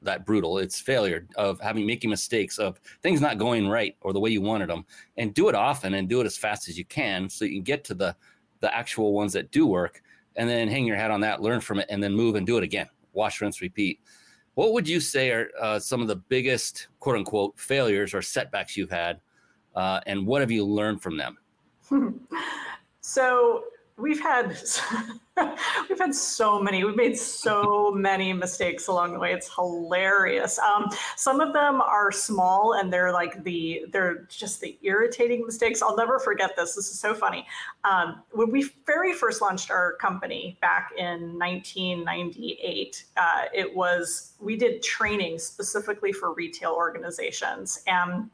that 0.04 0.26
brutal. 0.26 0.58
It's 0.58 0.80
failure 0.80 1.28
of 1.36 1.60
having 1.60 1.86
making 1.86 2.10
mistakes 2.10 2.58
of 2.58 2.80
things 3.02 3.22
not 3.22 3.38
going 3.38 3.68
right 3.68 3.96
or 4.02 4.14
the 4.14 4.20
way 4.20 4.30
you 4.30 4.42
wanted 4.42 4.70
them, 4.70 4.86
and 5.18 5.34
do 5.34 5.50
it 5.50 5.56
often 5.56 5.96
and 5.96 6.08
do 6.08 6.22
it 6.22 6.26
as 6.26 6.38
fast 6.38 6.68
as 6.70 6.78
you 6.78 6.86
can 6.86 7.30
so 7.30 7.46
you 7.46 7.52
can 7.52 7.64
get 7.64 7.84
to 7.86 7.94
the 7.94 8.16
the 8.60 8.74
actual 8.74 9.12
ones 9.14 9.34
that 9.34 9.52
do 9.52 9.68
work, 9.68 10.02
and 10.38 10.50
then 10.50 10.70
hang 10.70 10.86
your 10.86 10.96
hat 10.96 11.12
on 11.12 11.20
that, 11.22 11.42
learn 11.42 11.60
from 11.60 11.80
it, 11.80 11.88
and 11.90 12.02
then 12.02 12.14
move 12.14 12.36
and 12.36 12.48
do 12.48 12.58
it 12.58 12.64
again. 12.64 12.88
Wash, 13.12 13.42
rinse, 13.42 13.62
repeat. 13.62 14.00
What 14.56 14.72
would 14.74 14.88
you 14.88 15.00
say 15.00 15.32
are 15.32 15.50
uh, 15.60 15.80
some 15.80 16.02
of 16.02 16.08
the 16.08 16.16
biggest 16.16 16.88
quote 17.00 17.18
unquote 17.18 17.60
failures 17.60 18.14
or 18.14 18.22
setbacks 18.22 18.78
you've 18.78 18.92
had, 18.92 19.20
uh, 19.76 20.00
and 20.06 20.26
what 20.26 20.42
have 20.42 20.52
you 20.52 20.64
learned 20.64 21.02
from 21.02 21.18
them? 21.18 21.38
so 23.02 23.64
we've 23.98 24.20
had 24.20 24.58
we've 25.90 26.00
had 26.00 26.14
so 26.14 26.60
many 26.60 26.84
we've 26.84 26.96
made 26.96 27.18
so 27.18 27.92
many 27.92 28.34
mistakes 28.34 28.88
along 28.88 29.14
the 29.14 29.20
way. 29.20 29.34
It's 29.34 29.54
hilarious. 29.54 30.58
Um, 30.60 30.90
some 31.16 31.40
of 31.40 31.54
them 31.54 31.82
are 31.82 32.12
small 32.12 32.74
and 32.74 32.92
they're 32.92 33.12
like 33.12 33.44
the 33.44 33.86
they're 33.92 34.26
just 34.30 34.62
the 34.62 34.78
irritating 34.82 35.46
mistakes. 35.46 35.82
I'll 35.82 35.96
never 35.96 36.20
forget 36.20 36.56
this. 36.56 36.76
This 36.76 36.90
is 36.90 37.00
so 37.00 37.14
funny. 37.14 37.46
Um, 37.84 38.24
when 38.32 38.52
we 38.52 38.70
very 38.86 39.14
first 39.14 39.42
launched 39.42 39.70
our 39.70 39.94
company 39.94 40.58
back 40.62 40.92
in 40.98 41.38
1998 41.38 43.06
uh, 43.18 43.44
it 43.54 43.76
was 43.76 44.34
we 44.40 44.56
did 44.56 44.82
training 44.82 45.40
specifically 45.40 46.12
for 46.12 46.34
retail 46.34 46.72
organizations. 46.72 47.84
And 47.88 48.30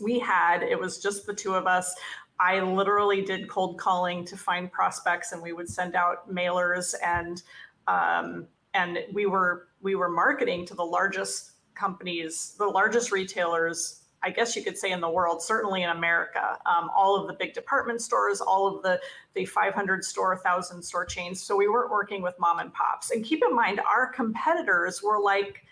we 0.00 0.18
had 0.18 0.62
it 0.62 0.78
was 0.78 1.02
just 1.02 1.26
the 1.26 1.34
two 1.34 1.54
of 1.54 1.66
us 1.66 1.94
I 2.38 2.60
literally 2.60 3.22
did 3.22 3.48
cold 3.48 3.78
calling 3.78 4.24
to 4.26 4.36
find 4.36 4.70
prospects, 4.70 5.32
and 5.32 5.42
we 5.42 5.52
would 5.52 5.68
send 5.68 5.94
out 5.94 6.30
mailers, 6.32 6.94
and 7.04 7.42
um, 7.86 8.46
and 8.74 8.98
we 9.12 9.26
were 9.26 9.68
we 9.80 9.94
were 9.94 10.08
marketing 10.08 10.66
to 10.66 10.74
the 10.74 10.84
largest 10.84 11.52
companies, 11.74 12.54
the 12.58 12.66
largest 12.66 13.12
retailers. 13.12 14.02
I 14.22 14.30
guess 14.30 14.56
you 14.56 14.64
could 14.64 14.76
say 14.76 14.90
in 14.90 15.00
the 15.00 15.10
world, 15.10 15.42
certainly 15.42 15.82
in 15.82 15.90
America, 15.90 16.58
um, 16.66 16.90
all 16.96 17.20
of 17.20 17.28
the 17.28 17.34
big 17.34 17.54
department 17.54 18.00
stores, 18.00 18.40
all 18.40 18.66
of 18.66 18.82
the 18.82 19.00
the 19.34 19.44
500 19.44 20.04
store, 20.04 20.34
1,000 20.34 20.82
store 20.82 21.04
chains. 21.04 21.40
So 21.40 21.56
we 21.56 21.68
weren't 21.68 21.90
working 21.90 22.22
with 22.22 22.34
mom 22.38 22.58
and 22.58 22.72
pops. 22.72 23.10
And 23.10 23.24
keep 23.24 23.42
in 23.48 23.54
mind, 23.54 23.80
our 23.80 24.10
competitors 24.10 25.02
were 25.02 25.20
like 25.20 25.62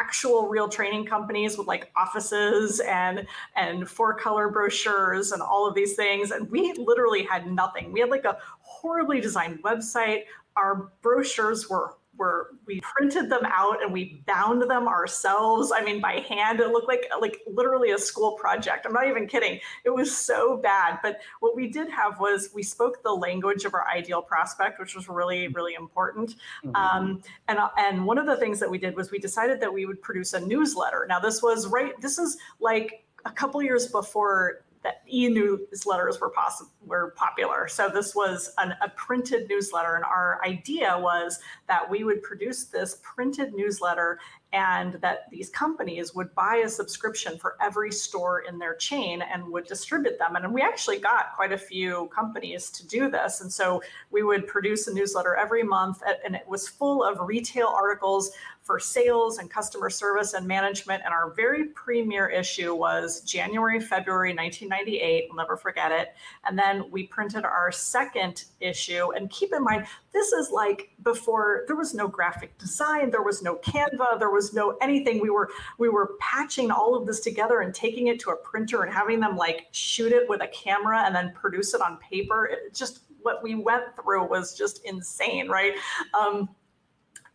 actual 0.00 0.48
real 0.48 0.68
training 0.68 1.06
companies 1.06 1.58
with 1.58 1.66
like 1.66 1.90
offices 1.96 2.80
and 2.80 3.26
and 3.56 3.88
four 3.88 4.14
color 4.14 4.48
brochures 4.48 5.32
and 5.32 5.42
all 5.42 5.66
of 5.66 5.74
these 5.74 5.94
things. 5.94 6.30
And 6.30 6.50
we 6.50 6.72
literally 6.74 7.24
had 7.24 7.50
nothing. 7.50 7.92
We 7.92 8.00
had 8.00 8.10
like 8.10 8.24
a 8.24 8.38
horribly 8.60 9.20
designed 9.20 9.62
website. 9.62 10.24
Our 10.56 10.92
brochures 11.02 11.68
were 11.68 11.94
were 12.16 12.48
we 12.66 12.80
printed 12.80 13.30
them 13.30 13.44
out 13.44 13.82
and 13.82 13.92
we 13.92 14.22
bound 14.26 14.62
them 14.62 14.86
ourselves. 14.86 15.72
I 15.74 15.82
mean, 15.82 16.00
by 16.00 16.24
hand. 16.28 16.60
It 16.60 16.68
looked 16.68 16.88
like 16.88 17.08
like 17.20 17.40
literally 17.46 17.90
a 17.92 17.98
school 17.98 18.32
project. 18.32 18.86
I'm 18.86 18.92
not 18.92 19.08
even 19.08 19.26
kidding. 19.26 19.60
It 19.84 19.90
was 19.90 20.16
so 20.16 20.56
bad. 20.56 20.98
But 21.02 21.20
what 21.40 21.56
we 21.56 21.68
did 21.68 21.90
have 21.90 22.20
was 22.20 22.50
we 22.54 22.62
spoke 22.62 23.02
the 23.02 23.12
language 23.12 23.64
of 23.64 23.74
our 23.74 23.88
ideal 23.88 24.22
prospect, 24.22 24.78
which 24.78 24.94
was 24.94 25.08
really 25.08 25.48
really 25.48 25.74
important. 25.74 26.34
Mm-hmm. 26.64 26.76
Um, 26.76 27.22
and 27.48 27.58
and 27.78 28.04
one 28.04 28.18
of 28.18 28.26
the 28.26 28.36
things 28.36 28.60
that 28.60 28.70
we 28.70 28.78
did 28.78 28.94
was 28.96 29.10
we 29.10 29.18
decided 29.18 29.60
that 29.60 29.72
we 29.72 29.86
would 29.86 30.02
produce 30.02 30.32
a 30.34 30.40
newsletter. 30.40 31.06
Now 31.08 31.18
this 31.18 31.42
was 31.42 31.66
right. 31.66 31.98
This 32.00 32.18
is 32.18 32.36
like 32.60 33.04
a 33.24 33.30
couple 33.30 33.62
years 33.62 33.86
before 33.86 34.64
that 34.82 35.02
e-newsletters 35.08 36.20
were 36.20 36.30
possible 36.30 36.70
were 36.84 37.14
popular. 37.16 37.68
So 37.68 37.88
this 37.88 38.14
was 38.14 38.52
an, 38.58 38.74
a 38.82 38.88
printed 38.90 39.48
newsletter, 39.48 39.94
and 39.94 40.04
our 40.04 40.40
idea 40.44 40.98
was 40.98 41.38
that 41.68 41.88
we 41.88 42.04
would 42.04 42.22
produce 42.22 42.64
this 42.64 42.98
printed 43.02 43.54
newsletter 43.54 44.18
and 44.52 44.94
that 44.94 45.30
these 45.30 45.48
companies 45.48 46.14
would 46.14 46.34
buy 46.34 46.56
a 46.56 46.68
subscription 46.68 47.38
for 47.38 47.56
every 47.62 47.90
store 47.90 48.40
in 48.40 48.58
their 48.58 48.74
chain 48.74 49.22
and 49.22 49.46
would 49.46 49.66
distribute 49.66 50.18
them. 50.18 50.36
And 50.36 50.52
we 50.52 50.60
actually 50.60 50.98
got 50.98 51.34
quite 51.34 51.52
a 51.52 51.58
few 51.58 52.10
companies 52.14 52.68
to 52.70 52.86
do 52.86 53.10
this. 53.10 53.40
And 53.40 53.50
so 53.50 53.82
we 54.10 54.22
would 54.22 54.46
produce 54.46 54.88
a 54.88 54.94
newsletter 54.94 55.36
every 55.36 55.62
month, 55.62 56.02
and 56.24 56.34
it 56.34 56.46
was 56.46 56.68
full 56.68 57.02
of 57.02 57.18
retail 57.20 57.68
articles 57.68 58.32
for 58.62 58.78
sales 58.78 59.38
and 59.38 59.50
customer 59.50 59.90
service 59.90 60.34
and 60.34 60.46
management. 60.46 61.02
And 61.04 61.12
our 61.12 61.32
very 61.34 61.66
premier 61.66 62.28
issue 62.28 62.74
was 62.74 63.20
January, 63.22 63.80
February 63.80 64.34
1998. 64.34 65.26
We'll 65.28 65.36
never 65.36 65.56
forget 65.56 65.90
it. 65.90 66.14
And 66.46 66.58
then 66.58 66.90
we 66.90 67.04
printed 67.06 67.44
our 67.44 67.72
second 67.72 68.44
issue. 68.60 69.10
And 69.12 69.28
keep 69.30 69.52
in 69.52 69.64
mind, 69.64 69.86
this 70.12 70.32
is 70.32 70.50
like 70.50 70.90
before 71.02 71.64
there 71.66 71.76
was 71.76 71.92
no 71.92 72.06
graphic 72.06 72.56
design, 72.58 73.10
there 73.10 73.22
was 73.22 73.42
no 73.42 73.56
Canva, 73.56 74.18
there 74.18 74.30
was 74.30 74.54
no 74.54 74.76
anything. 74.80 75.20
We 75.20 75.30
were 75.30 75.50
we 75.78 75.88
were 75.88 76.12
patching 76.20 76.70
all 76.70 76.94
of 76.94 77.06
this 77.06 77.20
together 77.20 77.60
and 77.60 77.74
taking 77.74 78.06
it 78.06 78.20
to 78.20 78.30
a 78.30 78.36
printer 78.36 78.82
and 78.82 78.92
having 78.92 79.20
them 79.20 79.36
like 79.36 79.66
shoot 79.72 80.12
it 80.12 80.28
with 80.28 80.42
a 80.42 80.48
camera 80.48 81.02
and 81.04 81.14
then 81.14 81.32
produce 81.34 81.74
it 81.74 81.80
on 81.80 81.96
paper. 81.98 82.46
It 82.46 82.74
just 82.74 83.00
what 83.22 83.42
we 83.42 83.54
went 83.54 83.84
through 83.96 84.28
was 84.28 84.56
just 84.56 84.84
insane, 84.84 85.48
right? 85.48 85.74
Um, 86.14 86.48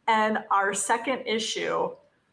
and 0.08 0.40
our 0.52 0.74
second 0.74 1.26
issue, 1.26 1.90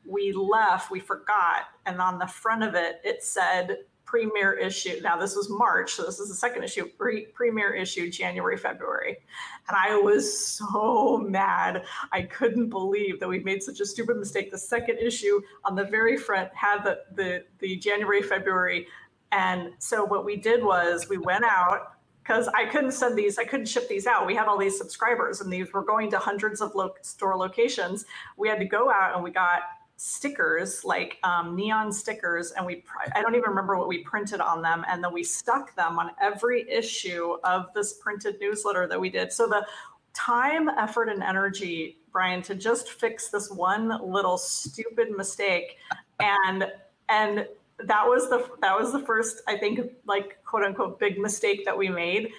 we 0.07 0.33
left, 0.33 0.91
we 0.91 1.01
forgot, 1.01 1.63
and 1.87 2.01
on 2.01 2.19
the 2.19 2.27
front 2.27 2.63
of 2.63 2.75
it, 2.75 3.01
it 3.05 3.23
said 3.23 3.79
premier 4.05 4.53
issue. 4.53 5.01
Now, 5.03 5.17
this 5.17 5.35
was 5.35 5.51
March, 5.51 5.95
so 5.95 6.05
this 6.05 6.21
is 6.21 6.29
the 6.29 6.35
second 6.37 6.63
issue, 6.63 6.87
pre- 6.87 7.27
premier 7.27 7.75
issue, 7.75 8.11
January, 8.11 8.57
February. 8.57 9.17
And 9.69 9.77
I 9.77 9.97
was 9.97 10.39
so 10.47 11.19
mad. 11.19 11.85
I 12.13 12.23
couldn't 12.23 12.69
believe 12.69 13.19
that 13.19 13.29
we 13.29 13.41
made 13.41 13.63
such 13.63 13.81
a 13.81 13.87
stupid 13.87 14.19
mistake. 14.19 14.53
The 14.53 14.59
second 14.59 14.99
issue 14.99 15.41
on 15.65 15.75
the 15.75 15.85
very 15.85 16.17
front 16.17 16.55
had 16.55 16.85
the, 16.85 17.01
the, 17.13 17.45
the 17.59 17.77
January, 17.77 18.23
February. 18.23 18.87
And 19.33 19.73
so 19.79 20.05
what 20.05 20.25
we 20.25 20.37
did 20.37 20.63
was 20.63 21.09
we 21.09 21.19
went 21.19 21.45
out 21.45 21.94
because 22.25 22.49
I 22.49 22.65
couldn't 22.65 22.93
send 22.93 23.19
these, 23.19 23.39
I 23.39 23.45
couldn't 23.45 23.67
ship 23.67 23.87
these 23.87 24.07
out. 24.07 24.27
We 24.27 24.35
had 24.35 24.47
all 24.47 24.57
these 24.57 24.79
subscribers 24.79 25.43
and 25.43 25.53
these 25.53 25.73
were 25.73 25.85
going 25.85 26.11
to 26.13 26.19
hundreds 26.19 26.63
of 26.63 26.75
lo- 26.75 26.95
store 27.03 27.37
locations. 27.37 28.07
We 28.39 28.49
had 28.49 28.59
to 28.61 28.65
go 28.65 28.91
out 28.91 29.15
and 29.15 29.23
we 29.23 29.31
got 29.31 29.61
stickers, 29.97 30.85
like 30.85 31.19
um, 31.23 31.55
neon 31.55 31.93
stickers, 31.93 32.53
and 32.53 32.65
we, 32.65 32.83
I 33.15 33.21
don't 33.21 33.35
even 33.35 33.51
remember 33.51 33.77
what 33.77 33.89
we 33.89 33.99
printed 33.99 34.41
on 34.41 34.63
them. 34.63 34.85
And 34.89 35.05
then 35.05 35.13
we 35.13 35.23
stuck 35.23 35.77
them 35.77 35.99
on 35.99 36.13
every 36.21 36.69
issue 36.69 37.37
of 37.45 37.67
this 37.75 37.93
printed 37.95 38.37
newsletter 38.41 38.87
that 38.89 38.99
we 38.99 39.11
did. 39.11 39.31
So 39.31 39.47
the 39.47 39.67
time, 40.15 40.69
effort, 40.71 41.11
and 41.11 41.23
energy, 41.23 41.99
Brian, 42.11 42.41
to 42.43 42.55
just 42.55 42.91
fix 42.91 43.29
this 43.29 43.51
one 43.51 44.01
little 44.03 44.39
stupid 44.39 45.11
mistake 45.17 45.77
and, 46.21 46.69
and 47.09 47.47
that 47.79 48.07
was 48.07 48.29
the 48.31 48.49
that 48.61 48.79
was 48.79 48.93
the 48.93 49.01
first 49.01 49.43
I 49.49 49.57
think 49.57 49.81
like 50.07 50.43
quote 50.45 50.65
unquote 50.65 50.99
big 50.99 51.19
mistake 51.19 51.65
that 51.65 51.77
we 51.77 51.89
made. 51.89 52.31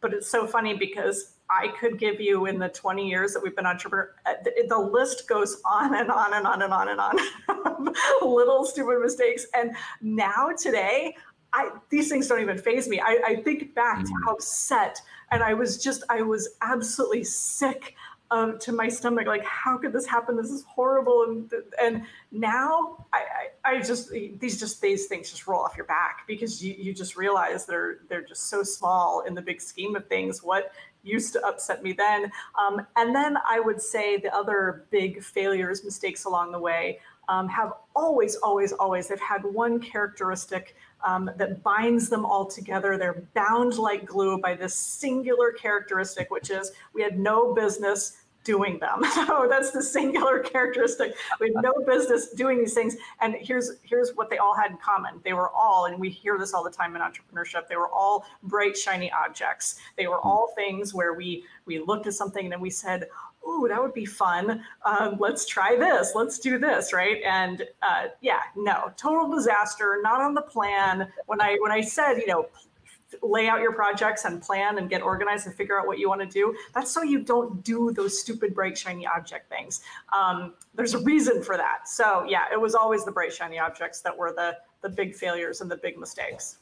But 0.00 0.12
it's 0.12 0.28
so 0.28 0.46
funny 0.46 0.74
because 0.74 1.34
I 1.50 1.68
could 1.78 1.98
give 1.98 2.20
you 2.20 2.46
in 2.46 2.58
the 2.58 2.68
20 2.68 3.08
years 3.08 3.32
that 3.32 3.42
we've 3.42 3.54
been 3.54 3.66
entrepreneur, 3.66 4.14
uh, 4.26 4.34
the, 4.42 4.66
the 4.68 4.78
list 4.78 5.28
goes 5.28 5.60
on 5.64 5.94
and 5.94 6.10
on 6.10 6.34
and 6.34 6.46
on 6.46 6.62
and 6.62 6.72
on 6.72 6.88
and 6.88 7.00
on. 7.00 7.94
Little 8.22 8.64
stupid 8.64 9.00
mistakes. 9.00 9.46
And 9.54 9.72
now 10.00 10.50
today, 10.58 11.16
I, 11.52 11.70
these 11.90 12.08
things 12.08 12.26
don't 12.26 12.40
even 12.40 12.58
phase 12.58 12.88
me. 12.88 13.00
I, 13.00 13.20
I 13.26 13.36
think 13.36 13.74
back 13.74 14.00
mm. 14.00 14.04
to 14.04 14.12
how 14.24 14.32
upset 14.32 15.00
and 15.30 15.42
I 15.42 15.54
was 15.54 15.82
just, 15.82 16.02
I 16.08 16.22
was 16.22 16.56
absolutely 16.62 17.24
sick 17.24 17.94
um, 18.30 18.58
to 18.60 18.72
my 18.72 18.88
stomach 18.88 19.26
like 19.26 19.44
how 19.44 19.76
could 19.78 19.92
this 19.92 20.06
happen? 20.06 20.36
This 20.36 20.50
is 20.50 20.64
horrible. 20.64 21.24
And 21.28 21.52
and 21.80 22.02
now 22.32 23.06
I, 23.12 23.24
I, 23.64 23.76
I 23.76 23.80
just 23.80 24.10
these 24.10 24.58
just 24.58 24.80
these 24.80 25.06
things 25.06 25.30
just 25.30 25.46
roll 25.46 25.62
off 25.62 25.76
your 25.76 25.86
back 25.86 26.26
because 26.26 26.62
you, 26.64 26.74
you 26.76 26.94
just 26.94 27.16
realize 27.16 27.66
they're 27.66 27.98
they're 28.08 28.24
just 28.24 28.48
so 28.48 28.62
small 28.62 29.24
in 29.26 29.34
the 29.34 29.42
big 29.42 29.60
scheme 29.60 29.94
of 29.96 30.06
things 30.08 30.42
what 30.42 30.72
used 31.02 31.34
to 31.34 31.46
upset 31.46 31.82
me 31.82 31.92
then. 31.92 32.32
Um, 32.58 32.86
and 32.96 33.14
then 33.14 33.36
i 33.46 33.60
would 33.60 33.80
say 33.80 34.16
the 34.16 34.34
other 34.34 34.86
big 34.90 35.22
failures 35.22 35.84
mistakes 35.84 36.24
along 36.24 36.52
the 36.52 36.58
way 36.58 36.98
um, 37.28 37.48
have 37.48 37.72
always, 37.94 38.36
always, 38.36 38.72
always, 38.72 39.08
they've 39.08 39.20
had 39.20 39.44
one 39.44 39.80
characteristic 39.80 40.76
um, 41.04 41.30
that 41.36 41.62
binds 41.62 42.08
them 42.08 42.24
all 42.24 42.46
together. 42.46 42.96
They're 42.98 43.22
bound 43.34 43.78
like 43.78 44.06
glue 44.06 44.38
by 44.38 44.54
this 44.54 44.74
singular 44.74 45.52
characteristic, 45.52 46.30
which 46.30 46.50
is 46.50 46.72
we 46.94 47.02
had 47.02 47.18
no 47.18 47.54
business 47.54 48.24
doing 48.44 48.78
them. 48.78 49.02
So 49.14 49.46
that's 49.48 49.70
the 49.70 49.82
singular 49.82 50.40
characteristic. 50.40 51.14
We 51.40 51.46
had 51.46 51.62
no 51.62 51.72
business 51.86 52.30
doing 52.32 52.58
these 52.58 52.74
things. 52.74 52.96
And 53.20 53.34
here's 53.40 53.78
here's 53.82 54.14
what 54.16 54.28
they 54.28 54.38
all 54.38 54.54
had 54.54 54.72
in 54.72 54.76
common. 54.76 55.20
They 55.24 55.32
were 55.32 55.50
all, 55.50 55.86
and 55.86 55.98
we 55.98 56.10
hear 56.10 56.36
this 56.36 56.52
all 56.52 56.62
the 56.62 56.70
time 56.70 56.94
in 56.94 57.00
entrepreneurship, 57.00 57.68
they 57.68 57.76
were 57.76 57.88
all 57.88 58.26
bright, 58.42 58.76
shiny 58.76 59.10
objects. 59.12 59.76
They 59.96 60.08
were 60.08 60.20
all 60.20 60.52
things 60.54 60.92
where 60.92 61.14
we 61.14 61.44
we 61.64 61.78
looked 61.78 62.06
at 62.06 62.14
something 62.14 62.44
and 62.44 62.52
then 62.52 62.60
we 62.60 62.70
said, 62.70 63.06
oh, 63.46 63.68
that 63.68 63.80
would 63.82 63.94
be 63.94 64.04
fun. 64.04 64.62
Um, 64.84 65.16
let's 65.18 65.46
try 65.46 65.76
this. 65.76 66.12
Let's 66.14 66.38
do 66.38 66.58
this, 66.58 66.92
right? 66.92 67.22
And 67.24 67.62
uh, 67.82 68.08
yeah, 68.20 68.40
no, 68.56 68.92
total 68.96 69.34
disaster. 69.34 70.00
Not 70.02 70.20
on 70.20 70.34
the 70.34 70.42
plan. 70.42 71.08
When 71.26 71.40
I 71.40 71.56
when 71.60 71.72
I 71.72 71.80
said, 71.80 72.18
you 72.18 72.26
know, 72.26 72.48
lay 73.22 73.48
out 73.48 73.60
your 73.60 73.72
projects 73.72 74.24
and 74.24 74.42
plan 74.42 74.78
and 74.78 74.88
get 74.88 75.02
organized 75.02 75.46
and 75.46 75.54
figure 75.54 75.78
out 75.78 75.86
what 75.86 75.98
you 75.98 76.08
want 76.08 76.20
to 76.20 76.26
do. 76.26 76.54
That's 76.74 76.90
so 76.90 77.02
you 77.02 77.20
don't 77.20 77.62
do 77.62 77.92
those 77.92 78.18
stupid 78.18 78.54
bright 78.54 78.76
shiny 78.76 79.06
object 79.06 79.48
things. 79.48 79.82
Um, 80.16 80.54
there's 80.74 80.94
a 80.94 80.98
reason 81.00 81.42
for 81.42 81.56
that. 81.56 81.88
So 81.88 82.24
yeah, 82.28 82.44
it 82.52 82.60
was 82.60 82.74
always 82.74 83.04
the 83.04 83.12
bright 83.12 83.32
shiny 83.32 83.58
objects 83.58 84.00
that 84.00 84.16
were 84.16 84.32
the 84.32 84.56
the 84.82 84.88
big 84.88 85.14
failures 85.14 85.60
and 85.60 85.70
the 85.70 85.76
big 85.76 85.98
mistakes. 85.98 86.58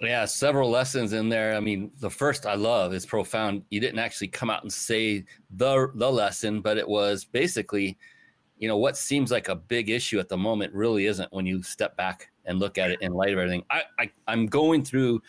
Yeah, 0.00 0.26
several 0.26 0.70
lessons 0.70 1.12
in 1.12 1.28
there. 1.28 1.56
I 1.56 1.60
mean, 1.60 1.90
the 1.98 2.10
first 2.10 2.46
I 2.46 2.54
love 2.54 2.94
is 2.94 3.04
profound. 3.04 3.64
You 3.70 3.80
didn't 3.80 3.98
actually 3.98 4.28
come 4.28 4.48
out 4.48 4.62
and 4.62 4.72
say 4.72 5.24
the 5.50 5.90
the 5.94 6.10
lesson, 6.10 6.60
but 6.60 6.78
it 6.78 6.86
was 6.88 7.24
basically, 7.24 7.98
you 8.58 8.68
know, 8.68 8.76
what 8.76 8.96
seems 8.96 9.32
like 9.32 9.48
a 9.48 9.56
big 9.56 9.90
issue 9.90 10.20
at 10.20 10.28
the 10.28 10.36
moment 10.36 10.72
really 10.72 11.06
isn't 11.06 11.32
when 11.32 11.46
you 11.46 11.62
step 11.64 11.96
back 11.96 12.30
and 12.44 12.60
look 12.60 12.78
at 12.78 12.92
it 12.92 13.02
in 13.02 13.12
light 13.12 13.32
of 13.32 13.38
everything. 13.38 13.64
I, 13.70 13.82
I 13.98 14.10
I'm 14.28 14.46
going 14.46 14.84
through 14.84 15.20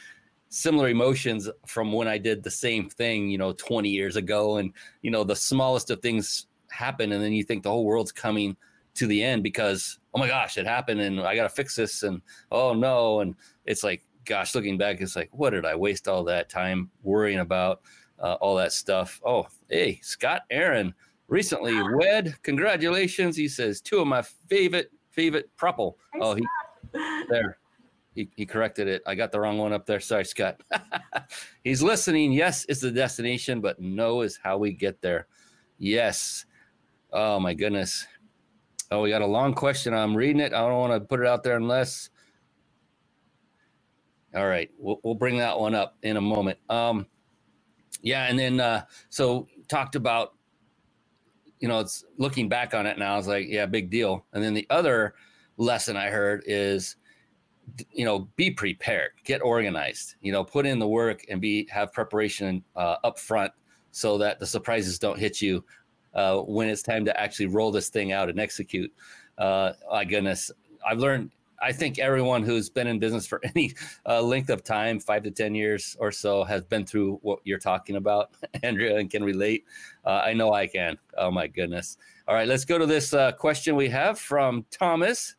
similar 0.49 0.89
emotions 0.89 1.49
from 1.65 1.91
when 1.91 2.07
I 2.07 2.19
did 2.19 2.43
the 2.43 2.51
same 2.51 2.89
thing, 2.89 3.29
you 3.29 3.39
know, 3.39 3.53
20 3.53 3.89
years 3.89 4.17
ago, 4.17 4.57
and 4.57 4.71
you 5.01 5.09
know, 5.09 5.23
the 5.23 5.35
smallest 5.35 5.89
of 5.89 5.99
things 6.01 6.45
happen, 6.69 7.11
and 7.11 7.23
then 7.23 7.33
you 7.33 7.43
think 7.43 7.63
the 7.63 7.71
whole 7.71 7.85
world's 7.85 8.11
coming 8.11 8.55
to 8.95 9.07
the 9.07 9.23
end 9.23 9.41
because 9.41 9.97
oh 10.13 10.19
my 10.19 10.27
gosh, 10.27 10.59
it 10.59 10.67
happened, 10.67 11.01
and 11.01 11.19
I 11.21 11.35
got 11.35 11.43
to 11.43 11.49
fix 11.49 11.75
this, 11.75 12.03
and 12.03 12.21
oh 12.51 12.73
no, 12.73 13.21
and 13.21 13.33
it's 13.65 13.83
like 13.83 14.03
gosh, 14.29 14.53
looking 14.53 14.77
back, 14.77 15.01
it's 15.01 15.15
like, 15.15 15.29
what 15.31 15.49
did 15.49 15.65
I 15.65 15.75
waste 15.75 16.07
all 16.07 16.23
that 16.25 16.49
time 16.49 16.91
worrying 17.01 17.39
about 17.39 17.81
uh, 18.19 18.35
all 18.35 18.55
that 18.57 18.71
stuff? 18.71 19.19
Oh, 19.25 19.47
hey, 19.69 19.99
Scott 20.03 20.43
Aaron 20.51 20.93
recently 21.27 21.81
wed. 21.95 22.35
Congratulations. 22.43 23.35
He 23.35 23.47
says, 23.47 23.81
two 23.81 23.99
of 23.99 24.07
my 24.07 24.21
favorite, 24.21 24.91
favorite 25.09 25.49
couple. 25.57 25.97
Oh, 26.21 26.35
he, 26.35 26.45
there. 27.27 27.57
He, 28.13 28.29
he 28.35 28.45
corrected 28.45 28.87
it. 28.87 29.01
I 29.07 29.15
got 29.15 29.31
the 29.31 29.39
wrong 29.39 29.57
one 29.57 29.73
up 29.73 29.87
there. 29.87 29.99
Sorry, 29.99 30.25
Scott. 30.25 30.61
He's 31.63 31.81
listening. 31.81 32.31
Yes, 32.31 32.65
is 32.65 32.81
the 32.81 32.91
destination, 32.91 33.61
but 33.61 33.79
no 33.79 34.21
is 34.21 34.39
how 34.41 34.59
we 34.59 34.73
get 34.73 35.01
there. 35.01 35.25
Yes. 35.79 36.45
Oh, 37.11 37.39
my 37.39 37.55
goodness. 37.55 38.05
Oh, 38.91 39.01
we 39.01 39.09
got 39.09 39.23
a 39.23 39.27
long 39.27 39.55
question. 39.55 39.95
I'm 39.95 40.15
reading 40.15 40.39
it. 40.39 40.53
I 40.53 40.59
don't 40.59 40.77
want 40.77 40.93
to 40.93 40.99
put 40.99 41.19
it 41.19 41.25
out 41.25 41.41
there 41.41 41.57
unless 41.57 42.11
all 44.35 44.47
right, 44.47 44.69
we'll, 44.77 44.99
we'll 45.03 45.15
bring 45.15 45.37
that 45.37 45.59
one 45.59 45.75
up 45.75 45.97
in 46.03 46.17
a 46.17 46.21
moment. 46.21 46.59
Um, 46.69 47.07
yeah, 48.01 48.25
and 48.25 48.37
then 48.37 48.59
uh, 48.59 48.83
so 49.09 49.47
talked 49.67 49.95
about, 49.95 50.33
you 51.59 51.67
know, 51.67 51.79
it's 51.79 52.05
looking 52.17 52.47
back 52.47 52.73
on 52.73 52.85
it 52.85 52.97
now. 52.97 53.13
I 53.13 53.17
was 53.17 53.27
like, 53.27 53.47
yeah, 53.49 53.65
big 53.65 53.89
deal. 53.89 54.25
And 54.33 54.43
then 54.43 54.53
the 54.53 54.67
other 54.69 55.15
lesson 55.57 55.97
I 55.97 56.09
heard 56.09 56.43
is, 56.45 56.95
you 57.91 58.05
know, 58.05 58.29
be 58.35 58.49
prepared, 58.49 59.11
get 59.23 59.41
organized. 59.41 60.15
You 60.21 60.31
know, 60.31 60.43
put 60.43 60.65
in 60.65 60.79
the 60.79 60.87
work 60.87 61.25
and 61.29 61.41
be 61.41 61.67
have 61.71 61.91
preparation 61.91 62.63
uh, 62.75 62.95
up 63.03 63.19
front 63.19 63.51
so 63.91 64.17
that 64.19 64.39
the 64.39 64.45
surprises 64.45 64.99
don't 64.99 65.19
hit 65.19 65.41
you 65.41 65.63
uh, 66.13 66.37
when 66.37 66.69
it's 66.69 66.81
time 66.81 67.05
to 67.05 67.19
actually 67.19 67.47
roll 67.47 67.71
this 67.71 67.89
thing 67.89 68.11
out 68.11 68.29
and 68.29 68.39
execute. 68.39 68.91
Uh, 69.37 69.73
my 69.91 70.05
goodness, 70.05 70.51
I've 70.87 70.99
learned 70.99 71.31
I 71.61 71.71
think 71.71 71.99
everyone 71.99 72.43
who's 72.43 72.69
been 72.69 72.87
in 72.87 72.99
business 72.99 73.27
for 73.27 73.41
any 73.55 73.73
uh, 74.05 74.21
length 74.21 74.49
of 74.49 74.63
time, 74.63 74.99
five 74.99 75.23
to 75.23 75.31
10 75.31 75.55
years 75.55 75.95
or 75.99 76.11
so, 76.11 76.43
has 76.43 76.63
been 76.63 76.85
through 76.85 77.19
what 77.21 77.39
you're 77.43 77.59
talking 77.59 77.95
about, 77.95 78.31
Andrea, 78.63 78.97
and 78.97 79.09
can 79.09 79.23
relate. 79.23 79.65
Uh, 80.05 80.21
I 80.23 80.33
know 80.33 80.53
I 80.53 80.67
can. 80.67 80.97
Oh, 81.17 81.31
my 81.31 81.47
goodness. 81.47 81.97
All 82.27 82.35
right, 82.35 82.47
let's 82.47 82.65
go 82.65 82.77
to 82.77 82.85
this 82.85 83.13
uh, 83.13 83.31
question 83.33 83.75
we 83.75 83.89
have 83.89 84.19
from 84.19 84.65
Thomas. 84.71 85.35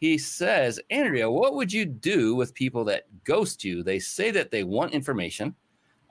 He 0.00 0.18
says, 0.18 0.80
Andrea, 0.90 1.30
what 1.30 1.54
would 1.54 1.72
you 1.72 1.84
do 1.84 2.34
with 2.34 2.54
people 2.54 2.84
that 2.84 3.04
ghost 3.24 3.64
you? 3.64 3.82
They 3.82 3.98
say 3.98 4.30
that 4.32 4.50
they 4.50 4.64
want 4.64 4.92
information. 4.92 5.54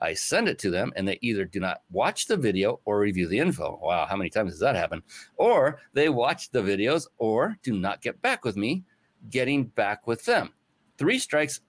I 0.00 0.14
send 0.14 0.48
it 0.48 0.58
to 0.58 0.70
them 0.70 0.92
and 0.96 1.06
they 1.06 1.18
either 1.22 1.44
do 1.44 1.60
not 1.60 1.82
watch 1.90 2.26
the 2.26 2.36
video 2.36 2.80
or 2.84 2.98
review 2.98 3.28
the 3.28 3.38
info. 3.38 3.78
Wow, 3.82 4.06
how 4.06 4.16
many 4.16 4.28
times 4.28 4.52
does 4.52 4.60
that 4.60 4.76
happen? 4.76 5.02
Or 5.36 5.80
they 5.92 6.08
watch 6.08 6.50
the 6.50 6.60
videos 6.60 7.06
or 7.18 7.56
do 7.62 7.78
not 7.78 8.02
get 8.02 8.20
back 8.20 8.44
with 8.44 8.56
me 8.56 8.84
getting 9.30 9.64
back 9.64 10.06
with 10.06 10.24
them. 10.24 10.50
Three 10.98 11.18
strikes 11.18 11.60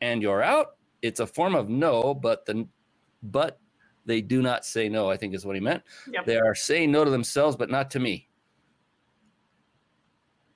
and 0.00 0.22
you're 0.22 0.42
out. 0.42 0.76
It's 1.02 1.20
a 1.20 1.26
form 1.26 1.54
of 1.54 1.68
no, 1.68 2.14
but 2.14 2.46
the 2.46 2.66
but 3.22 3.58
they 4.04 4.20
do 4.20 4.42
not 4.42 4.64
say 4.64 4.88
no, 4.88 5.10
I 5.10 5.16
think 5.16 5.34
is 5.34 5.44
what 5.44 5.56
he 5.56 5.60
meant. 5.60 5.82
Yep. 6.12 6.26
They 6.26 6.38
are 6.38 6.54
saying 6.54 6.92
no 6.92 7.04
to 7.04 7.10
themselves, 7.10 7.56
but 7.56 7.70
not 7.70 7.90
to 7.92 8.00
me. 8.00 8.28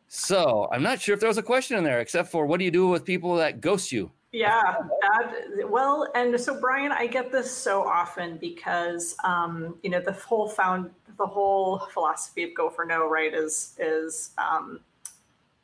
So 0.08 0.68
I'm 0.72 0.82
not 0.82 1.00
sure 1.00 1.14
if 1.14 1.20
there 1.20 1.28
was 1.28 1.38
a 1.38 1.42
question 1.42 1.76
in 1.76 1.84
there, 1.84 2.00
except 2.00 2.30
for 2.30 2.46
what 2.46 2.58
do 2.58 2.64
you 2.64 2.70
do 2.70 2.88
with 2.88 3.04
people 3.04 3.36
that 3.36 3.60
ghost 3.60 3.92
you? 3.92 4.10
Yeah, 4.32 4.74
that, 5.02 5.68
well, 5.68 6.08
and 6.14 6.40
so 6.40 6.60
Brian, 6.60 6.92
I 6.92 7.08
get 7.08 7.32
this 7.32 7.50
so 7.50 7.82
often 7.82 8.36
because 8.38 9.16
um, 9.24 9.78
you 9.82 9.90
know 9.90 10.00
the 10.00 10.12
whole 10.12 10.48
found 10.48 10.90
the 11.18 11.26
whole 11.26 11.80
philosophy 11.92 12.44
of 12.44 12.54
go 12.56 12.70
for 12.70 12.84
no, 12.84 13.08
right? 13.08 13.34
Is 13.34 13.76
is 13.78 14.30
um, 14.38 14.80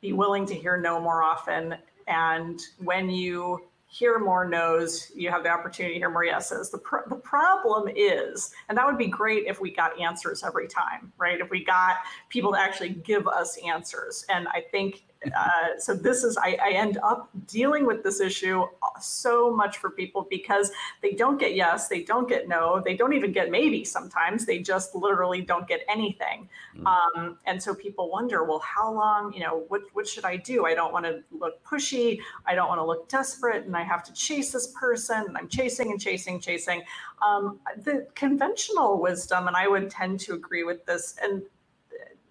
be 0.01 0.13
willing 0.13 0.45
to 0.47 0.55
hear 0.55 0.77
no 0.77 0.99
more 0.99 1.23
often. 1.23 1.75
And 2.07 2.59
when 2.83 3.09
you 3.09 3.67
hear 3.89 4.19
more 4.19 4.47
no's, 4.47 5.11
you 5.15 5.29
have 5.29 5.43
the 5.43 5.49
opportunity 5.49 5.95
to 5.95 5.99
hear 5.99 6.09
more 6.09 6.25
yeses. 6.25 6.69
The, 6.69 6.77
pr- 6.77 7.07
the 7.09 7.15
problem 7.15 7.89
is, 7.95 8.51
and 8.67 8.77
that 8.77 8.85
would 8.85 8.97
be 8.97 9.07
great 9.07 9.45
if 9.47 9.61
we 9.61 9.71
got 9.71 9.99
answers 9.99 10.43
every 10.43 10.67
time, 10.67 11.11
right? 11.17 11.39
If 11.39 11.49
we 11.49 11.63
got 11.63 11.97
people 12.29 12.51
to 12.51 12.59
actually 12.59 12.89
give 12.89 13.27
us 13.27 13.57
answers. 13.65 14.25
And 14.29 14.47
I 14.49 14.61
think 14.71 15.05
uh, 15.25 15.77
so 15.79 15.93
this 15.93 16.23
is 16.23 16.37
I, 16.37 16.57
I, 16.61 16.69
end 16.71 16.99
up 17.03 17.29
dealing 17.47 17.85
with 17.85 18.03
this 18.03 18.19
issue 18.21 18.63
so 19.01 19.51
much 19.53 19.77
for 19.77 19.89
people 19.89 20.27
because 20.29 20.71
they 21.01 21.13
don't 21.13 21.39
get 21.39 21.55
yes 21.55 21.87
they 21.87 22.03
don't 22.03 22.29
get 22.29 22.47
no 22.47 22.81
they 22.83 22.95
don't 22.95 23.13
even 23.13 23.31
get 23.31 23.49
maybe 23.49 23.83
sometimes 23.83 24.45
they 24.45 24.59
just 24.59 24.93
literally 24.95 25.41
don't 25.41 25.67
get 25.67 25.81
anything. 25.89 26.47
Mm. 26.77 26.85
um, 26.85 27.37
and 27.45 27.61
so 27.61 27.73
people 27.73 28.11
wonder 28.11 28.43
well 28.43 28.59
how 28.59 28.91
long 28.91 29.33
you 29.33 29.39
know 29.39 29.65
what, 29.69 29.81
what 29.93 30.07
should 30.07 30.25
i 30.25 30.35
do? 30.35 30.65
I 30.65 30.75
don't 30.75 30.93
want 30.93 31.05
to 31.05 31.23
look 31.31 31.63
pushy 31.63 32.19
i 32.45 32.53
don't 32.53 32.69
want 32.69 32.79
to 32.79 32.85
look 32.85 33.09
desperate 33.09 33.65
and 33.65 33.75
i 33.75 33.83
have 33.83 34.03
to 34.03 34.13
chase 34.13 34.51
this 34.51 34.67
person 34.79 35.25
and 35.27 35.37
i'm 35.37 35.47
chasing 35.47 35.91
and 35.91 35.99
chasing 35.99 36.39
chasing. 36.39 36.83
Um, 37.27 37.59
the 37.83 38.07
conventional 38.13 39.01
wisdom 39.01 39.47
and 39.47 39.55
i 39.55 39.67
would 39.67 39.89
tend 39.89 40.19
to 40.21 40.33
agree 40.33 40.63
with 40.63 40.85
this 40.85 41.15
and 41.21 41.41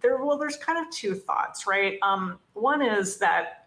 there 0.03 0.23
well 0.25 0.39
there's 0.39 0.57
kind 0.57 0.79
of 0.79 0.93
two 0.93 1.15
thoughts 1.15 1.67
right? 1.67 1.99
Um, 2.03 2.39
one 2.55 2.83
is 2.83 3.19
that 3.19 3.67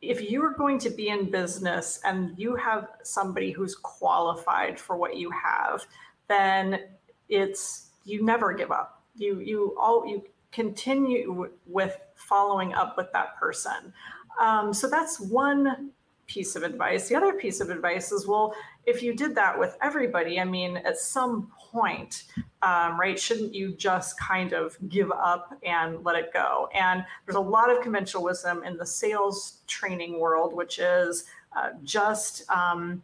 if 0.00 0.28
you 0.28 0.42
are 0.44 0.54
going 0.54 0.78
to 0.80 0.90
be 0.90 1.08
in 1.08 1.30
business 1.30 2.00
and 2.04 2.36
you 2.36 2.56
have 2.56 2.88
somebody 3.04 3.52
who's 3.52 3.74
qualified 3.74 4.78
for 4.78 4.96
what 4.96 5.16
you 5.16 5.30
have 5.30 5.86
then 6.28 6.80
it's 7.28 7.90
you 8.04 8.24
never 8.24 8.52
give 8.52 8.70
up. 8.70 9.02
You 9.16 9.40
you 9.40 9.76
all 9.78 10.06
you 10.06 10.22
continue 10.50 11.50
with 11.66 11.98
following 12.14 12.74
up 12.74 12.96
with 12.96 13.12
that 13.12 13.36
person. 13.38 13.92
Um, 14.40 14.72
so 14.72 14.88
that's 14.88 15.20
one 15.20 15.90
piece 16.26 16.56
of 16.56 16.62
advice. 16.62 17.08
The 17.08 17.14
other 17.16 17.34
piece 17.34 17.60
of 17.60 17.70
advice 17.70 18.12
is 18.12 18.26
well 18.26 18.54
if 18.86 19.02
you 19.02 19.14
did 19.14 19.34
that 19.34 19.58
with 19.58 19.76
everybody 19.80 20.40
i 20.40 20.44
mean 20.44 20.76
at 20.78 20.98
some 20.98 21.50
point 21.72 22.24
um, 22.62 22.98
right? 22.98 23.18
Shouldn't 23.18 23.54
you 23.54 23.72
just 23.72 24.18
kind 24.18 24.52
of 24.52 24.76
give 24.88 25.10
up 25.10 25.52
and 25.64 26.04
let 26.04 26.16
it 26.16 26.32
go? 26.32 26.68
And 26.72 27.04
there's 27.26 27.36
a 27.36 27.40
lot 27.40 27.70
of 27.70 27.82
conventional 27.82 28.22
wisdom 28.22 28.62
in 28.64 28.76
the 28.76 28.86
sales 28.86 29.62
training 29.66 30.20
world, 30.20 30.54
which 30.54 30.78
is 30.78 31.24
uh, 31.56 31.70
just 31.82 32.48
um, 32.48 33.02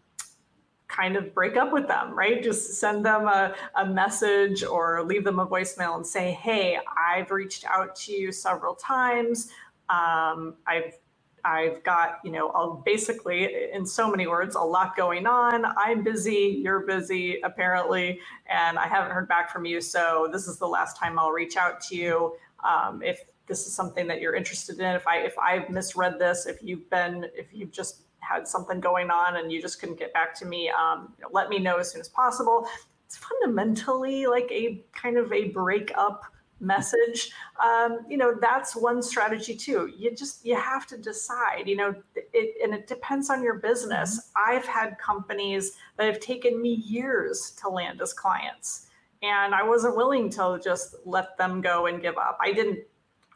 kind 0.87 1.17
of 1.17 1.35
break 1.35 1.57
up 1.57 1.73
with 1.73 1.89
them, 1.89 2.17
right? 2.17 2.43
Just 2.43 2.75
send 2.75 3.05
them 3.05 3.27
a, 3.27 3.55
a 3.77 3.85
message 3.85 4.63
or 4.63 5.03
leave 5.03 5.25
them 5.25 5.41
a 5.41 5.47
voicemail 5.47 5.97
and 5.97 6.07
say, 6.07 6.33
hey, 6.33 6.79
I've 6.97 7.31
reached 7.33 7.65
out 7.65 7.97
to 7.97 8.13
you 8.13 8.31
several 8.31 8.75
times. 8.77 9.51
Um, 9.89 10.55
I've 10.67 10.95
I've 11.44 11.83
got, 11.85 12.20
you 12.24 12.31
know, 12.31 12.51
I'll 12.51 12.83
basically, 12.85 13.70
in 13.72 13.87
so 13.87 14.11
many 14.11 14.27
words, 14.27 14.55
a 14.55 14.61
lot 14.61 14.96
going 14.96 15.27
on. 15.27 15.64
I'm 15.64 16.03
busy, 16.03 16.61
you're 16.62 16.81
busy, 16.81 17.40
apparently, 17.42 18.20
and 18.46 18.79
I 18.79 18.87
haven't 18.87 19.12
heard 19.12 19.29
back 19.29 19.53
from 19.53 19.64
you. 19.64 19.81
So 19.81 20.29
this 20.33 20.48
is 20.48 20.59
the 20.59 20.66
last 20.66 20.96
time 20.96 21.18
I'll 21.18 21.31
reach 21.31 21.57
out 21.57 21.81
to 21.83 21.96
you. 21.96 22.35
Um, 22.68 23.03
if 23.03 23.20
this 23.46 23.66
is 23.66 23.74
something 23.74 24.07
that 24.09 24.20
you're 24.20 24.35
interested 24.35 24.79
in, 24.81 24.94
if 24.94 25.07
I 25.07 25.18
if 25.18 25.38
I've 25.38 25.70
misread 25.70 26.18
this, 26.18 26.46
if 26.46 26.62
you've 26.62 26.88
been, 26.90 27.27
if 27.35 27.46
you've 27.53 27.72
just 27.72 28.03
had 28.20 28.46
something 28.46 28.81
going 28.81 29.11
on 29.11 29.37
and 29.37 29.51
you 29.51 29.62
just 29.62 29.81
couldn't 29.81 29.98
get 29.98 30.12
back 30.12 30.35
to 30.40 30.44
me, 30.44 30.70
um, 30.70 31.14
you 31.16 31.22
know, 31.22 31.31
let 31.33 31.48
me 31.48 31.59
know 31.59 31.77
as 31.79 31.90
soon 31.90 32.01
as 32.01 32.09
possible. 32.09 32.68
It's 33.07 33.16
fundamentally 33.16 34.27
like 34.27 34.48
a 34.51 34.85
kind 34.92 35.16
of 35.16 35.33
a 35.33 35.48
breakup 35.48 36.24
message 36.61 37.31
um, 37.62 38.01
you 38.09 38.16
know 38.16 38.35
that's 38.40 38.75
one 38.75 39.03
strategy 39.03 39.55
too 39.55 39.92
you 39.97 40.14
just 40.14 40.44
you 40.44 40.57
have 40.57 40.87
to 40.87 40.97
decide 40.99 41.64
you 41.66 41.77
know 41.77 41.94
it, 42.16 42.55
and 42.62 42.75
it 42.75 42.87
depends 42.87 43.31
on 43.31 43.42
your 43.42 43.55
business 43.55 44.18
mm-hmm. 44.18 44.57
i've 44.57 44.66
had 44.66 44.99
companies 44.99 45.77
that 45.97 46.07
have 46.07 46.21
taken 46.21 46.61
me 46.61 46.75
years 46.75 47.53
to 47.53 47.68
land 47.68 48.03
as 48.03 48.12
clients 48.12 48.87
and 49.23 49.55
i 49.55 49.62
wasn't 49.62 49.97
willing 49.97 50.29
to 50.29 50.61
just 50.62 50.97
let 51.05 51.37
them 51.38 51.61
go 51.61 51.87
and 51.87 52.03
give 52.03 52.18
up 52.18 52.37
i 52.40 52.53
didn't 52.53 52.79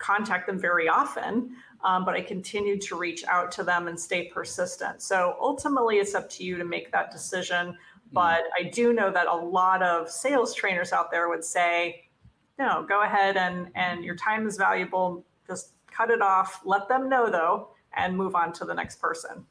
contact 0.02 0.46
them 0.46 0.58
very 0.58 0.88
often, 0.88 1.56
um, 1.84 2.04
but 2.04 2.14
I 2.14 2.20
continued 2.20 2.82
to 2.82 2.96
reach 2.96 3.24
out 3.24 3.50
to 3.52 3.62
them 3.62 3.88
and 3.88 3.98
stay 3.98 4.28
persistent. 4.28 5.00
So 5.00 5.36
ultimately, 5.40 5.96
it's 5.96 6.14
up 6.14 6.28
to 6.30 6.44
you 6.44 6.58
to 6.58 6.64
make 6.64 6.92
that 6.92 7.10
decision. 7.10 7.68
Mm-hmm. 7.68 8.12
But 8.12 8.42
I 8.58 8.64
do 8.64 8.92
know 8.92 9.10
that 9.10 9.28
a 9.28 9.34
lot 9.34 9.82
of 9.82 10.10
sales 10.10 10.54
trainers 10.54 10.92
out 10.92 11.10
there 11.10 11.28
would 11.28 11.44
say, 11.44 12.04
no, 12.58 12.84
go 12.88 13.02
ahead 13.02 13.36
and 13.36 13.68
and 13.74 14.04
your 14.04 14.16
time 14.16 14.46
is 14.46 14.56
valuable. 14.56 15.24
Just 15.46 15.72
cut 15.90 16.10
it 16.10 16.22
off. 16.22 16.60
Let 16.64 16.88
them 16.88 17.08
know 17.08 17.30
though, 17.30 17.70
and 17.96 18.16
move 18.16 18.34
on 18.34 18.52
to 18.54 18.64
the 18.64 18.74
next 18.74 19.00
person. 19.00 19.44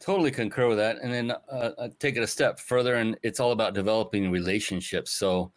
Totally 0.00 0.30
concur 0.30 0.68
with 0.68 0.78
that. 0.78 0.98
And 1.02 1.12
then 1.12 1.30
uh, 1.30 1.70
uh, 1.76 1.88
take 1.98 2.16
it 2.16 2.22
a 2.22 2.26
step 2.26 2.60
further, 2.60 2.96
and 2.96 3.16
it's 3.22 3.40
all 3.40 3.52
about 3.52 3.74
developing 3.74 4.30
relationships. 4.30 5.10
So, 5.10 5.52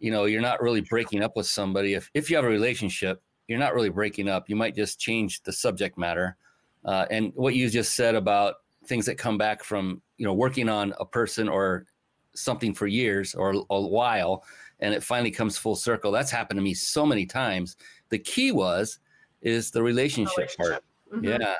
you 0.00 0.10
know, 0.10 0.24
you're 0.24 0.42
not 0.42 0.60
really 0.60 0.80
breaking 0.80 1.22
up 1.22 1.36
with 1.36 1.46
somebody. 1.46 1.94
If 1.94 2.10
if 2.14 2.28
you 2.28 2.36
have 2.36 2.44
a 2.44 2.48
relationship, 2.48 3.22
you're 3.46 3.58
not 3.58 3.74
really 3.74 3.88
breaking 3.88 4.28
up. 4.28 4.48
You 4.48 4.56
might 4.56 4.74
just 4.74 4.98
change 4.98 5.42
the 5.42 5.52
subject 5.52 5.96
matter. 5.96 6.36
Uh, 6.84 7.06
and 7.10 7.32
what 7.34 7.54
you 7.54 7.68
just 7.70 7.94
said 7.94 8.14
about 8.14 8.56
things 8.86 9.06
that 9.06 9.16
come 9.16 9.38
back 9.38 9.62
from 9.62 10.02
you 10.16 10.26
know 10.26 10.34
working 10.34 10.68
on 10.68 10.92
a 10.98 11.04
person 11.04 11.48
or 11.48 11.86
something 12.34 12.74
for 12.74 12.86
years 12.86 13.34
or 13.34 13.64
a 13.70 13.80
while 13.80 14.44
and 14.80 14.94
it 14.94 15.02
finally 15.02 15.30
comes 15.30 15.58
full 15.58 15.76
circle. 15.76 16.10
That's 16.10 16.30
happened 16.30 16.58
to 16.58 16.62
me 16.62 16.74
so 16.74 17.04
many 17.04 17.26
times. 17.26 17.76
The 18.10 18.18
key 18.18 18.52
was 18.52 18.98
is 19.42 19.70
the 19.70 19.82
relationship, 19.82 20.36
relationship. 20.36 20.58
part 20.58 20.84
mm-hmm. 21.12 21.42
yeah. 21.42 21.54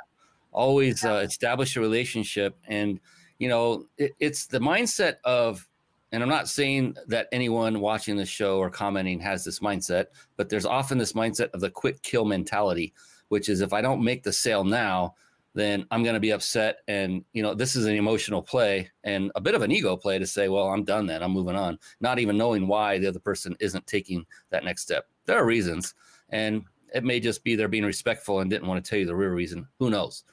Always 0.51 1.05
uh, 1.05 1.23
establish 1.25 1.77
a 1.77 1.81
relationship. 1.81 2.57
And 2.67 2.99
you 3.39 3.49
know 3.49 3.87
it, 3.97 4.13
it's 4.19 4.47
the 4.47 4.59
mindset 4.59 5.17
of 5.25 5.67
and 6.13 6.23
i'm 6.23 6.29
not 6.29 6.49
saying 6.49 6.97
that 7.07 7.29
anyone 7.33 7.81
watching 7.81 8.17
the 8.17 8.27
show 8.27 8.59
or 8.59 8.71
commenting 8.71 9.19
has 9.21 9.45
this 9.45 9.61
mindset 9.61 10.07
but 10.37 10.49
there's 10.49 10.67
often 10.67 10.99
this 10.99 11.13
mindset 11.13 11.51
of 11.51 11.61
the 11.61 11.71
quick 11.71 12.03
kill 12.03 12.25
mentality 12.25 12.93
which 13.29 13.49
is 13.49 13.61
if 13.61 13.73
i 13.73 13.81
don't 13.81 14.03
make 14.03 14.23
the 14.23 14.33
sale 14.33 14.65
now 14.65 15.15
then 15.59 15.85
i'm 15.91 16.03
going 16.03 16.15
to 16.15 16.21
be 16.21 16.31
upset 16.31 16.79
and 16.87 17.25
you 17.33 17.43
know 17.43 17.53
this 17.53 17.75
is 17.75 17.85
an 17.87 17.95
emotional 17.95 18.41
play 18.41 18.89
and 19.05 19.33
a 19.35 19.41
bit 19.41 19.55
of 19.55 19.63
an 19.63 19.73
ego 19.73 19.97
play 19.97 20.19
to 20.19 20.27
say 20.27 20.49
well 20.49 20.69
i'm 20.69 20.85
done 20.85 21.07
then 21.07 21.23
i'm 21.23 21.33
moving 21.33 21.57
on 21.57 21.79
not 22.01 22.19
even 22.19 22.37
knowing 22.37 22.69
why 22.69 22.99
the 22.99 23.07
other 23.07 23.19
person 23.19 23.57
isn't 23.61 23.87
taking 23.87 24.25
that 24.51 24.65
next 24.65 24.83
step. 24.83 25.07
There 25.27 25.37
are 25.37 25.45
reasons 25.45 25.95
and 26.31 26.63
it 26.95 27.05
may 27.05 27.21
just 27.21 27.45
be 27.45 27.55
they're 27.55 27.69
being 27.69 27.85
respectful 27.85 28.41
and 28.41 28.51
didn't 28.51 28.69
want 28.69 28.83
to 28.83 28.89
tell 28.89 28.99
you 28.99 29.07
the 29.07 29.17
real 29.17 29.31
reason 29.31 29.67
who 29.79 29.91
knows? 29.91 30.25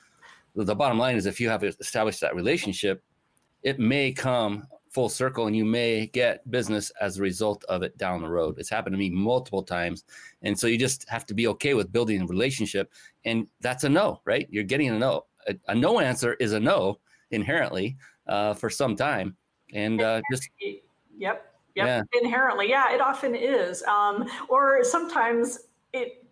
The 0.56 0.76
bottom 0.76 0.98
line 0.98 1.18
is 1.18 1.26
if 1.26 1.42
you 1.42 1.50
have 1.50 1.64
established 1.64 2.22
that 2.22 2.36
relationship, 2.36 3.04
it 3.64 3.78
may 3.78 4.14
come 4.14 4.68
full 4.96 5.10
circle 5.10 5.48
and 5.48 5.56
you 5.58 5.66
may 5.66 6.08
get 6.08 6.50
business 6.50 6.90
as 7.02 7.18
a 7.18 7.22
result 7.22 7.66
of 7.66 7.84
it 7.84 7.98
down 7.98 8.22
the 8.22 8.30
road. 8.30 8.56
It's 8.58 8.70
happened 8.70 8.94
to 8.94 8.98
me 8.98 9.10
multiple 9.10 9.62
times. 9.62 10.06
And 10.42 10.58
so 10.58 10.68
you 10.68 10.78
just 10.78 11.08
have 11.10 11.26
to 11.26 11.34
be 11.34 11.48
okay 11.48 11.74
with 11.74 11.92
building 11.92 12.22
a 12.22 12.26
relationship. 12.26 12.94
And 13.26 13.46
that's 13.60 13.84
a 13.84 13.90
no, 13.90 14.22
right? 14.24 14.48
You're 14.50 14.64
getting 14.64 14.90
a 14.90 14.98
no. 14.98 15.26
A, 15.48 15.56
a 15.68 15.76
no 15.76 16.00
answer 16.00 16.36
is 16.36 16.54
a 16.54 16.60
no 16.62 17.00
inherently 17.32 17.98
uh, 18.28 18.54
for 18.54 18.70
some 18.70 18.96
time. 18.96 19.36
And 19.74 20.02
uh, 20.02 20.22
just. 20.32 20.50
Yep. 20.62 20.82
Yep. 21.18 21.46
Yeah. 21.76 22.02
Inherently. 22.22 22.70
Yeah, 22.70 22.94
it 22.94 23.02
often 23.02 23.36
is. 23.36 23.84
Um, 23.84 24.30
or 24.48 24.82
sometimes 24.86 25.60
it 25.92 26.25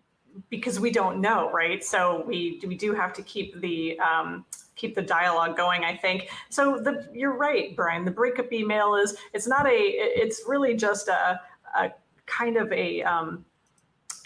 because 0.50 0.80
we 0.80 0.90
don't 0.90 1.20
know, 1.20 1.50
right? 1.52 1.84
So 1.84 2.24
we 2.26 2.60
we 2.66 2.76
do 2.76 2.92
have 2.94 3.12
to 3.14 3.22
keep 3.22 3.60
the 3.60 3.98
um, 3.98 4.44
keep 4.76 4.94
the 4.94 5.02
dialogue 5.02 5.56
going. 5.56 5.84
I 5.84 5.96
think 5.96 6.30
so. 6.50 6.78
The 6.78 7.08
you're 7.12 7.36
right, 7.36 7.74
Brian. 7.76 8.04
The 8.04 8.10
breakup 8.10 8.52
email 8.52 8.94
is 8.94 9.16
it's 9.32 9.46
not 9.46 9.66
a 9.66 9.70
it's 9.72 10.42
really 10.46 10.74
just 10.74 11.08
a, 11.08 11.40
a 11.76 11.92
kind 12.26 12.56
of 12.56 12.72
a 12.72 13.02
um, 13.02 13.44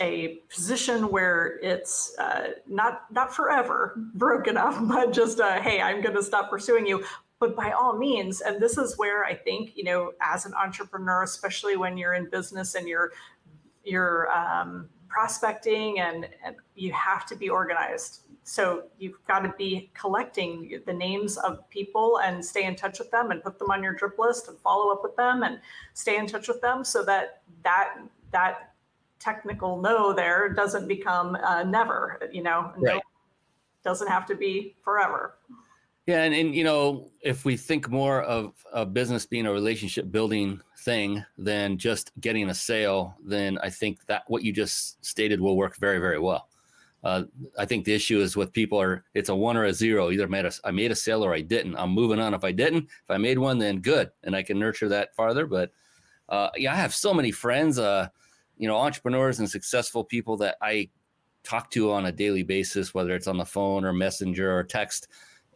a 0.01 0.39
position 0.55 1.11
where 1.11 1.59
it's 1.63 2.17
uh, 2.19 2.49
not 2.67 3.05
not 3.11 3.35
forever 3.35 3.95
broken 4.15 4.57
up, 4.57 4.77
but 4.89 5.13
just 5.13 5.39
a, 5.41 5.61
hey, 5.61 5.81
I'm 5.81 6.01
going 6.01 6.15
to 6.15 6.23
stop 6.23 6.51
pursuing 6.51 6.87
you. 6.87 7.05
But 7.41 7.55
by 7.55 7.71
all 7.71 7.97
means, 7.97 8.41
and 8.41 8.61
this 8.61 8.79
is 8.79 8.99
where 8.99 9.25
I 9.25 9.35
think 9.35 9.77
you 9.77 9.85
know, 9.85 10.13
as 10.21 10.45
an 10.45 10.55
entrepreneur, 10.55 11.23
especially 11.23 11.77
when 11.77 11.97
you're 11.97 12.15
in 12.15 12.29
business 12.31 12.75
and 12.75 12.89
you're 12.89 13.13
you're 13.85 14.31
um, 14.33 14.89
prospecting 15.09 16.01
and, 16.01 16.29
and 16.45 16.57
you 16.75 16.93
have 16.93 17.27
to 17.27 17.37
be 17.37 17.49
organized. 17.49 18.23
So 18.45 18.85
you've 18.99 19.23
got 19.27 19.41
to 19.41 19.53
be 19.59 19.91
collecting 19.95 20.81
the 20.87 20.93
names 20.93 21.37
of 21.37 21.69
people 21.69 22.21
and 22.25 22.43
stay 22.43 22.65
in 22.65 22.77
touch 22.77 22.99
with 22.99 23.11
them 23.11 23.31
and 23.31 23.43
put 23.43 23.59
them 23.59 23.71
on 23.71 23.83
your 23.83 23.93
drip 23.93 24.19
list 24.19 24.49
and 24.49 24.59
follow 24.61 24.91
up 24.93 25.03
with 25.03 25.17
them 25.17 25.43
and 25.43 25.61
stay 25.93 26.17
in 26.17 26.27
touch 26.27 26.49
with 26.49 26.61
them 26.61 26.83
so 26.85 27.05
that 27.05 27.43
that 27.63 27.99
that 28.31 28.73
technical 29.19 29.81
no 29.81 30.13
there 30.13 30.49
doesn't 30.49 30.89
become 30.89 31.37
uh, 31.37 31.63
never, 31.63 32.21
you 32.33 32.43
know, 32.43 32.73
right. 32.77 32.95
no, 32.95 33.01
doesn't 33.83 34.09
have 34.09 34.27
to 34.27 34.35
be 34.35 34.77
forever. 34.83 35.35
Yeah, 36.09 36.23
and, 36.23 36.35
and 36.35 36.55
you 36.55 36.65
know, 36.65 37.11
if 37.21 37.45
we 37.45 37.55
think 37.59 37.91
more 37.91 38.23
of 38.23 38.55
a 38.73 38.87
business 38.87 39.27
being 39.27 39.45
a 39.45 39.53
relationship 39.53 40.11
building 40.11 40.59
thing 40.79 41.23
than 41.37 41.77
just 41.77 42.13
getting 42.19 42.49
a 42.49 42.55
sale, 42.55 43.15
then 43.23 43.59
I 43.59 43.69
think 43.69 44.07
that 44.07 44.23
what 44.27 44.43
you 44.43 44.51
just 44.51 45.05
stated 45.05 45.39
will 45.39 45.55
work 45.55 45.77
very, 45.77 45.99
very 45.99 46.19
well. 46.19 46.49
Uh, 47.05 47.25
I 47.59 47.67
think 47.67 47.85
the 47.85 47.93
issue 47.93 48.21
is 48.21 48.39
with 48.39 48.55
people 48.55 48.81
are 48.81 49.05
it's 49.13 49.29
a 49.29 49.35
one 49.35 49.55
or 49.55 49.65
a 49.65 49.73
zero. 49.75 50.11
Either 50.11 50.27
made 50.29 50.47
a, 50.47 50.53
I 50.65 50.71
made 50.71 50.91
a 50.91 50.95
sale 50.95 51.23
or 51.23 51.35
I 51.35 51.43
didn't. 51.43 51.77
I'm 51.77 51.91
moving 51.91 52.21
on. 52.21 52.33
If 52.33 52.43
I 52.43 52.53
didn't, 52.53 52.85
if 52.85 53.11
I 53.11 53.19
made 53.19 53.39
one, 53.39 53.59
then 53.59 53.81
good, 53.81 54.11
and 54.25 54.35
I 54.35 54.43
can 54.43 54.59
nurture 54.59 54.89
that 54.89 55.15
farther. 55.15 55.45
But 55.45 55.73
uh, 56.31 56.49
yeah, 56.57 56.73
I 56.73 56.77
have 56.77 56.95
so 56.95 57.13
many 57.13 57.33
friends, 57.33 57.79
uh, 57.79 58.09
you 58.57 58.67
know, 58.67 58.79
entrepreneurs 58.79 59.41
and 59.41 59.51
successful 59.51 60.05
people 60.05 60.39
that 60.39 60.57
I 60.63 60.89
talk 61.45 61.71
to 61.73 61.93
on 61.93 62.07
a 62.07 62.13
daily 62.13 62.45
basis, 62.45 62.95
whether 62.95 63.15
it's 63.15 63.29
on 63.29 63.37
the 63.37 63.45
phone 63.45 63.85
or 63.85 63.93
messenger 63.93 64.57
or 64.57 64.65
text 64.65 65.09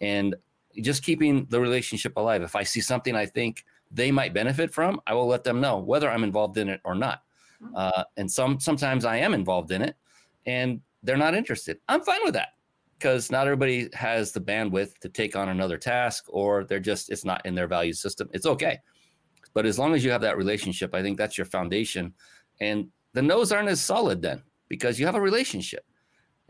and 0.03 0.35
just 0.81 1.03
keeping 1.03 1.47
the 1.49 1.61
relationship 1.61 2.15
alive. 2.17 2.43
If 2.43 2.57
I 2.57 2.65
see 2.65 2.81
something 2.81 3.15
I 3.15 3.25
think 3.25 3.65
they 3.91 4.11
might 4.11 4.35
benefit 4.35 4.73
from, 4.73 5.01
I 5.07 5.15
will 5.15 5.27
let 5.27 5.45
them 5.45 5.61
know 5.61 5.79
whether 5.79 6.11
I'm 6.11 6.25
involved 6.25 6.59
in 6.59 6.69
it 6.69 6.81
or 6.85 6.95
not. 6.95 7.23
Mm-hmm. 7.63 7.75
Uh, 7.77 8.05
and 8.17 8.31
some 8.31 8.59
sometimes 8.59 9.05
I 9.05 9.17
am 9.17 9.33
involved 9.33 9.71
in 9.71 9.83
it, 9.83 9.97
and 10.47 10.81
they're 11.03 11.17
not 11.17 11.35
interested. 11.35 11.79
I'm 11.89 12.03
fine 12.03 12.21
with 12.25 12.35
that 12.35 12.49
because 12.99 13.31
not 13.31 13.47
everybody 13.47 13.89
has 13.95 14.33
the 14.33 14.41
bandwidth 14.41 14.99
to 15.01 15.09
take 15.09 15.37
on 15.37 15.49
another 15.49 15.79
task, 15.79 16.25
or 16.29 16.65
they're 16.65 16.81
just 16.81 17.11
it's 17.11 17.25
not 17.25 17.45
in 17.47 17.55
their 17.55 17.69
value 17.69 17.93
system. 17.93 18.29
It's 18.33 18.47
okay, 18.47 18.79
but 19.55 19.67
as 19.67 19.79
long 19.79 19.95
as 19.95 20.05
you 20.05 20.11
have 20.11 20.23
that 20.23 20.37
relationship, 20.37 20.95
I 20.95 21.03
think 21.03 21.19
that's 21.19 21.39
your 21.39 21.45
foundation. 21.45 22.15
And 22.61 22.89
the 23.13 23.23
no's 23.23 23.53
aren't 23.53 23.69
as 23.69 23.81
solid 23.81 24.23
then 24.23 24.43
because 24.69 24.99
you 24.99 25.07
have 25.07 25.15
a 25.15 25.21
relationship. 25.21 25.85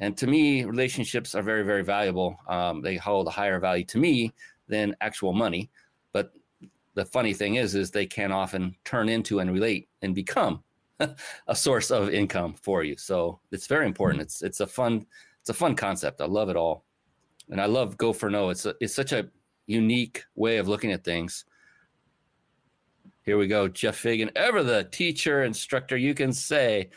And 0.03 0.17
to 0.17 0.27
me, 0.27 0.65
relationships 0.65 1.37
are 1.37 1.43
very, 1.43 1.63
very 1.63 1.85
valuable. 1.85 2.37
Um, 2.49 2.83
they 2.83 2.97
hold 2.97 3.29
a 3.29 3.31
higher 3.31 3.61
value 3.61 3.85
to 3.85 3.99
me 3.99 4.35
than 4.67 4.97
actual 5.01 5.33
money. 5.33 5.71
But 6.13 6.33
the 6.95 7.05
funny 7.05 7.33
thing 7.33 7.55
is, 7.55 7.77
is 7.77 7.93
they 7.93 8.07
can 8.07 8.33
often 8.33 8.75
turn 8.85 9.09
into 9.09 9.39
and 9.39 9.53
relate 9.53 9.89
and 10.03 10.13
become 10.13 10.65
a 11.47 11.55
source 11.55 11.93
of 11.93 12.11
income 12.11 12.57
for 12.61 12.83
you. 12.83 12.97
So 12.97 13.39
it's 13.53 13.69
very 13.69 13.87
important. 13.87 14.23
It's 14.23 14.43
it's 14.43 14.59
a 14.59 14.67
fun 14.67 15.07
it's 15.41 15.51
a 15.51 15.55
fun 15.55 15.77
concept. 15.77 16.21
I 16.21 16.27
love 16.27 16.49
it 16.49 16.57
all, 16.57 16.85
and 17.49 17.61
I 17.61 17.67
love 17.67 17.97
Go 17.97 18.13
for 18.13 18.29
No. 18.29 18.51
It's 18.51 18.67
a, 18.67 18.75
it's 18.81 18.95
such 18.95 19.13
a 19.13 19.29
unique 19.69 20.25
way 20.35 20.57
of 20.57 20.67
looking 20.67 20.91
at 20.91 21.05
things. 21.05 21.45
Here 23.23 23.39
we 23.39 23.47
go, 23.47 23.69
Jeff 23.69 23.99
Fagan, 23.99 24.33
ever 24.35 24.65
the 24.65 24.83
teacher 24.83 25.45
instructor. 25.45 25.97
You 25.97 26.13
can 26.13 26.33
say 26.33 26.91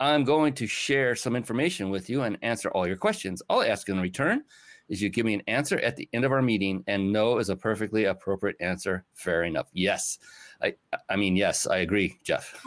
I'm 0.00 0.24
going 0.24 0.54
to 0.54 0.66
share 0.66 1.14
some 1.14 1.36
information 1.36 1.90
with 1.90 2.10
you 2.10 2.22
and 2.22 2.38
answer 2.42 2.70
all 2.70 2.86
your 2.86 2.96
questions. 2.96 3.42
All 3.48 3.60
I 3.60 3.68
ask 3.68 3.88
in 3.88 4.00
return 4.00 4.42
is 4.88 5.00
you 5.00 5.08
give 5.08 5.24
me 5.24 5.34
an 5.34 5.42
answer 5.46 5.78
at 5.78 5.96
the 5.96 6.08
end 6.12 6.24
of 6.24 6.32
our 6.32 6.42
meeting, 6.42 6.84
and 6.86 7.12
no 7.12 7.38
is 7.38 7.48
a 7.48 7.56
perfectly 7.56 8.04
appropriate 8.04 8.56
answer. 8.60 9.04
Fair 9.14 9.44
enough. 9.44 9.68
Yes. 9.72 10.18
I, 10.62 10.74
I 11.08 11.16
mean, 11.16 11.36
yes, 11.36 11.66
I 11.66 11.78
agree, 11.78 12.18
Jeff. 12.22 12.60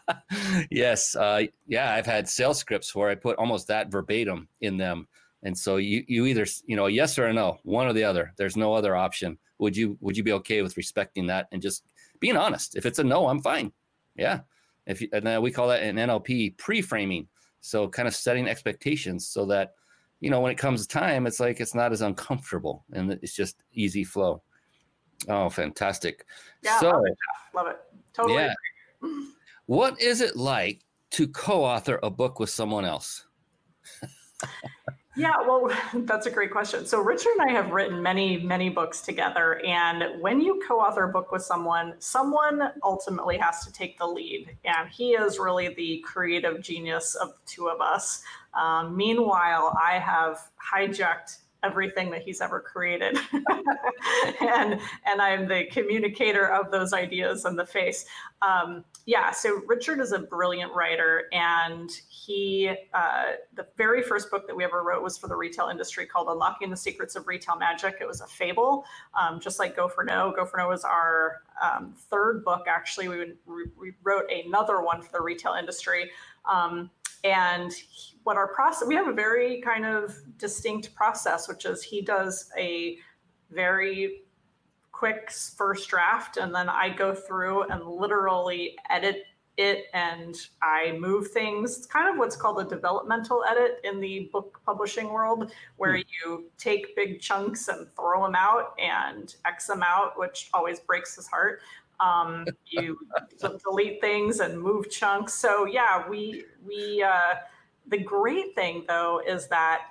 yes. 0.70 1.16
Uh, 1.16 1.44
yeah, 1.66 1.94
I've 1.94 2.06
had 2.06 2.28
sales 2.28 2.58
scripts 2.58 2.94
where 2.94 3.08
I 3.08 3.14
put 3.14 3.38
almost 3.38 3.68
that 3.68 3.90
verbatim 3.90 4.48
in 4.60 4.76
them. 4.76 5.08
And 5.42 5.56
so 5.56 5.76
you, 5.76 6.04
you 6.08 6.26
either, 6.26 6.46
you 6.66 6.76
know, 6.76 6.86
yes 6.86 7.18
or 7.18 7.32
no, 7.32 7.58
one 7.62 7.86
or 7.86 7.92
the 7.92 8.04
other. 8.04 8.32
There's 8.36 8.56
no 8.56 8.74
other 8.74 8.96
option. 8.96 9.38
Would 9.58 9.76
you, 9.76 9.96
would 10.00 10.16
you 10.16 10.22
be 10.22 10.32
okay 10.32 10.62
with 10.62 10.76
respecting 10.76 11.28
that 11.28 11.46
and 11.52 11.62
just 11.62 11.84
being 12.20 12.36
honest? 12.36 12.76
If 12.76 12.84
it's 12.84 12.98
a 12.98 13.04
no, 13.04 13.28
I'm 13.28 13.40
fine. 13.40 13.72
Yeah. 14.16 14.40
If 14.86 15.00
you, 15.00 15.08
and 15.12 15.26
then 15.26 15.42
we 15.42 15.50
call 15.50 15.68
that 15.68 15.82
an 15.82 15.96
NLP 15.96 16.56
pre-framing. 16.58 17.28
So 17.60 17.88
kind 17.88 18.06
of 18.06 18.14
setting 18.14 18.46
expectations 18.48 19.26
so 19.26 19.44
that 19.46 19.72
you 20.20 20.30
know 20.30 20.40
when 20.40 20.52
it 20.52 20.58
comes 20.58 20.86
time, 20.86 21.26
it's 21.26 21.40
like 21.40 21.60
it's 21.60 21.74
not 21.74 21.92
as 21.92 22.00
uncomfortable 22.00 22.84
and 22.92 23.10
it's 23.10 23.34
just 23.34 23.62
easy 23.72 24.04
flow. 24.04 24.42
Oh, 25.28 25.48
fantastic! 25.48 26.24
Yeah, 26.62 26.78
so, 26.78 26.90
love 26.90 27.02
it. 27.06 27.18
Love 27.54 27.66
it. 27.68 27.76
Totally. 28.12 28.34
Yeah. 28.34 28.54
what 29.66 30.00
is 30.00 30.20
it 30.20 30.36
like 30.36 30.82
to 31.10 31.26
co-author 31.28 31.98
a 32.02 32.10
book 32.10 32.38
with 32.38 32.50
someone 32.50 32.84
else? 32.84 33.26
Yeah, 35.16 35.34
well, 35.46 35.70
that's 35.94 36.26
a 36.26 36.30
great 36.30 36.50
question. 36.50 36.84
So, 36.86 37.00
Richard 37.00 37.32
and 37.38 37.50
I 37.50 37.52
have 37.54 37.70
written 37.72 38.02
many, 38.02 38.38
many 38.38 38.68
books 38.68 39.00
together. 39.00 39.60
And 39.66 40.20
when 40.20 40.40
you 40.40 40.62
co 40.68 40.78
author 40.78 41.04
a 41.04 41.08
book 41.08 41.32
with 41.32 41.42
someone, 41.42 41.94
someone 41.98 42.72
ultimately 42.82 43.38
has 43.38 43.64
to 43.64 43.72
take 43.72 43.98
the 43.98 44.06
lead. 44.06 44.56
And 44.64 44.88
he 44.90 45.12
is 45.12 45.38
really 45.38 45.74
the 45.74 46.04
creative 46.06 46.60
genius 46.60 47.14
of 47.14 47.30
the 47.30 47.38
two 47.46 47.68
of 47.68 47.80
us. 47.80 48.22
Um, 48.54 48.96
meanwhile, 48.96 49.76
I 49.82 49.98
have 49.98 50.50
hijacked 50.72 51.38
everything 51.62 52.10
that 52.10 52.22
he's 52.22 52.40
ever 52.40 52.60
created. 52.60 53.18
and 54.40 54.80
and 55.04 55.20
I'm 55.20 55.48
the 55.48 55.64
communicator 55.70 56.48
of 56.48 56.70
those 56.70 56.92
ideas 56.92 57.44
and 57.44 57.58
the 57.58 57.66
face. 57.66 58.06
Um, 58.42 58.84
yeah, 59.06 59.30
so 59.30 59.62
Richard 59.66 60.00
is 60.00 60.12
a 60.12 60.18
brilliant 60.18 60.72
writer, 60.74 61.24
and 61.32 61.90
he 62.08 62.74
uh, 62.92 63.24
the 63.54 63.66
very 63.76 64.02
first 64.02 64.30
book 64.30 64.46
that 64.46 64.56
we 64.56 64.64
ever 64.64 64.82
wrote 64.82 65.02
was 65.02 65.16
for 65.16 65.28
the 65.28 65.36
retail 65.36 65.68
industry 65.68 66.06
called 66.06 66.28
Unlocking 66.28 66.70
the 66.70 66.76
Secrets 66.76 67.16
of 67.16 67.26
Retail 67.26 67.56
Magic. 67.56 67.96
It 68.00 68.06
was 68.06 68.20
a 68.20 68.26
fable, 68.26 68.84
um, 69.18 69.40
just 69.40 69.58
like 69.58 69.76
Go 69.76 69.88
for 69.88 70.04
No. 70.04 70.32
Go 70.34 70.44
for 70.44 70.56
No 70.56 70.68
was 70.68 70.84
our 70.84 71.42
um, 71.62 71.94
third 72.10 72.44
book. 72.44 72.66
Actually, 72.68 73.08
we, 73.08 73.64
we 73.78 73.92
wrote 74.02 74.24
another 74.30 74.82
one 74.82 75.00
for 75.00 75.12
the 75.12 75.20
retail 75.20 75.54
industry. 75.54 76.10
Um, 76.44 76.90
and 77.24 77.72
what 78.24 78.36
our 78.36 78.48
process, 78.48 78.88
we 78.88 78.94
have 78.94 79.08
a 79.08 79.12
very 79.12 79.60
kind 79.60 79.84
of 79.84 80.16
distinct 80.38 80.94
process, 80.94 81.48
which 81.48 81.64
is 81.64 81.82
he 81.82 82.02
does 82.02 82.50
a 82.58 82.98
very 83.50 84.22
quick 84.92 85.30
first 85.30 85.88
draft, 85.88 86.36
and 86.38 86.54
then 86.54 86.68
I 86.68 86.88
go 86.88 87.14
through 87.14 87.64
and 87.64 87.84
literally 87.84 88.76
edit 88.88 89.24
it 89.56 89.86
and 89.94 90.34
I 90.62 90.96
move 90.98 91.28
things. 91.28 91.78
It's 91.78 91.86
kind 91.86 92.08
of 92.08 92.18
what's 92.18 92.36
called 92.36 92.60
a 92.60 92.64
developmental 92.64 93.42
edit 93.48 93.80
in 93.84 94.00
the 94.00 94.28
book 94.32 94.60
publishing 94.66 95.10
world, 95.10 95.52
where 95.76 95.94
mm. 95.94 96.04
you 96.24 96.50
take 96.58 96.94
big 96.96 97.20
chunks 97.20 97.68
and 97.68 97.86
throw 97.94 98.24
them 98.24 98.34
out 98.34 98.74
and 98.78 99.34
X 99.44 99.66
them 99.66 99.82
out, 99.82 100.18
which 100.18 100.50
always 100.52 100.80
breaks 100.80 101.16
his 101.16 101.26
heart. 101.26 101.60
Um, 102.00 102.46
you 102.66 102.98
delete 103.64 104.00
things 104.00 104.40
and 104.40 104.60
move 104.60 104.90
chunks. 104.90 105.34
So 105.34 105.64
yeah, 105.64 106.08
we 106.08 106.44
we 106.64 107.02
uh, 107.02 107.36
the 107.88 107.98
great 107.98 108.54
thing 108.54 108.84
though 108.86 109.20
is 109.26 109.48
that 109.48 109.82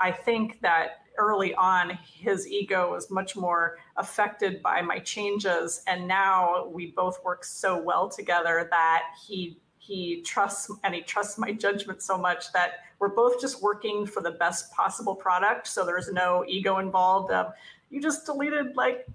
I 0.00 0.10
think 0.10 0.60
that 0.62 0.98
early 1.18 1.54
on 1.54 1.90
his 1.90 2.48
ego 2.48 2.92
was 2.92 3.10
much 3.10 3.36
more 3.36 3.78
affected 3.96 4.62
by 4.62 4.80
my 4.80 4.98
changes, 4.98 5.82
and 5.86 6.08
now 6.08 6.66
we 6.68 6.92
both 6.92 7.22
work 7.24 7.44
so 7.44 7.80
well 7.80 8.08
together 8.08 8.66
that 8.70 9.02
he 9.26 9.58
he 9.78 10.22
trusts 10.22 10.70
and 10.84 10.94
he 10.94 11.02
trusts 11.02 11.38
my 11.38 11.52
judgment 11.52 12.00
so 12.02 12.16
much 12.16 12.52
that 12.52 12.84
we're 13.00 13.08
both 13.08 13.40
just 13.40 13.60
working 13.60 14.06
for 14.06 14.22
the 14.22 14.30
best 14.30 14.72
possible 14.72 15.14
product. 15.16 15.66
So 15.66 15.84
there's 15.84 16.10
no 16.12 16.44
ego 16.46 16.78
involved. 16.78 17.32
Um, 17.32 17.48
you 17.90 18.00
just 18.00 18.24
deleted 18.24 18.76
like 18.76 19.06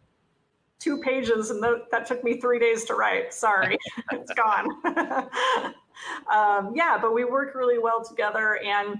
two 0.80 0.99
pages 0.99 1.49
and 1.49 1.63
th- 1.63 1.84
that 1.91 2.05
took 2.05 2.23
me 2.23 2.39
three 2.39 2.59
days 2.59 2.84
to 2.86 2.95
write. 2.95 3.34
Sorry, 3.34 3.78
it's 4.11 4.34
gone. 4.34 4.67
um, 6.32 6.73
yeah, 6.75 6.97
but 7.01 7.13
we 7.13 7.25
work 7.25 7.55
really 7.55 7.80
well 7.80 8.03
together. 8.03 8.59
And 8.63 8.99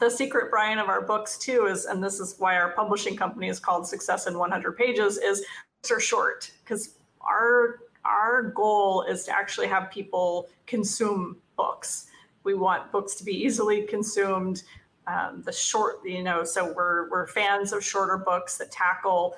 the 0.00 0.10
secret, 0.10 0.50
Brian, 0.50 0.78
of 0.78 0.88
our 0.88 1.02
books 1.02 1.38
too 1.38 1.66
is, 1.66 1.84
and 1.84 2.02
this 2.02 2.18
is 2.18 2.36
why 2.38 2.56
our 2.56 2.70
publishing 2.72 3.16
company 3.16 3.48
is 3.48 3.60
called 3.60 3.86
Success 3.86 4.26
in 4.26 4.38
100 4.38 4.76
Pages, 4.76 5.18
is 5.18 5.44
are 5.90 6.00
short 6.00 6.50
because 6.62 6.94
our 7.20 7.80
our 8.04 8.42
goal 8.42 9.02
is 9.02 9.24
to 9.24 9.36
actually 9.36 9.66
have 9.66 9.90
people 9.90 10.48
consume 10.66 11.36
books. 11.56 12.06
We 12.44 12.54
want 12.54 12.90
books 12.92 13.14
to 13.16 13.24
be 13.24 13.32
easily 13.32 13.82
consumed. 13.82 14.62
Um, 15.08 15.42
the 15.44 15.52
short, 15.52 15.96
you 16.04 16.22
know, 16.22 16.44
so 16.44 16.72
we're 16.72 17.10
we're 17.10 17.26
fans 17.26 17.72
of 17.72 17.84
shorter 17.84 18.16
books 18.16 18.58
that 18.58 18.70
tackle 18.70 19.34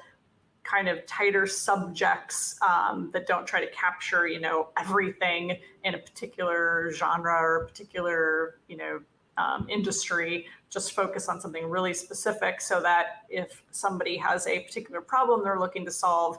kind 0.65 0.89
of 0.89 1.05
tighter 1.07 1.47
subjects 1.47 2.59
um, 2.63 3.11
that 3.13 3.27
don't 3.27 3.47
try 3.47 3.65
to 3.65 3.71
capture 3.71 4.27
you 4.27 4.41
know 4.41 4.69
everything 4.79 5.57
in 5.85 5.95
a 5.95 5.99
particular 5.99 6.91
genre 6.93 7.35
or 7.35 7.67
particular 7.67 8.61
you 8.69 8.77
know 8.77 9.01
um, 9.37 9.67
industry. 9.69 10.47
Just 10.71 10.93
focus 10.93 11.29
on 11.29 11.41
something 11.41 11.69
really 11.69 11.95
specific 11.95 12.61
so 12.61 12.81
that 12.81 13.25
if 13.29 13.63
somebody 13.71 14.17
has 14.17 14.47
a 14.47 14.61
particular 14.61 15.01
problem 15.01 15.45
they're 15.45 15.61
looking 15.61 15.85
to 15.85 15.91
solve 15.91 16.39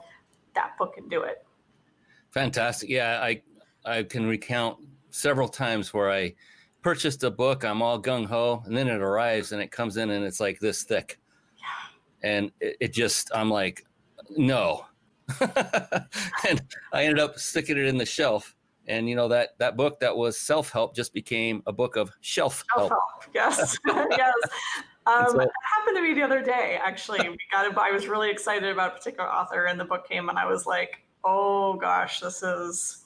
that 0.54 0.76
book 0.78 0.94
can 0.94 1.08
do 1.08 1.22
it. 1.22 1.46
Fantastic. 2.30 2.90
Yeah 2.90 3.20
i 3.22 3.40
i 3.84 4.02
can 4.02 4.26
recount 4.26 4.78
several 5.10 5.48
times 5.48 5.94
where 5.94 6.10
i 6.10 6.34
purchased 6.82 7.22
a 7.24 7.30
book 7.30 7.64
i'm 7.64 7.80
all 7.80 8.00
gung-ho 8.00 8.62
and 8.66 8.76
then 8.76 8.88
it 8.88 9.00
arrives 9.00 9.52
and 9.52 9.62
it 9.62 9.70
comes 9.70 9.96
in 9.96 10.10
and 10.10 10.24
it's 10.24 10.40
like 10.40 10.58
this 10.58 10.82
thick. 10.82 11.18
Yeah. 11.56 12.28
and 12.30 12.50
it, 12.60 12.76
it 12.80 12.92
just 12.92 13.30
i'm 13.34 13.50
like 13.50 13.85
no. 14.30 14.86
and 15.40 16.62
I 16.92 17.04
ended 17.04 17.18
up 17.18 17.38
sticking 17.38 17.76
it 17.76 17.86
in 17.86 17.98
the 17.98 18.06
shelf. 18.06 18.54
And 18.88 19.08
you 19.08 19.16
know 19.16 19.28
that 19.28 19.58
that 19.58 19.76
book 19.76 19.98
that 20.00 20.16
was 20.16 20.38
self 20.38 20.70
help 20.70 20.94
just 20.94 21.12
became 21.12 21.62
a 21.66 21.72
book 21.72 21.96
of 21.96 22.12
shelf 22.20 22.64
help. 22.74 22.92
Yes, 23.34 23.76
yes. 23.86 24.34
Um, 25.06 25.26
so, 25.30 25.38
happened 25.38 25.96
to 25.96 26.02
me 26.02 26.14
the 26.14 26.22
other 26.22 26.42
day. 26.42 26.78
Actually, 26.82 27.28
we 27.28 27.36
got 27.50 27.66
it. 27.66 27.76
I 27.76 27.90
was 27.90 28.06
really 28.06 28.30
excited 28.30 28.70
about 28.70 28.92
a 28.92 28.96
particular 28.96 29.28
author, 29.28 29.64
and 29.64 29.78
the 29.78 29.84
book 29.84 30.08
came, 30.08 30.28
and 30.28 30.38
I 30.38 30.46
was 30.46 30.66
like, 30.66 31.02
"Oh 31.24 31.74
gosh, 31.74 32.20
this 32.20 32.44
is 32.44 33.04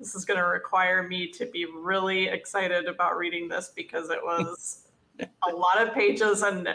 this 0.00 0.16
is 0.16 0.24
going 0.24 0.38
to 0.38 0.46
require 0.46 1.04
me 1.04 1.28
to 1.28 1.46
be 1.46 1.64
really 1.66 2.26
excited 2.26 2.86
about 2.86 3.16
reading 3.16 3.48
this 3.48 3.70
because 3.74 4.10
it 4.10 4.18
was 4.20 4.88
a 5.20 5.54
lot 5.54 5.80
of 5.80 5.94
pages 5.94 6.42
and 6.42 6.68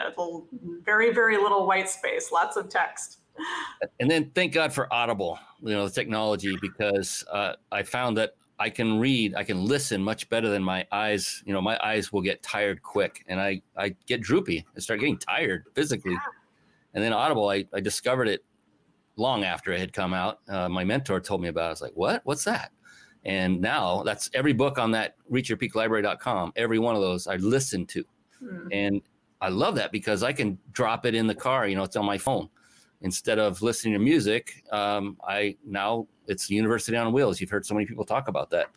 very 0.86 1.14
very 1.14 1.36
little 1.36 1.68
white 1.68 1.90
space, 1.90 2.32
lots 2.32 2.56
of 2.56 2.70
text." 2.70 3.19
And 4.00 4.10
then 4.10 4.32
thank 4.36 4.54
God 4.54 4.74
for 4.74 4.92
Audible, 4.94 5.40
you 5.62 5.74
know, 5.74 5.88
the 5.88 5.94
technology, 5.94 6.58
because 6.62 7.24
uh, 7.32 7.54
I 7.72 7.84
found 7.84 8.18
that 8.18 8.36
I 8.60 8.70
can 8.70 9.00
read, 9.00 9.36
I 9.36 9.44
can 9.44 9.64
listen 9.64 10.04
much 10.04 10.28
better 10.30 10.50
than 10.50 10.62
my 10.62 10.86
eyes. 10.92 11.42
You 11.46 11.54
know, 11.54 11.62
my 11.62 11.80
eyes 11.82 12.12
will 12.12 12.22
get 12.22 12.44
tired 12.44 12.84
quick, 12.84 13.24
and 13.28 13.40
I 13.40 13.62
I 13.78 13.96
get 14.06 14.22
droopy. 14.22 14.66
I 14.76 14.80
start 14.80 15.00
getting 15.00 15.18
tired 15.18 15.66
physically. 15.74 16.18
And 16.94 17.04
then 17.04 17.14
Audible, 17.14 17.50
I, 17.50 17.66
I 17.74 17.80
discovered 17.80 18.28
it 18.28 18.44
long 19.16 19.44
after 19.44 19.72
it 19.72 19.80
had 19.80 19.94
come 19.94 20.14
out. 20.14 20.40
Uh, 20.50 20.68
my 20.68 20.84
mentor 20.84 21.20
told 21.22 21.42
me 21.42 21.48
about. 21.48 21.64
it. 21.64 21.68
I 21.68 21.70
was 21.70 21.82
like, 21.82 21.94
"What? 21.96 22.22
What's 22.26 22.44
that?" 22.44 22.72
And 23.24 23.62
now 23.62 24.04
that's 24.04 24.30
every 24.34 24.54
book 24.54 24.78
on 24.78 24.92
that 24.92 25.16
reachyourpeaklibrary.com. 25.32 26.54
Every 26.58 26.80
one 26.80 26.96
of 26.96 27.02
those 27.02 27.28
I 27.28 27.38
listen 27.38 27.86
to, 27.88 28.04
hmm. 28.40 28.68
and 28.74 29.02
I 29.40 29.48
love 29.50 29.76
that 29.76 29.94
because 29.94 30.22
I 30.22 30.34
can 30.34 30.58
drop 30.74 31.06
it 31.06 31.16
in 31.16 31.28
the 31.28 31.36
car. 31.36 31.66
You 31.66 31.76
know, 31.76 31.84
it's 31.84 31.96
on 31.96 32.06
my 32.06 32.18
phone 32.18 32.50
instead 33.02 33.40
of 33.40 33.62
listening 33.62 33.94
to 33.94 34.00
music, 34.00 34.64
um, 34.72 35.18
I 35.28 35.58
now 35.66 36.08
it's 36.28 36.50
University 36.50 36.98
on 36.98 37.12
Wheels. 37.12 37.42
You've 37.42 37.50
heard 37.50 37.66
so 37.66 37.74
many 37.74 37.86
people 37.86 38.06
talk 38.06 38.28
about 38.28 38.50
that. 38.52 38.68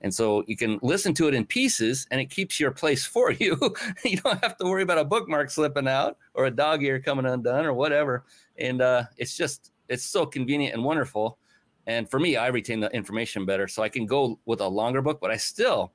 And 0.00 0.14
so 0.14 0.44
you 0.46 0.56
can 0.56 0.78
listen 0.82 1.12
to 1.14 1.26
it 1.26 1.34
in 1.34 1.44
pieces 1.44 2.06
and 2.10 2.20
it 2.20 2.30
keeps 2.30 2.60
your 2.60 2.70
place 2.70 3.04
for 3.14 3.32
you. 3.32 3.58
you 4.04 4.18
don't 4.18 4.42
have 4.42 4.56
to 4.58 4.64
worry 4.64 4.82
about 4.82 4.98
a 4.98 5.04
bookmark 5.04 5.50
slipping 5.50 5.88
out 5.88 6.16
or 6.34 6.46
a 6.46 6.50
dog 6.50 6.82
ear 6.82 7.00
coming 7.00 7.26
undone 7.26 7.64
or 7.64 7.72
whatever. 7.72 8.24
And 8.58 8.80
uh, 8.80 9.04
it's 9.16 9.36
just, 9.36 9.72
it's 9.88 10.04
so 10.04 10.26
convenient 10.26 10.74
and 10.74 10.84
wonderful. 10.84 11.38
And 11.86 12.08
for 12.08 12.20
me, 12.20 12.36
I 12.36 12.48
retain 12.48 12.80
the 12.80 12.90
information 12.90 13.46
better. 13.46 13.66
So 13.66 13.82
I 13.82 13.88
can 13.88 14.06
go 14.06 14.38
with 14.44 14.60
a 14.60 14.68
longer 14.68 15.00
book, 15.00 15.20
but 15.20 15.30
I 15.30 15.36
still, 15.36 15.92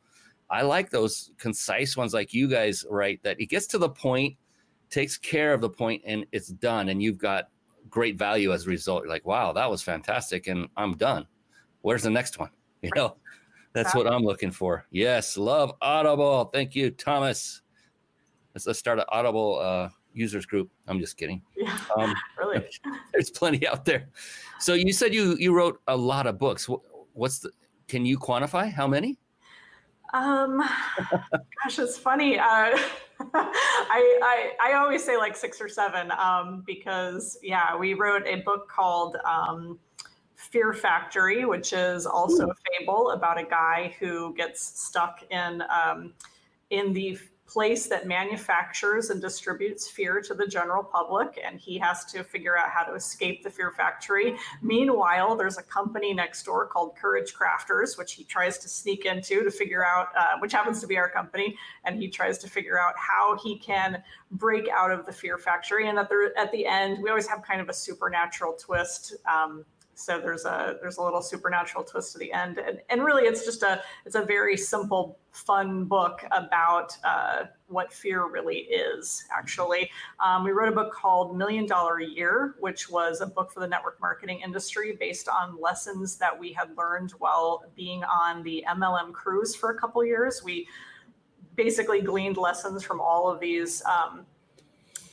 I 0.50 0.64
like 0.64 0.90
those 0.90 1.32
concise 1.38 1.96
ones 1.96 2.14
like 2.14 2.34
you 2.34 2.48
guys 2.48 2.84
write 2.90 3.22
that 3.24 3.40
it 3.40 3.46
gets 3.46 3.68
to 3.68 3.78
the 3.78 3.90
point, 3.90 4.36
takes 4.90 5.18
care 5.18 5.54
of 5.54 5.62
the 5.62 5.70
point, 5.70 6.02
and 6.06 6.26
it's 6.32 6.48
done. 6.48 6.90
And 6.90 7.02
you've 7.02 7.20
got 7.20 7.50
great 7.94 8.18
value 8.18 8.52
as 8.52 8.66
a 8.66 8.70
result. 8.70 9.04
You're 9.04 9.12
like, 9.12 9.26
wow, 9.26 9.54
that 9.54 9.70
was 9.70 9.84
fantastic, 9.84 10.48
and 10.48 10.68
I'm 10.76 10.98
done. 10.98 11.28
Where's 11.82 12.02
the 12.04 12.10
next 12.10 12.40
one? 12.40 12.50
You 12.84 12.90
know, 12.98 13.16
that's 13.72 13.96
what 13.96 14.08
I'm 14.08 14.24
looking 14.24 14.52
for. 14.52 14.86
Yes, 14.92 15.38
love 15.38 15.72
Audible. 15.82 16.50
Thank 16.52 16.76
you, 16.76 16.92
Thomas. 16.92 17.62
Let's, 18.54 18.68
let's 18.68 18.78
start 18.78 19.00
an 19.00 19.06
Audible 19.08 19.58
uh, 19.58 19.88
users 20.14 20.46
group. 20.46 20.70
I'm 20.90 21.00
just 21.00 21.16
kidding. 21.16 21.42
Yeah, 21.56 21.78
um, 21.96 22.14
really. 22.38 22.66
There's 23.14 23.30
plenty 23.30 23.66
out 23.66 23.86
there. 23.86 24.10
So 24.60 24.74
you 24.74 24.92
said 24.92 25.14
you 25.14 25.38
you 25.40 25.56
wrote 25.56 25.80
a 25.88 25.96
lot 25.96 26.28
of 26.28 26.38
books. 26.38 26.68
What's 27.14 27.40
the? 27.40 27.52
Can 27.88 28.06
you 28.06 28.20
quantify 28.20 28.70
how 28.70 28.86
many? 28.86 29.18
Um, 30.14 30.58
gosh, 31.64 31.80
it's 31.80 31.98
funny. 31.98 32.38
Uh, 32.38 32.78
I, 33.34 34.20
I, 34.62 34.72
I 34.72 34.74
always 34.74 35.04
say 35.04 35.18
like 35.18 35.36
six 35.36 35.62
or 35.62 35.70
seven 35.70 36.12
um, 36.12 36.64
because 36.66 37.38
yeah, 37.42 37.76
we 37.76 37.94
wrote 37.94 38.26
a 38.28 38.38
book 38.38 38.70
called 38.70 39.18
um, 39.26 39.80
Fear 40.36 40.74
Factory, 40.74 41.46
which 41.46 41.74
is 41.74 42.06
also 42.06 42.50
a 42.50 42.56
fable 42.80 43.12
about 43.12 43.40
a 43.40 43.44
guy 43.44 43.96
who 44.00 44.34
gets 44.36 44.82
stuck 44.82 45.24
in 45.30 45.64
um, 45.70 46.14
in 46.70 46.94
the 46.94 47.18
place 47.54 47.88
that 47.88 48.08
manufactures 48.08 49.12
and 49.12 49.22
distributes 49.22 49.88
fear 49.88 50.20
to 50.22 50.34
the 50.34 50.48
general 50.48 50.84
public, 50.84 51.40
and 51.46 51.60
he 51.60 51.78
has 51.78 52.04
to 52.06 52.24
figure 52.24 52.58
out 52.58 52.70
how 52.70 52.84
to 52.84 52.96
escape 52.96 53.44
the 53.44 53.50
fear 53.50 53.72
factory. 53.72 54.36
Meanwhile, 54.62 55.36
there's 55.36 55.60
a 55.60 55.64
company 55.64 56.14
next 56.14 56.44
door 56.44 56.66
called 56.66 56.96
Courage 56.96 57.34
Crafters, 57.34 57.98
which 57.98 58.14
he 58.14 58.24
tries 58.24 58.58
to 58.58 58.68
sneak 58.68 59.06
into 59.06 59.44
to 59.44 59.52
figure 59.52 59.86
out, 59.86 60.08
uh, 60.18 60.40
which 60.40 60.52
happens 60.52 60.82
to 60.82 60.88
be 60.88 60.98
our 60.98 61.10
company, 61.10 61.56
and 61.86 62.02
he 62.02 62.10
tries 62.10 62.40
to 62.40 62.50
figure 62.50 62.80
out 62.80 62.96
how 62.98 63.38
he 63.44 63.58
can 63.58 64.02
break 64.32 64.68
out 64.70 64.92
of 64.92 65.06
the 65.06 65.12
fear 65.12 65.38
factory. 65.38 65.88
And 65.88 66.00
at 66.00 66.10
the 66.10 66.34
at 66.36 66.52
the 66.52 66.66
end, 66.66 67.04
we 67.04 67.10
always 67.10 67.28
have 67.28 67.44
kind 67.44 67.62
of 67.62 67.70
a 67.70 67.74
supernatural 67.74 68.54
twist. 68.54 69.16
Um, 69.32 69.64
so 69.96 70.20
there's 70.20 70.46
a 70.46 70.78
there's 70.82 70.98
a 70.98 71.04
little 71.04 71.22
supernatural 71.22 71.84
twist 71.84 72.14
to 72.14 72.18
the 72.18 72.32
end. 72.32 72.58
And, 72.58 72.82
and 72.90 73.04
really 73.04 73.24
it's 73.24 73.46
just 73.46 73.64
a 73.64 73.82
it's 74.06 74.16
a 74.16 74.24
very 74.24 74.58
simple 74.58 75.20
fun 75.32 75.86
book 75.86 76.24
about 76.32 76.96
uh, 77.04 77.46
what 77.68 77.92
fear 77.92 78.28
really 78.30 78.58
is 78.58 79.24
actually. 79.36 79.90
Um, 80.20 80.44
we 80.44 80.52
wrote 80.52 80.70
a 80.70 80.76
book 80.76 80.94
called 80.94 81.38
million 81.38 81.66
dollar 81.66 81.98
a 81.98 82.06
year 82.06 82.56
which 82.60 82.90
was 82.90 83.22
a 83.22 83.28
book 83.28 83.52
for 83.52 83.60
the 83.60 83.68
network 83.68 84.00
marketing 84.02 84.42
industry 84.44 84.98
based 85.00 85.28
on 85.28 85.60
lessons 85.60 86.18
that 86.18 86.38
we 86.38 86.54
had 86.54 86.76
learned 86.78 87.12
while 87.20 87.64
being 87.76 88.04
on 88.04 88.44
the 88.44 88.64
mlm 88.70 89.14
cruise 89.14 89.56
for 89.56 89.72
a 89.72 89.80
couple 89.80 90.04
years. 90.06 90.44
We 90.44 90.68
basically 91.56 92.02
gleaned 92.02 92.38
lessons 92.38 92.84
from 92.84 93.00
all 93.00 93.30
of 93.30 93.40
these 93.40 93.84
um, 93.86 94.26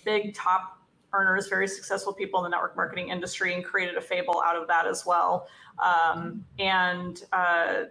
big 0.04 0.34
top 0.34 0.79
earners, 1.12 1.48
very 1.48 1.68
successful 1.68 2.12
people 2.12 2.44
in 2.44 2.50
the 2.50 2.54
network 2.54 2.76
marketing 2.76 3.08
industry, 3.08 3.54
and 3.54 3.64
created 3.64 3.96
a 3.96 4.00
fable 4.00 4.42
out 4.44 4.56
of 4.56 4.68
that 4.68 4.86
as 4.86 5.04
well. 5.04 5.48
Um, 5.78 6.44
and 6.58 7.22
uh, 7.32 7.84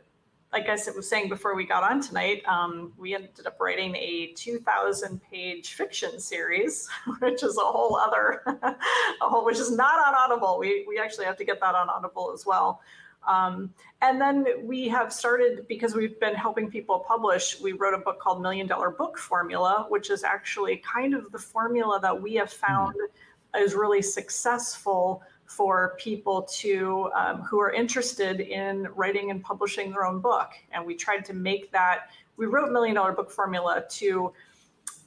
like 0.51 0.67
I 0.67 0.77
was 0.95 1.07
saying 1.07 1.29
before 1.29 1.55
we 1.55 1.65
got 1.65 1.83
on 1.83 2.01
tonight, 2.01 2.43
um, 2.47 2.91
we 2.97 3.13
ended 3.13 3.45
up 3.45 3.57
writing 3.59 3.95
a 3.95 4.33
2,000 4.35 5.21
page 5.21 5.73
fiction 5.73 6.19
series, 6.19 6.89
which 7.19 7.43
is 7.43 7.57
a 7.57 7.61
whole 7.61 7.95
other, 7.95 8.41
a 8.63 8.75
whole, 9.21 9.45
which 9.45 9.59
is 9.59 9.71
not 9.71 9.99
on 10.07 10.15
Audible. 10.15 10.57
We, 10.59 10.85
we 10.87 10.97
actually 10.97 11.25
have 11.25 11.37
to 11.37 11.45
get 11.45 11.59
that 11.61 11.75
on 11.75 11.89
Audible 11.89 12.31
as 12.33 12.45
well. 12.45 12.81
Um, 13.27 13.73
and 14.01 14.19
then 14.19 14.45
we 14.63 14.87
have 14.87 15.11
started 15.11 15.67
because 15.67 15.93
we've 15.93 16.19
been 16.19 16.35
helping 16.35 16.69
people 16.69 16.99
publish. 16.99 17.59
We 17.59 17.73
wrote 17.73 17.93
a 17.93 17.99
book 17.99 18.19
called 18.19 18.41
Million 18.41 18.65
Dollar 18.65 18.89
Book 18.89 19.17
Formula, 19.17 19.85
which 19.89 20.09
is 20.09 20.23
actually 20.23 20.77
kind 20.77 21.13
of 21.13 21.31
the 21.31 21.37
formula 21.39 21.99
that 22.01 22.19
we 22.19 22.33
have 22.35 22.51
found 22.51 22.95
mm-hmm. 22.95 23.63
is 23.63 23.75
really 23.75 24.01
successful 24.01 25.21
for 25.45 25.95
people 25.97 26.43
to 26.43 27.09
um, 27.15 27.41
who 27.41 27.59
are 27.59 27.71
interested 27.71 28.39
in 28.39 28.87
writing 28.95 29.31
and 29.31 29.43
publishing 29.43 29.91
their 29.91 30.05
own 30.05 30.19
book. 30.19 30.51
And 30.71 30.85
we 30.85 30.95
tried 30.95 31.25
to 31.25 31.33
make 31.33 31.71
that. 31.71 32.11
We 32.37 32.45
wrote 32.45 32.71
Million 32.71 32.95
Dollar 32.95 33.13
Book 33.13 33.31
Formula 33.31 33.83
to 33.89 34.31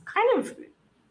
kind 0.05 0.39
of 0.39 0.57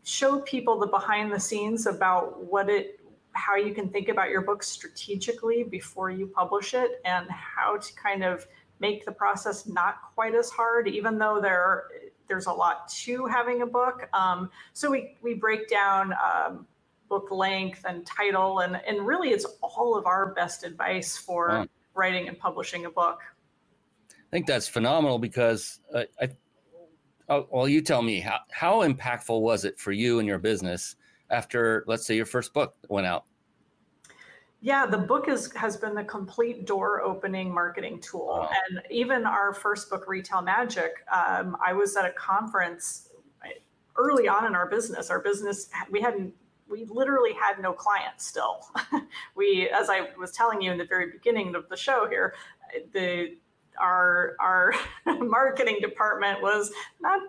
show 0.04 0.40
people 0.42 0.80
the 0.80 0.88
behind 0.88 1.32
the 1.32 1.40
scenes 1.40 1.88
about 1.88 2.44
what 2.44 2.70
it 2.70 3.00
how 3.34 3.56
you 3.56 3.74
can 3.74 3.90
think 3.90 4.10
about 4.10 4.30
your 4.30 4.42
book 4.42 4.64
strategically 4.64 5.64
before 5.64 6.10
you 6.10 6.28
publish 6.28 6.74
it 6.74 7.02
and 7.06 7.30
how 7.30 7.78
to 7.78 7.94
kind 7.96 8.24
of 8.24 8.46
make 8.80 9.06
the 9.06 9.12
process 9.12 9.68
not 9.68 9.98
quite 10.14 10.36
as 10.36 10.50
hard, 10.50 10.88
even 10.88 11.18
though 11.18 11.40
there 11.42 11.86
there's 12.28 12.48
a 12.48 12.52
lot 12.52 12.88
to 12.88 13.26
having 13.26 13.62
a 13.62 13.66
book. 13.66 14.10
Um, 14.14 14.50
so 14.74 14.90
we 14.90 15.18
we 15.22 15.34
break 15.34 15.70
down 15.70 16.14
um, 16.14 16.66
book 17.10 17.30
length 17.32 17.86
and 17.88 18.06
title, 18.06 18.60
and 18.60 18.82
and 18.88 19.06
really 19.06 19.30
it's 19.30 19.46
all 19.62 19.98
of 19.98 20.06
our 20.06 20.34
best 20.34 20.64
advice 20.64 21.18
for 21.18 21.50
wow. 21.50 21.68
writing 21.94 22.28
and 22.28 22.38
publishing 22.38 22.86
a 22.86 22.90
book. 22.90 23.20
I 24.10 24.30
think 24.32 24.48
that's 24.48 24.68
phenomenal 24.68 25.20
because 25.20 25.80
uh, 25.94 26.04
I. 26.20 26.30
Oh, 27.30 27.48
well, 27.50 27.68
you 27.68 27.82
tell 27.82 28.02
me 28.02 28.20
how 28.20 28.40
how 28.52 28.82
impactful 28.82 29.40
was 29.40 29.64
it 29.64 29.80
for 29.80 29.92
you 29.92 30.20
and 30.20 30.28
your 30.28 30.40
business 30.40 30.96
after, 31.32 31.84
let's 31.88 32.06
say, 32.06 32.16
your 32.16 32.26
first 32.26 32.54
book 32.54 32.76
went 32.90 33.08
out? 33.08 33.26
Yeah, 34.64 34.86
the 34.86 34.98
book 34.98 35.28
is 35.28 35.52
has 35.54 35.76
been 35.76 35.96
the 35.96 36.04
complete 36.04 36.68
door 36.68 37.02
opening 37.02 37.52
marketing 37.52 38.00
tool. 38.00 38.28
Wow. 38.28 38.50
And 38.70 38.82
even 38.92 39.26
our 39.26 39.56
first 39.56 39.90
book, 39.90 40.08
Retail 40.08 40.44
Magic, 40.44 40.92
um, 41.12 41.58
I 41.66 41.74
was 41.74 41.96
at 41.98 42.06
a 42.06 42.12
conference 42.12 43.10
early 43.98 44.28
on 44.28 44.46
in 44.46 44.56
our 44.56 44.70
business. 44.70 45.10
Our 45.10 45.20
business, 45.20 45.70
we 45.90 46.02
hadn't, 46.02 46.34
we 46.70 46.86
literally 46.86 47.34
had 47.34 47.60
no 47.60 47.74
clients 47.74 48.26
still. 48.26 48.68
we, 49.36 49.70
as 49.70 49.90
I 49.90 50.10
was 50.18 50.32
telling 50.32 50.62
you 50.62 50.72
in 50.72 50.78
the 50.78 50.86
very 50.86 51.12
beginning 51.12 51.56
of 51.56 51.68
the 51.70 51.78
show 51.78 52.08
here, 52.08 52.36
the 52.94 53.36
our 53.80 54.36
our 54.40 54.74
marketing 55.22 55.80
department 55.82 56.42
was 56.42 56.72
not 57.00 57.22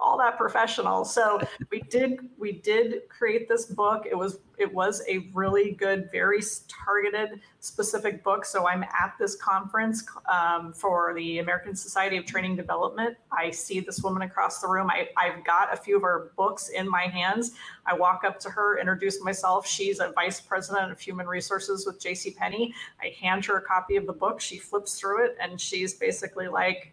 all 0.00 0.18
that 0.18 0.36
professional. 0.36 1.04
So 1.04 1.40
we 1.70 1.80
did 1.82 2.18
we 2.38 2.52
did 2.52 3.08
create 3.08 3.48
this 3.48 3.66
book. 3.66 4.06
It 4.10 4.16
was 4.16 4.38
it 4.58 4.72
was 4.72 5.02
a 5.08 5.18
really 5.34 5.72
good, 5.72 6.10
very 6.10 6.40
targeted, 6.68 7.40
specific 7.60 8.24
book. 8.24 8.44
So 8.44 8.66
I'm 8.66 8.82
at 8.82 9.14
this 9.18 9.36
conference 9.36 10.04
um, 10.30 10.72
for 10.72 11.14
the 11.14 11.38
American 11.38 11.76
Society 11.76 12.16
of 12.16 12.26
Training 12.26 12.56
Development. 12.56 13.16
I 13.30 13.50
see 13.50 13.80
this 13.80 14.02
woman 14.02 14.22
across 14.22 14.60
the 14.60 14.66
room. 14.66 14.90
I, 14.90 15.08
I've 15.16 15.44
got 15.44 15.72
a 15.72 15.76
few 15.76 15.96
of 15.96 16.02
her 16.02 16.32
books 16.36 16.70
in 16.70 16.88
my 16.88 17.02
hands. 17.02 17.52
I 17.86 17.94
walk 17.94 18.22
up 18.24 18.40
to 18.40 18.50
her, 18.50 18.78
introduce 18.78 19.22
myself. 19.22 19.66
She's 19.66 20.00
a 20.00 20.10
vice 20.10 20.40
president 20.40 20.90
of 20.90 20.98
human 20.98 21.28
resources 21.28 21.86
with 21.86 22.00
J.C. 22.00 22.32
Penney. 22.32 22.74
I 23.00 23.14
hand 23.20 23.44
her 23.46 23.58
a 23.58 23.62
copy 23.62 23.96
of 23.96 24.06
the 24.06 24.12
book. 24.12 24.40
She 24.40 24.58
flips 24.58 24.98
through 24.98 25.24
it, 25.26 25.36
and 25.40 25.60
she's 25.60 25.94
basically 25.94 26.48
like 26.48 26.92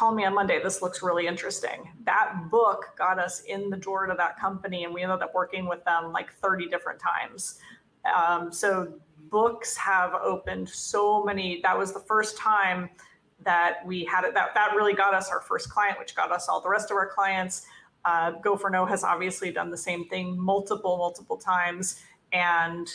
call 0.00 0.14
me 0.14 0.24
on 0.24 0.34
Monday. 0.34 0.58
This 0.62 0.80
looks 0.80 1.02
really 1.02 1.26
interesting. 1.26 1.90
That 2.06 2.46
book 2.50 2.86
got 2.96 3.18
us 3.18 3.42
in 3.42 3.68
the 3.68 3.76
door 3.76 4.06
to 4.06 4.14
that 4.16 4.40
company, 4.40 4.84
and 4.84 4.94
we 4.94 5.02
ended 5.02 5.20
up 5.20 5.34
working 5.34 5.68
with 5.68 5.84
them 5.84 6.10
like 6.10 6.32
30 6.32 6.68
different 6.68 6.98
times. 6.98 7.58
Um, 8.16 8.50
so 8.50 8.94
books 9.28 9.76
have 9.76 10.14
opened 10.14 10.70
so 10.70 11.22
many. 11.22 11.60
That 11.62 11.76
was 11.76 11.92
the 11.92 12.00
first 12.00 12.38
time 12.38 12.88
that 13.44 13.84
we 13.84 14.06
had 14.06 14.24
it. 14.24 14.32
That 14.32 14.54
that 14.54 14.74
really 14.74 14.94
got 14.94 15.12
us 15.12 15.28
our 15.28 15.42
first 15.42 15.68
client, 15.68 15.98
which 15.98 16.16
got 16.16 16.32
us 16.32 16.48
all 16.48 16.62
the 16.62 16.70
rest 16.70 16.90
of 16.90 16.96
our 16.96 17.08
clients. 17.08 17.66
Uh, 18.06 18.30
Go 18.30 18.56
for 18.56 18.70
No 18.70 18.86
has 18.86 19.04
obviously 19.04 19.52
done 19.52 19.70
the 19.70 19.76
same 19.76 20.08
thing 20.08 20.40
multiple, 20.40 20.96
multiple 20.96 21.36
times, 21.36 22.00
and 22.32 22.88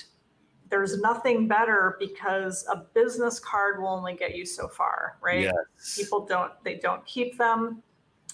there's 0.69 0.99
nothing 0.99 1.47
better 1.47 1.95
because 1.99 2.65
a 2.71 2.77
business 2.93 3.39
card 3.39 3.81
will 3.81 3.89
only 3.89 4.15
get 4.15 4.35
you 4.35 4.45
so 4.45 4.67
far, 4.67 5.17
right? 5.21 5.41
Yes. 5.41 5.95
People 5.95 6.25
don't 6.25 6.51
they 6.63 6.75
don't 6.75 7.05
keep 7.05 7.37
them. 7.37 7.83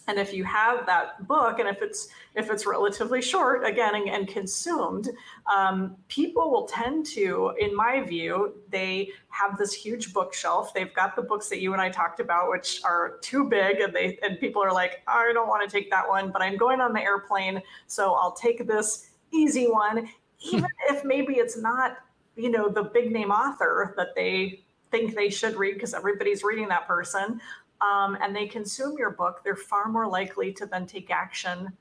And 0.07 0.17
if 0.17 0.33
you 0.33 0.43
have 0.45 0.85
that 0.87 1.27
book, 1.27 1.59
and 1.59 1.69
if 1.69 1.81
it's 1.81 2.07
if 2.33 2.49
it's 2.49 2.65
relatively 2.65 3.21
short, 3.21 3.65
again 3.65 3.95
and, 3.95 4.09
and 4.09 4.27
consumed, 4.27 5.09
um, 5.53 5.95
people 6.07 6.49
will 6.49 6.65
tend 6.65 7.05
to, 7.07 7.53
in 7.59 7.75
my 7.75 8.01
view, 8.01 8.55
they 8.69 9.09
have 9.29 9.57
this 9.57 9.73
huge 9.73 10.11
bookshelf. 10.11 10.73
They've 10.73 10.93
got 10.93 11.15
the 11.15 11.21
books 11.21 11.49
that 11.49 11.61
you 11.61 11.73
and 11.73 11.81
I 11.81 11.89
talked 11.89 12.19
about, 12.19 12.49
which 12.49 12.81
are 12.83 13.17
too 13.21 13.47
big, 13.47 13.79
and 13.79 13.93
they 13.93 14.17
and 14.23 14.39
people 14.39 14.63
are 14.63 14.73
like, 14.73 15.01
I 15.07 15.31
don't 15.33 15.47
want 15.47 15.69
to 15.69 15.71
take 15.71 15.91
that 15.91 16.07
one, 16.07 16.31
but 16.31 16.41
I'm 16.41 16.57
going 16.57 16.81
on 16.81 16.93
the 16.93 17.01
airplane, 17.01 17.61
so 17.87 18.13
I'll 18.13 18.33
take 18.33 18.65
this 18.67 19.11
easy 19.31 19.69
one, 19.69 20.09
even 20.39 20.67
if 20.89 21.03
maybe 21.03 21.35
it's 21.35 21.57
not 21.57 21.97
you 22.41 22.49
know 22.49 22.69
the 22.69 22.83
big 22.83 23.11
name 23.11 23.31
author 23.31 23.93
that 23.97 24.15
they 24.15 24.63
think 24.89 25.15
they 25.15 25.29
should 25.29 25.55
read 25.55 25.75
because 25.75 25.93
everybody's 25.93 26.43
reading 26.43 26.67
that 26.67 26.87
person 26.87 27.39
um, 27.81 28.17
and 28.21 28.35
they 28.35 28.47
consume 28.47 28.97
your 28.97 29.11
book 29.11 29.41
they're 29.43 29.55
far 29.55 29.87
more 29.87 30.07
likely 30.07 30.51
to 30.51 30.65
then 30.65 30.85
take 30.85 31.09
action 31.09 31.71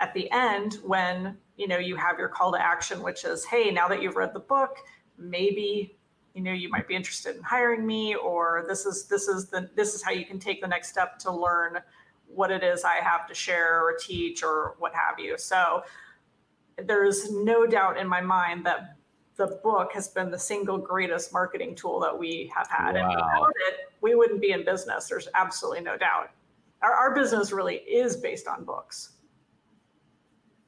at 0.00 0.12
the 0.14 0.30
end 0.30 0.78
when 0.84 1.36
you 1.56 1.66
know 1.66 1.78
you 1.78 1.96
have 1.96 2.18
your 2.18 2.28
call 2.28 2.52
to 2.52 2.60
action 2.60 3.02
which 3.02 3.24
is 3.24 3.44
hey 3.44 3.70
now 3.70 3.88
that 3.88 4.02
you've 4.02 4.16
read 4.16 4.32
the 4.34 4.40
book 4.40 4.78
maybe 5.18 5.96
you 6.34 6.42
know 6.42 6.52
you 6.52 6.68
might 6.68 6.86
be 6.86 6.94
interested 6.94 7.36
in 7.36 7.42
hiring 7.42 7.86
me 7.86 8.14
or 8.14 8.64
this 8.68 8.84
is 8.84 9.06
this 9.06 9.28
is 9.28 9.48
the 9.48 9.70
this 9.74 9.94
is 9.94 10.02
how 10.02 10.10
you 10.10 10.24
can 10.24 10.38
take 10.38 10.60
the 10.60 10.68
next 10.68 10.88
step 10.88 11.18
to 11.18 11.32
learn 11.32 11.78
what 12.28 12.50
it 12.50 12.62
is 12.62 12.84
i 12.84 12.96
have 12.96 13.26
to 13.26 13.34
share 13.34 13.82
or 13.82 13.96
teach 13.98 14.42
or 14.42 14.74
what 14.78 14.92
have 14.94 15.18
you. 15.18 15.38
So 15.38 15.82
there's 16.84 17.30
no 17.32 17.66
doubt 17.66 17.98
in 17.98 18.06
my 18.06 18.20
mind 18.20 18.66
that 18.66 18.95
the 19.36 19.58
book 19.62 19.92
has 19.92 20.08
been 20.08 20.30
the 20.30 20.38
single 20.38 20.78
greatest 20.78 21.32
marketing 21.32 21.74
tool 21.74 22.00
that 22.00 22.16
we 22.16 22.50
have 22.54 22.68
had. 22.68 22.94
Wow. 22.94 23.00
And 23.00 23.08
without 23.08 23.52
it, 23.68 23.92
we 24.00 24.14
wouldn't 24.14 24.40
be 24.40 24.52
in 24.52 24.64
business. 24.64 25.08
There's 25.08 25.28
absolutely 25.34 25.82
no 25.82 25.96
doubt. 25.96 26.30
Our, 26.82 26.92
our 26.92 27.14
business 27.14 27.52
really 27.52 27.76
is 27.76 28.16
based 28.16 28.48
on 28.48 28.64
books. 28.64 29.12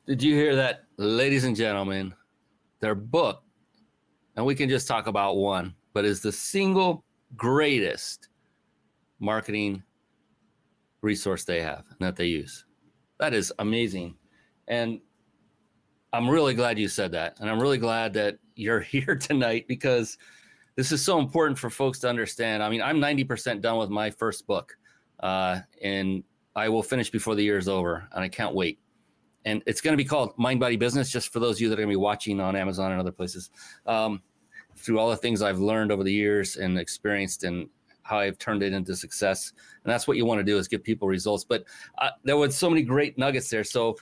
Did 0.06 0.22
you 0.22 0.34
hear 0.34 0.56
that, 0.56 0.84
ladies 0.96 1.44
and 1.44 1.54
gentlemen? 1.56 2.14
Their 2.80 2.94
book, 2.94 3.42
and 4.36 4.46
we 4.46 4.54
can 4.54 4.68
just 4.68 4.86
talk 4.86 5.06
about 5.06 5.36
one, 5.36 5.74
but 5.92 6.04
is 6.04 6.20
the 6.20 6.32
single 6.32 7.04
greatest 7.36 8.28
marketing 9.18 9.82
resource 11.00 11.44
they 11.44 11.60
have 11.60 11.84
and 11.90 11.98
that 12.00 12.16
they 12.16 12.26
use. 12.26 12.64
That 13.18 13.34
is 13.34 13.52
amazing. 13.58 14.14
And 14.68 15.00
I'm 16.12 16.28
really 16.28 16.54
glad 16.54 16.78
you 16.78 16.88
said 16.88 17.12
that. 17.12 17.38
And 17.40 17.50
I'm 17.50 17.60
really 17.60 17.78
glad 17.78 18.12
that 18.14 18.38
you're 18.58 18.80
here 18.94 19.16
tonight 19.16 19.66
because 19.68 20.18
this 20.76 20.92
is 20.92 21.04
so 21.04 21.18
important 21.18 21.58
for 21.58 21.70
folks 21.70 21.98
to 22.00 22.08
understand. 22.08 22.62
I 22.62 22.68
mean, 22.68 22.82
I'm 22.82 23.00
90% 23.00 23.60
done 23.60 23.78
with 23.78 23.90
my 23.90 24.10
first 24.10 24.46
book. 24.46 24.76
Uh, 25.20 25.60
and 25.82 26.22
I 26.54 26.68
will 26.68 26.82
finish 26.82 27.10
before 27.10 27.34
the 27.34 27.42
year 27.42 27.58
is 27.58 27.68
over, 27.68 28.08
and 28.12 28.22
I 28.22 28.28
can't 28.28 28.54
wait. 28.54 28.78
And 29.44 29.62
it's 29.66 29.80
going 29.80 29.92
to 29.92 29.96
be 29.96 30.04
called 30.04 30.36
Mind 30.36 30.60
Body 30.60 30.76
Business, 30.76 31.10
just 31.10 31.32
for 31.32 31.40
those 31.40 31.56
of 31.56 31.60
you 31.60 31.68
that 31.68 31.74
are 31.74 31.82
going 31.82 31.88
to 31.88 31.92
be 31.92 31.96
watching 31.96 32.40
on 32.40 32.56
Amazon 32.56 32.92
and 32.92 33.00
other 33.00 33.12
places. 33.12 33.50
Um, 33.86 34.22
through 34.76 34.98
all 34.98 35.10
the 35.10 35.16
things 35.16 35.42
I've 35.42 35.58
learned 35.58 35.90
over 35.90 36.04
the 36.04 36.12
years 36.12 36.56
and 36.56 36.78
experienced, 36.78 37.44
and 37.44 37.68
how 38.02 38.18
I've 38.18 38.38
turned 38.38 38.62
it 38.62 38.72
into 38.72 38.94
success. 38.96 39.52
And 39.84 39.92
that's 39.92 40.06
what 40.06 40.16
you 40.16 40.24
want 40.24 40.38
to 40.38 40.44
do 40.44 40.56
is 40.58 40.68
give 40.68 40.82
people 40.82 41.08
results. 41.08 41.44
But 41.44 41.64
uh, 41.98 42.10
there 42.24 42.36
was 42.36 42.56
so 42.56 42.70
many 42.70 42.82
great 42.82 43.18
nuggets 43.18 43.50
there. 43.50 43.64
So 43.64 43.96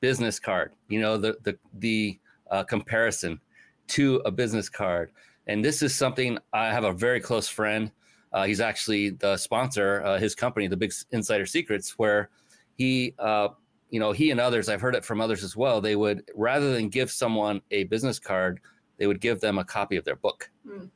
business 0.00 0.38
card, 0.38 0.74
you 0.88 1.00
know, 1.00 1.16
the 1.16 1.36
the 1.42 1.58
the 1.74 2.18
uh, 2.50 2.64
comparison 2.64 3.40
to 3.88 4.22
a 4.24 4.30
business 4.30 4.68
card. 4.68 5.10
And 5.46 5.64
this 5.64 5.82
is 5.82 5.94
something 5.94 6.38
I 6.52 6.66
have 6.66 6.84
a 6.84 6.92
very 6.92 7.20
close 7.20 7.48
friend. 7.48 7.90
Uh, 8.32 8.44
he's 8.44 8.60
actually 8.60 9.10
the 9.10 9.36
sponsor, 9.36 10.02
uh, 10.04 10.18
his 10.18 10.34
company, 10.34 10.66
the 10.66 10.76
Big 10.76 10.92
Insider 11.12 11.46
Secrets, 11.46 11.98
where 11.98 12.30
he, 12.76 13.14
uh, 13.18 13.48
you 13.90 14.00
know, 14.00 14.12
he 14.12 14.30
and 14.30 14.40
others, 14.40 14.68
I've 14.68 14.80
heard 14.80 14.96
it 14.96 15.04
from 15.04 15.20
others 15.20 15.44
as 15.44 15.56
well. 15.56 15.80
They 15.80 15.96
would 15.96 16.28
rather 16.34 16.72
than 16.72 16.88
give 16.88 17.10
someone 17.10 17.60
a 17.70 17.84
business 17.84 18.18
card, 18.18 18.60
they 18.96 19.06
would 19.06 19.20
give 19.20 19.40
them 19.40 19.58
a 19.58 19.64
copy 19.64 19.96
of 19.96 20.04
their 20.04 20.16
book. 20.16 20.50
Mm. 20.66 20.90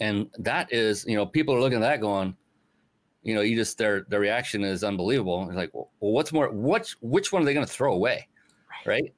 And 0.00 0.30
that 0.38 0.72
is, 0.72 1.04
you 1.06 1.16
know, 1.16 1.26
people 1.26 1.54
are 1.54 1.60
looking 1.60 1.78
at 1.78 1.88
that 1.88 2.00
going, 2.00 2.36
you 3.22 3.34
know, 3.34 3.40
you 3.40 3.56
just 3.56 3.78
their 3.78 4.02
their 4.08 4.20
reaction 4.20 4.64
is 4.64 4.82
unbelievable. 4.82 5.46
It's 5.48 5.56
like, 5.56 5.70
well, 5.72 5.90
what's 5.98 6.32
more, 6.32 6.50
which 6.50 6.96
which 7.00 7.32
one 7.32 7.42
are 7.42 7.44
they 7.44 7.54
going 7.54 7.66
to 7.66 7.72
throw 7.72 7.94
away, 7.94 8.26
right? 8.86 9.02
right? 9.02 9.14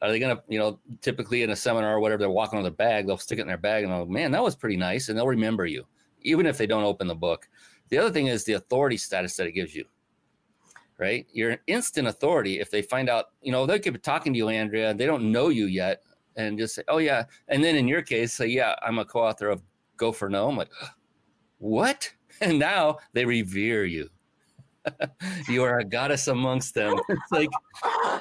Are 0.00 0.10
they 0.10 0.18
going 0.18 0.36
to, 0.36 0.42
you 0.48 0.58
know, 0.58 0.78
typically 1.00 1.42
in 1.42 1.50
a 1.50 1.56
seminar 1.56 1.96
or 1.96 2.00
whatever, 2.00 2.20
they're 2.20 2.30
walking 2.30 2.58
with 2.58 2.66
a 2.66 2.76
bag, 2.76 3.06
they'll 3.06 3.18
stick 3.18 3.38
it 3.38 3.42
in 3.42 3.48
their 3.48 3.56
bag 3.56 3.84
and 3.84 3.92
they'll, 3.92 4.04
go, 4.04 4.10
man, 4.10 4.30
that 4.30 4.42
was 4.42 4.54
pretty 4.54 4.76
nice, 4.76 5.08
and 5.08 5.18
they'll 5.18 5.26
remember 5.26 5.66
you, 5.66 5.86
even 6.22 6.46
if 6.46 6.56
they 6.56 6.66
don't 6.66 6.84
open 6.84 7.06
the 7.06 7.14
book. 7.14 7.48
The 7.88 7.98
other 7.98 8.10
thing 8.10 8.28
is 8.28 8.44
the 8.44 8.52
authority 8.54 8.96
status 8.96 9.36
that 9.36 9.46
it 9.46 9.52
gives 9.52 9.74
you, 9.74 9.84
right? 10.98 11.26
You're 11.32 11.50
an 11.50 11.58
instant 11.66 12.06
authority 12.06 12.60
if 12.60 12.70
they 12.70 12.82
find 12.82 13.08
out, 13.08 13.26
you 13.42 13.50
know, 13.50 13.66
they 13.66 13.78
could 13.78 13.94
be 13.94 13.98
talking 13.98 14.32
to 14.32 14.36
you, 14.36 14.48
Andrea, 14.48 14.94
they 14.94 15.06
don't 15.06 15.32
know 15.32 15.48
you 15.48 15.66
yet, 15.66 16.02
and 16.36 16.58
just 16.58 16.76
say, 16.76 16.82
oh 16.88 16.98
yeah, 16.98 17.24
and 17.48 17.64
then 17.64 17.74
in 17.74 17.88
your 17.88 18.02
case, 18.02 18.32
say, 18.32 18.46
yeah, 18.46 18.76
I'm 18.82 18.98
a 19.00 19.04
co-author 19.04 19.48
of 19.48 19.62
Go 19.98 20.12
for 20.12 20.30
No. 20.30 20.48
I'm 20.48 20.56
like, 20.56 20.70
what? 21.58 22.10
And 22.40 22.56
now 22.56 22.98
they 23.14 23.24
revere 23.24 23.84
you. 23.84 24.08
you 25.48 25.62
are 25.62 25.78
a 25.78 25.84
goddess 25.84 26.28
amongst 26.28 26.74
them. 26.74 26.98
It's 27.08 27.32
like 27.32 27.50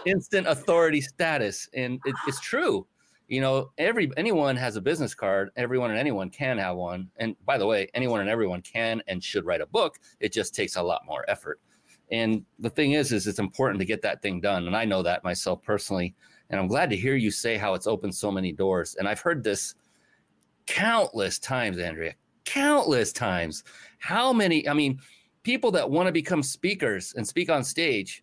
instant 0.06 0.48
authority 0.48 1.02
status, 1.02 1.70
and 1.74 2.00
it, 2.06 2.16
it's 2.28 2.40
true. 2.40 2.88
You 3.28 3.42
know, 3.42 3.72
every 3.78 4.10
anyone 4.16 4.56
has 4.56 4.78
a 4.78 4.82
business 4.82 5.14
card. 5.14 5.50
Everyone 5.58 5.90
and 5.90 6.00
anyone 6.00 6.30
can 6.30 6.58
have 6.58 6.78
one. 6.78 7.10
And 7.18 7.36
by 7.46 7.58
the 7.58 7.68
way, 7.68 7.90
anyone 7.94 8.22
and 8.22 8.30
everyone 8.30 8.62
can 8.62 9.02
and 9.08 9.22
should 9.22 9.46
write 9.46 9.62
a 9.62 9.66
book. 9.66 9.98
It 10.20 10.32
just 10.32 10.56
takes 10.56 10.78
a 10.78 10.82
lot 10.82 11.02
more 11.06 11.30
effort. 11.30 11.60
And 12.10 12.46
the 12.60 12.70
thing 12.70 12.94
is, 12.94 13.12
is 13.12 13.28
it's 13.28 13.40
important 13.40 13.80
to 13.80 13.86
get 13.86 14.02
that 14.04 14.22
thing 14.22 14.40
done. 14.40 14.68
And 14.68 14.78
I 14.78 14.86
know 14.86 15.04
that 15.04 15.26
myself 15.26 15.62
personally. 15.62 16.16
And 16.50 16.60
I'm 16.60 16.68
glad 16.68 16.90
to 16.92 16.96
hear 16.96 17.16
you 17.16 17.32
say 17.32 17.58
how 17.58 17.74
it's 17.74 17.88
opened 17.88 18.16
so 18.16 18.32
many 18.32 18.54
doors. 18.54 18.96
And 18.96 19.10
I've 19.10 19.20
heard 19.20 19.44
this 19.44 19.76
countless 20.66 21.38
times, 21.38 21.80
Andrea, 21.80 22.14
countless 22.46 23.12
times. 23.12 23.66
How 24.00 24.32
many? 24.32 24.68
I 24.70 24.74
mean, 24.74 25.00
people 25.48 25.72
that 25.72 25.90
want 25.90 26.08
to 26.08 26.12
become 26.12 26.44
speakers 26.44 27.14
and 27.16 27.26
speak 27.26 27.50
on 27.50 27.64
stage 27.64 28.22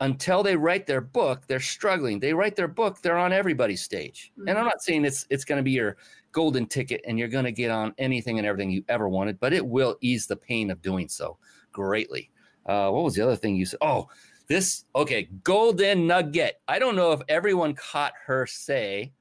until 0.00 0.42
they 0.42 0.56
write 0.56 0.88
their 0.88 1.00
book, 1.00 1.46
they're 1.46 1.60
struggling. 1.60 2.18
They 2.18 2.34
write 2.34 2.56
their 2.56 2.66
book, 2.66 3.00
they're 3.00 3.16
on 3.16 3.32
everybody's 3.32 3.80
stage. 3.80 4.32
Mm-hmm. 4.32 4.48
And 4.48 4.58
I'm 4.58 4.62
mm-hmm. 4.62 4.70
not 4.70 4.82
saying 4.82 5.04
it's 5.04 5.24
it's 5.30 5.44
going 5.44 5.58
to 5.58 5.62
be 5.62 5.70
your 5.70 5.98
golden 6.32 6.66
ticket 6.66 7.00
and 7.06 7.16
you're 7.16 7.28
going 7.28 7.44
to 7.44 7.52
get 7.52 7.70
on 7.70 7.94
anything 7.98 8.38
and 8.38 8.46
everything 8.46 8.72
you 8.72 8.82
ever 8.88 9.08
wanted, 9.08 9.38
but 9.38 9.52
it 9.52 9.64
will 9.64 9.96
ease 10.00 10.26
the 10.26 10.34
pain 10.34 10.72
of 10.72 10.82
doing 10.82 11.08
so 11.08 11.38
greatly. 11.70 12.28
Uh, 12.66 12.90
what 12.90 13.04
was 13.04 13.14
the 13.14 13.22
other 13.22 13.36
thing 13.36 13.54
you 13.54 13.64
said? 13.64 13.78
Oh, 13.80 14.08
this 14.48 14.84
okay, 14.96 15.28
golden 15.44 16.08
nugget. 16.08 16.60
I 16.66 16.80
don't 16.80 16.96
know 16.96 17.12
if 17.12 17.20
everyone 17.28 17.74
caught 17.74 18.14
her 18.26 18.48
say 18.48 19.12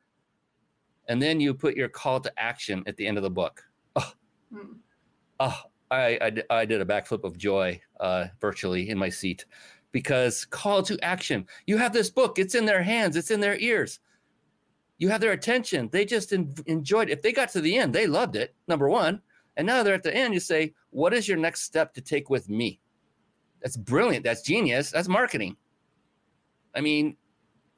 and 1.07 1.21
then 1.21 1.39
you 1.39 1.53
put 1.53 1.75
your 1.75 1.89
call 1.89 2.19
to 2.19 2.31
action 2.35 2.83
at 2.88 2.97
the 2.97 3.05
end 3.05 3.17
of 3.17 3.23
the 3.23 3.29
book. 3.29 3.63
Oh, 3.95 4.11
mm. 4.51 4.77
oh 5.39 5.61
I, 5.89 6.19
I, 6.49 6.59
I, 6.61 6.65
did 6.65 6.81
a 6.81 6.85
backflip 6.85 7.23
of 7.23 7.38
joy 7.38 7.79
uh, 7.99 8.25
virtually 8.41 8.89
in 8.89 8.97
my 8.97 9.09
seat 9.09 9.45
because 9.91 10.45
call 10.45 10.83
to 10.83 10.99
action. 11.03 11.47
You 11.65 11.77
have 11.77 11.93
this 11.93 12.09
book, 12.09 12.39
it's 12.39 12.55
in 12.55 12.65
their 12.65 12.83
hands, 12.83 13.15
it's 13.15 13.31
in 13.31 13.39
their 13.39 13.57
ears. 13.57 13.99
You 14.97 15.09
have 15.09 15.21
their 15.21 15.31
attention. 15.31 15.89
They 15.91 16.05
just 16.05 16.33
enjoyed 16.33 17.09
it. 17.09 17.13
If 17.13 17.21
they 17.21 17.31
got 17.31 17.49
to 17.49 17.61
the 17.61 17.77
end, 17.77 17.93
they 17.93 18.07
loved 18.07 18.35
it, 18.35 18.55
number 18.67 18.89
one. 18.89 19.21
And 19.55 19.65
now 19.65 19.83
they're 19.83 19.93
at 19.93 20.03
the 20.03 20.15
end, 20.15 20.33
you 20.33 20.39
say, 20.39 20.73
What 20.89 21.13
is 21.13 21.27
your 21.27 21.38
next 21.38 21.61
step 21.61 21.93
to 21.93 22.01
take 22.01 22.29
with 22.29 22.49
me? 22.49 22.79
That's 23.61 23.77
brilliant. 23.77 24.23
That's 24.23 24.41
genius. 24.41 24.91
That's 24.91 25.07
marketing. 25.07 25.55
I 26.75 26.81
mean, 26.81 27.17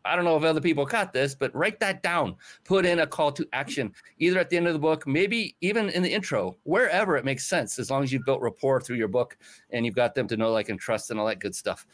I 0.05 0.15
don't 0.15 0.25
know 0.25 0.37
if 0.37 0.43
other 0.43 0.61
people 0.61 0.85
caught 0.85 1.11
this, 1.13 1.35
but 1.35 1.53
write 1.53 1.79
that 1.81 2.01
down. 2.01 2.35
Put 2.63 2.85
in 2.85 2.99
a 2.99 3.07
call 3.07 3.31
to 3.33 3.47
action, 3.53 3.93
either 4.17 4.39
at 4.39 4.49
the 4.49 4.57
end 4.57 4.67
of 4.67 4.73
the 4.73 4.79
book, 4.79 5.05
maybe 5.05 5.55
even 5.61 5.89
in 5.89 6.01
the 6.03 6.11
intro, 6.11 6.55
wherever 6.63 7.17
it 7.17 7.25
makes 7.25 7.45
sense, 7.45 7.77
as 7.79 7.91
long 7.91 8.03
as 8.03 8.11
you've 8.11 8.25
built 8.25 8.41
rapport 8.41 8.79
through 8.81 8.95
your 8.97 9.07
book 9.07 9.37
and 9.71 9.85
you've 9.85 9.95
got 9.95 10.15
them 10.15 10.27
to 10.27 10.37
know, 10.37 10.51
like, 10.51 10.69
and 10.69 10.79
trust 10.79 11.11
and 11.11 11.19
all 11.19 11.27
that 11.27 11.39
good 11.39 11.53
stuff. 11.55 11.85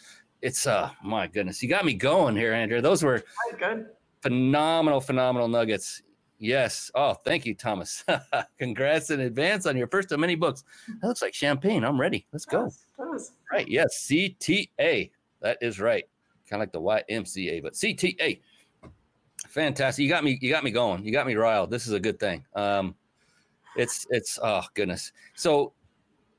It's 0.41 0.68
uh 0.68 0.91
my 1.03 1.26
goodness, 1.28 1.64
you 1.64 1.70
got 1.70 1.86
me 1.86 1.93
going 1.93 2.36
here, 2.36 2.53
Andrew. 2.53 2.80
Those 2.82 3.01
were 3.03 3.24
good. 3.58 3.88
phenomenal, 4.22 5.01
phenomenal 5.01 5.47
nuggets. 5.47 6.03
Yes. 6.38 6.91
Oh, 6.93 7.14
thank 7.14 7.45
you, 7.45 7.56
Thomas. 7.56 8.03
Congrats 8.60 9.10
in 9.10 9.22
advance 9.22 9.66
on 9.66 9.78
your 9.78 9.88
first 9.88 10.12
of 10.12 10.20
many 10.20 10.36
books. 10.36 10.64
That 11.01 11.08
looks 11.08 11.22
like 11.22 11.34
champagne. 11.34 11.84
I'm 11.84 11.99
ready. 11.99 12.28
Let's 12.34 12.45
go. 12.45 12.70
Does, 12.97 13.32
Right. 13.51 13.68
Yes. 13.68 14.06
CTA. 14.08 15.10
That 15.41 15.58
is 15.62 15.80
right 15.80 16.03
kind 16.50 16.62
of 16.62 16.68
like 16.68 16.72
the 16.72 17.14
YMCA, 17.14 17.62
but 17.62 17.74
CTA. 17.74 18.39
Fantastic. 19.48 20.04
You 20.04 20.10
got 20.10 20.24
me. 20.24 20.38
You 20.41 20.50
got 20.50 20.64
me 20.64 20.72
going. 20.72 21.04
You 21.06 21.12
got 21.12 21.28
me 21.28 21.36
riled. 21.36 21.70
This 21.70 21.88
is 21.88 21.93
a 21.93 22.00
good 22.00 22.20
thing. 22.20 22.46
Um, 22.56 22.96
it's 23.76 24.06
it's 24.10 24.39
oh 24.41 24.64
goodness. 24.74 25.12
So 25.36 25.74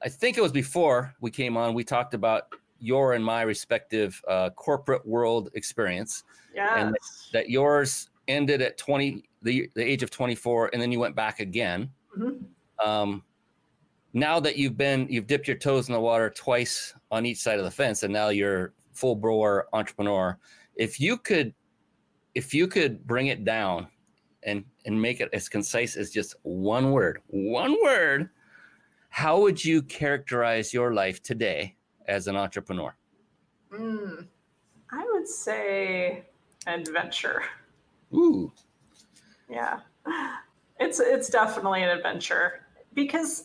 I 0.03 0.09
think 0.09 0.39
it 0.39 0.41
was 0.41 0.53
before 0.53 1.15
we 1.21 1.31
came 1.31 1.57
on. 1.57 1.75
We 1.75 1.85
talked 1.85 2.15
about 2.15 2.55
your 2.79 3.15
and 3.15 3.25
my 3.25 3.43
respective 3.43 4.23
uh, 4.29 4.51
corporate 4.51 5.07
world 5.07 5.51
experience. 5.55 6.25
Yeah. 6.55 6.79
And 6.79 6.97
that 7.33 7.51
yours 7.51 8.11
ended 8.29 8.63
at 8.63 8.79
20, 8.79 9.25
the, 9.43 9.71
the 9.75 9.83
age 9.83 10.03
of 10.03 10.11
24, 10.11 10.71
and 10.73 10.83
then 10.83 10.93
you 10.93 10.99
went 10.99 11.15
back 11.15 11.41
again. 11.41 11.91
Mm-hmm. 12.17 12.89
Um, 12.89 13.23
now 14.13 14.41
that 14.41 14.57
you've 14.57 14.77
been, 14.77 15.07
you've 15.11 15.27
dipped 15.27 15.49
your 15.49 15.57
toes 15.57 15.89
in 15.89 15.95
the 15.95 16.01
water 16.01 16.31
twice 16.31 16.95
on 17.11 17.27
each 17.27 17.39
side 17.39 17.59
of 17.59 17.65
the 17.65 17.71
fence, 17.71 18.03
and 18.03 18.13
now 18.13 18.29
you're 18.29 18.73
full 18.97 19.15
bore 19.15 19.67
entrepreneur 19.73 20.39
if 20.75 20.99
you 21.01 21.17
could 21.17 21.55
if 22.35 22.53
you 22.53 22.67
could 22.67 23.07
bring 23.07 23.29
it 23.29 23.45
down 23.45 23.87
and 24.43 24.65
and 24.85 25.01
make 25.01 25.21
it 25.21 25.29
as 25.33 25.49
concise 25.49 25.97
as 25.97 26.11
just 26.11 26.35
one 26.43 26.93
word 26.93 27.21
one 27.29 27.77
word 27.83 28.31
how 29.17 29.41
would 29.41 29.65
you 29.65 29.81
characterize 29.81 30.75
your 30.75 30.93
life 30.93 31.23
today 31.23 31.75
as 32.07 32.27
an 32.27 32.37
entrepreneur? 32.37 32.95
Mm, 33.73 34.27
i 34.91 35.05
would 35.11 35.27
say 35.27 36.27
adventure. 36.67 37.43
Ooh. 38.13 38.53
Yeah. 39.49 39.81
It's 40.79 41.01
it's 41.01 41.31
definitely 41.31 41.83
an 41.83 41.89
adventure 41.89 42.67
because 42.93 43.45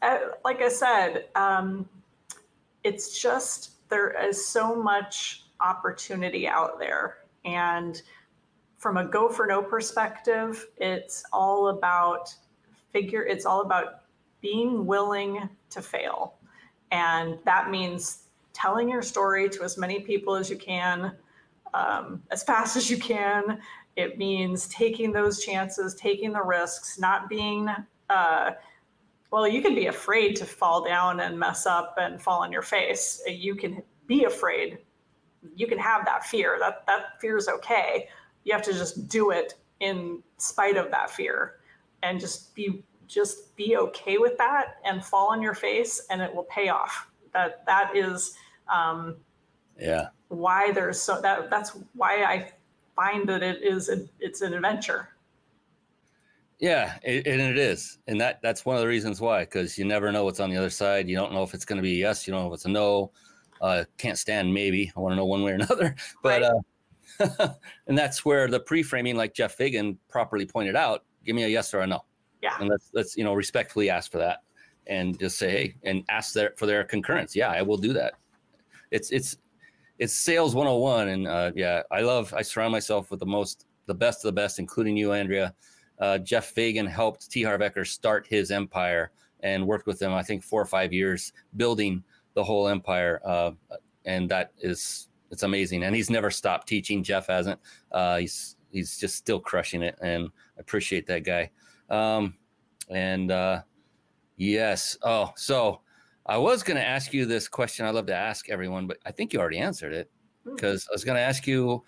uh, 0.00 0.18
like 0.42 0.62
i 0.62 0.68
said 0.68 1.26
um, 1.34 1.86
it's 2.82 3.20
just 3.20 3.72
there 3.94 4.28
is 4.28 4.44
so 4.44 4.74
much 4.74 5.44
opportunity 5.60 6.48
out 6.48 6.80
there. 6.80 7.18
And 7.44 8.02
from 8.76 8.96
a 8.96 9.04
go 9.04 9.28
for 9.28 9.46
no 9.46 9.62
perspective, 9.62 10.66
it's 10.78 11.22
all 11.32 11.68
about 11.68 12.34
figure, 12.92 13.22
it's 13.22 13.46
all 13.46 13.60
about 13.60 14.00
being 14.40 14.84
willing 14.84 15.48
to 15.70 15.80
fail. 15.80 16.34
And 16.90 17.38
that 17.44 17.70
means 17.70 18.24
telling 18.52 18.88
your 18.88 19.00
story 19.00 19.48
to 19.50 19.62
as 19.62 19.78
many 19.78 20.00
people 20.00 20.34
as 20.34 20.50
you 20.50 20.56
can, 20.56 21.12
um, 21.72 22.20
as 22.32 22.42
fast 22.42 22.76
as 22.76 22.90
you 22.90 22.98
can. 22.98 23.60
It 23.94 24.18
means 24.18 24.66
taking 24.66 25.12
those 25.12 25.44
chances, 25.44 25.94
taking 25.94 26.32
the 26.32 26.42
risks, 26.42 26.98
not 26.98 27.28
being 27.28 27.68
uh, 28.10 28.50
well, 29.34 29.48
you 29.48 29.60
can 29.60 29.74
be 29.74 29.86
afraid 29.86 30.36
to 30.36 30.44
fall 30.44 30.84
down 30.84 31.18
and 31.18 31.36
mess 31.36 31.66
up 31.66 31.96
and 32.00 32.22
fall 32.22 32.44
on 32.44 32.52
your 32.52 32.62
face. 32.62 33.20
You 33.26 33.56
can 33.56 33.82
be 34.06 34.26
afraid. 34.26 34.78
You 35.56 35.66
can 35.66 35.76
have 35.76 36.04
that 36.04 36.24
fear. 36.24 36.56
That 36.60 36.86
that 36.86 37.20
fear 37.20 37.36
is 37.36 37.48
okay. 37.48 38.08
You 38.44 38.52
have 38.52 38.62
to 38.62 38.72
just 38.72 39.08
do 39.08 39.32
it 39.32 39.54
in 39.80 40.22
spite 40.36 40.76
of 40.76 40.88
that 40.92 41.10
fear 41.10 41.56
and 42.04 42.20
just 42.20 42.54
be 42.54 42.84
just 43.08 43.56
be 43.56 43.76
okay 43.76 44.18
with 44.18 44.38
that 44.38 44.76
and 44.84 45.04
fall 45.04 45.32
on 45.32 45.42
your 45.42 45.54
face 45.54 46.06
and 46.10 46.22
it 46.22 46.32
will 46.32 46.44
pay 46.44 46.68
off. 46.68 47.10
That 47.32 47.66
that 47.66 47.90
is 47.96 48.36
um, 48.72 49.16
yeah 49.76 50.10
why 50.28 50.70
there's 50.70 51.00
so 51.00 51.20
that 51.20 51.50
that's 51.50 51.76
why 51.94 52.22
I 52.22 52.52
find 52.94 53.28
that 53.28 53.42
it 53.42 53.64
is 53.64 53.88
a, 53.88 54.06
it's 54.20 54.42
an 54.42 54.54
adventure 54.54 55.08
Yeah, 56.64 56.94
it, 57.02 57.26
and 57.26 57.42
it 57.42 57.58
is, 57.58 57.98
and 58.06 58.18
that 58.22 58.40
that's 58.42 58.64
one 58.64 58.74
of 58.74 58.80
the 58.80 58.88
reasons 58.88 59.20
why, 59.20 59.40
because 59.40 59.76
you 59.76 59.84
never 59.84 60.10
know 60.10 60.24
what's 60.24 60.40
on 60.40 60.48
the 60.48 60.56
other 60.56 60.70
side. 60.70 61.10
You 61.10 61.14
don't 61.14 61.34
know 61.34 61.42
if 61.42 61.52
it's 61.52 61.66
going 61.66 61.76
to 61.76 61.82
be 61.82 61.90
yes, 61.90 62.26
you 62.26 62.32
don't 62.32 62.40
know 62.40 62.48
if 62.48 62.54
it's 62.54 62.64
a 62.64 62.70
no. 62.70 63.12
Uh, 63.60 63.84
can't 63.98 64.16
stand 64.16 64.54
maybe. 64.54 64.90
I 64.96 65.00
want 65.00 65.12
to 65.12 65.16
know 65.16 65.26
one 65.26 65.42
way 65.42 65.52
or 65.52 65.54
another. 65.60 65.94
But 66.22 66.40
right. 66.40 67.36
uh, 67.38 67.48
and 67.86 67.98
that's 67.98 68.24
where 68.24 68.48
the 68.48 68.60
pre-framing, 68.60 69.14
like 69.14 69.34
Jeff 69.34 69.56
Fagan 69.56 69.98
properly 70.08 70.46
pointed 70.46 70.74
out, 70.74 71.04
give 71.26 71.36
me 71.36 71.42
a 71.42 71.48
yes 71.48 71.74
or 71.74 71.80
a 71.80 71.86
no. 71.86 72.02
Yeah. 72.42 72.56
And 72.58 72.70
let's 72.70 72.88
let's 72.94 73.14
you 73.14 73.24
know 73.24 73.34
respectfully 73.34 73.90
ask 73.90 74.10
for 74.10 74.16
that, 74.16 74.38
and 74.86 75.20
just 75.20 75.36
say 75.36 75.50
hey, 75.50 75.74
and 75.82 76.02
ask 76.08 76.32
their 76.32 76.54
for 76.56 76.64
their 76.64 76.82
concurrence. 76.82 77.36
Yeah, 77.36 77.50
I 77.50 77.60
will 77.60 77.76
do 77.76 77.92
that. 77.92 78.14
It's 78.90 79.10
it's 79.10 79.36
it's 79.98 80.14
sales 80.14 80.54
101, 80.54 81.08
and 81.08 81.28
uh, 81.28 81.52
yeah, 81.54 81.82
I 81.90 82.00
love. 82.00 82.32
I 82.34 82.40
surround 82.40 82.72
myself 82.72 83.10
with 83.10 83.20
the 83.20 83.26
most, 83.26 83.66
the 83.84 83.94
best 83.94 84.24
of 84.24 84.28
the 84.28 84.40
best, 84.40 84.58
including 84.58 84.96
you, 84.96 85.12
Andrea 85.12 85.54
uh, 85.98 86.18
Jeff 86.18 86.46
Fagan 86.46 86.86
helped 86.86 87.30
T. 87.30 87.42
Harv 87.42 87.60
Eker 87.60 87.86
start 87.86 88.26
his 88.26 88.50
empire 88.50 89.12
and 89.40 89.66
worked 89.66 89.86
with 89.86 90.00
him, 90.00 90.12
I 90.12 90.22
think, 90.22 90.42
four 90.42 90.60
or 90.60 90.66
five 90.66 90.92
years 90.92 91.32
building 91.56 92.02
the 92.34 92.42
whole 92.42 92.68
empire. 92.68 93.20
Uh, 93.24 93.52
and 94.04 94.28
that 94.30 94.52
is, 94.58 95.08
it's 95.30 95.42
amazing. 95.42 95.84
And 95.84 95.94
he's 95.94 96.10
never 96.10 96.30
stopped 96.30 96.66
teaching. 96.66 97.02
Jeff 97.02 97.26
hasn't. 97.26 97.60
Uh, 97.92 98.18
he's, 98.18 98.56
he's 98.70 98.98
just 98.98 99.16
still 99.16 99.40
crushing 99.40 99.82
it. 99.82 99.96
And 100.02 100.28
I 100.56 100.60
appreciate 100.60 101.06
that 101.06 101.24
guy. 101.24 101.50
Um, 101.90 102.34
and 102.90 103.30
uh, 103.30 103.62
yes. 104.36 104.96
Oh, 105.02 105.32
so 105.36 105.80
I 106.26 106.38
was 106.38 106.62
going 106.62 106.76
to 106.78 106.86
ask 106.86 107.12
you 107.12 107.26
this 107.26 107.48
question. 107.48 107.86
I 107.86 107.90
love 107.90 108.06
to 108.06 108.14
ask 108.14 108.48
everyone, 108.48 108.86
but 108.86 108.98
I 109.04 109.12
think 109.12 109.32
you 109.32 109.40
already 109.40 109.58
answered 109.58 109.92
it 109.92 110.10
because 110.44 110.84
hmm. 110.84 110.92
I 110.92 110.94
was 110.94 111.04
going 111.04 111.16
to 111.16 111.22
ask 111.22 111.46
you 111.46 111.82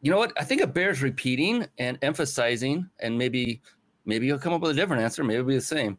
you 0.00 0.10
know 0.10 0.18
what? 0.18 0.32
I 0.38 0.44
think 0.44 0.60
it 0.60 0.72
bears 0.72 1.02
repeating 1.02 1.66
and 1.78 1.98
emphasizing, 2.02 2.88
and 3.00 3.18
maybe 3.18 3.60
maybe 4.04 4.26
you'll 4.26 4.38
come 4.38 4.52
up 4.52 4.60
with 4.60 4.70
a 4.70 4.74
different 4.74 5.02
answer. 5.02 5.24
Maybe 5.24 5.34
it'll 5.34 5.46
be 5.46 5.54
the 5.54 5.60
same. 5.60 5.98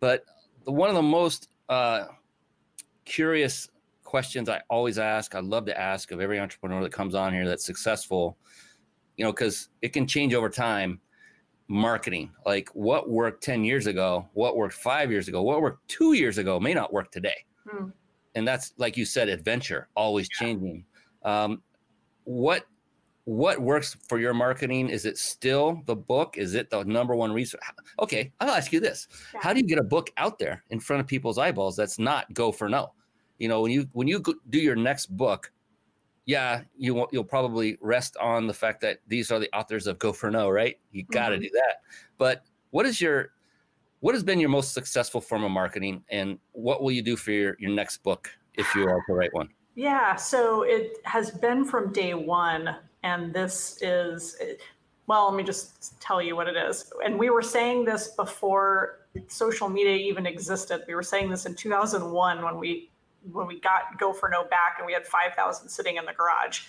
But 0.00 0.24
the, 0.64 0.72
one 0.72 0.88
of 0.88 0.94
the 0.94 1.02
most 1.02 1.48
uh, 1.68 2.06
curious 3.04 3.68
questions 4.04 4.48
I 4.48 4.62
always 4.70 4.98
ask, 4.98 5.34
I 5.34 5.40
love 5.40 5.66
to 5.66 5.78
ask 5.78 6.12
of 6.12 6.20
every 6.20 6.40
entrepreneur 6.40 6.82
that 6.82 6.92
comes 6.92 7.14
on 7.14 7.32
here 7.32 7.46
that's 7.46 7.64
successful, 7.64 8.36
you 9.16 9.24
know, 9.24 9.32
because 9.32 9.68
it 9.82 9.90
can 9.92 10.06
change 10.06 10.34
over 10.34 10.48
time. 10.48 11.00
Marketing, 11.68 12.30
like 12.46 12.68
what 12.74 13.10
worked 13.10 13.42
10 13.42 13.64
years 13.64 13.88
ago, 13.88 14.28
what 14.34 14.56
worked 14.56 14.74
five 14.74 15.10
years 15.10 15.26
ago, 15.26 15.42
what 15.42 15.60
worked 15.60 15.88
two 15.88 16.12
years 16.12 16.38
ago 16.38 16.60
may 16.60 16.72
not 16.72 16.92
work 16.92 17.10
today. 17.10 17.44
Hmm. 17.68 17.88
And 18.36 18.46
that's, 18.46 18.72
like 18.76 18.96
you 18.96 19.04
said, 19.04 19.28
adventure, 19.28 19.88
always 19.96 20.28
yeah. 20.30 20.46
changing. 20.46 20.84
Um, 21.24 21.62
what 22.22 22.66
what 23.26 23.60
works 23.60 23.96
for 24.08 24.20
your 24.20 24.32
marketing? 24.32 24.88
Is 24.88 25.04
it 25.04 25.18
still 25.18 25.82
the 25.86 25.96
book? 25.96 26.38
Is 26.38 26.54
it 26.54 26.70
the 26.70 26.84
number 26.84 27.16
one 27.16 27.32
resource? 27.32 27.62
Okay, 28.00 28.32
I'll 28.40 28.50
ask 28.50 28.72
you 28.72 28.78
this: 28.78 29.08
yeah. 29.34 29.40
How 29.42 29.52
do 29.52 29.58
you 29.58 29.66
get 29.66 29.78
a 29.78 29.84
book 29.84 30.10
out 30.16 30.38
there 30.38 30.62
in 30.70 30.78
front 30.78 31.00
of 31.00 31.08
people's 31.08 31.36
eyeballs 31.36 31.76
that's 31.76 31.98
not 31.98 32.32
go 32.32 32.52
for 32.52 32.68
no? 32.68 32.92
You 33.38 33.48
know, 33.48 33.60
when 33.60 33.72
you 33.72 33.88
when 33.92 34.06
you 34.06 34.22
do 34.48 34.60
your 34.60 34.76
next 34.76 35.06
book, 35.06 35.50
yeah, 36.24 36.62
you 36.78 36.94
will, 36.94 37.08
you'll 37.10 37.24
probably 37.24 37.76
rest 37.80 38.16
on 38.18 38.46
the 38.46 38.54
fact 38.54 38.80
that 38.82 38.98
these 39.08 39.32
are 39.32 39.40
the 39.40 39.50
authors 39.56 39.88
of 39.88 39.98
Go 39.98 40.12
for 40.12 40.30
No, 40.30 40.48
right? 40.48 40.78
You 40.92 41.02
got 41.10 41.30
to 41.30 41.34
mm-hmm. 41.34 41.42
do 41.42 41.50
that. 41.54 41.82
But 42.18 42.44
what 42.70 42.86
is 42.86 43.00
your 43.00 43.32
what 44.00 44.14
has 44.14 44.22
been 44.22 44.38
your 44.38 44.50
most 44.50 44.72
successful 44.72 45.20
form 45.20 45.42
of 45.42 45.50
marketing, 45.50 46.04
and 46.10 46.38
what 46.52 46.80
will 46.80 46.92
you 46.92 47.02
do 47.02 47.16
for 47.16 47.32
your 47.32 47.56
your 47.58 47.72
next 47.72 48.04
book 48.04 48.30
if 48.54 48.72
you 48.76 48.86
are 48.86 49.02
to 49.08 49.14
write 49.14 49.34
one? 49.34 49.48
Yeah, 49.78 50.14
so 50.14 50.62
it 50.62 50.96
has 51.04 51.30
been 51.30 51.62
from 51.62 51.92
day 51.92 52.14
one 52.14 52.76
and 53.06 53.32
this 53.32 53.78
is, 53.82 54.36
well, 55.06 55.30
let 55.30 55.36
me 55.36 55.44
just 55.44 56.00
tell 56.00 56.20
you 56.20 56.34
what 56.34 56.48
it 56.48 56.56
is. 56.56 56.92
And 57.04 57.16
we 57.16 57.30
were 57.30 57.42
saying 57.42 57.84
this 57.84 58.08
before 58.08 59.06
social 59.28 59.68
media 59.68 59.94
even 59.94 60.26
existed. 60.26 60.82
We 60.88 60.96
were 60.96 61.04
saying 61.04 61.30
this 61.30 61.46
in 61.46 61.54
2001 61.54 62.42
when 62.42 62.58
we 62.58 62.90
when 63.32 63.46
we 63.46 63.58
got 63.60 63.98
Go 63.98 64.12
for 64.12 64.28
No 64.28 64.44
back 64.44 64.76
and 64.78 64.86
we 64.86 64.92
had 64.92 65.04
5,000 65.06 65.68
sitting 65.68 65.96
in 65.96 66.04
the 66.04 66.12
garage. 66.12 66.60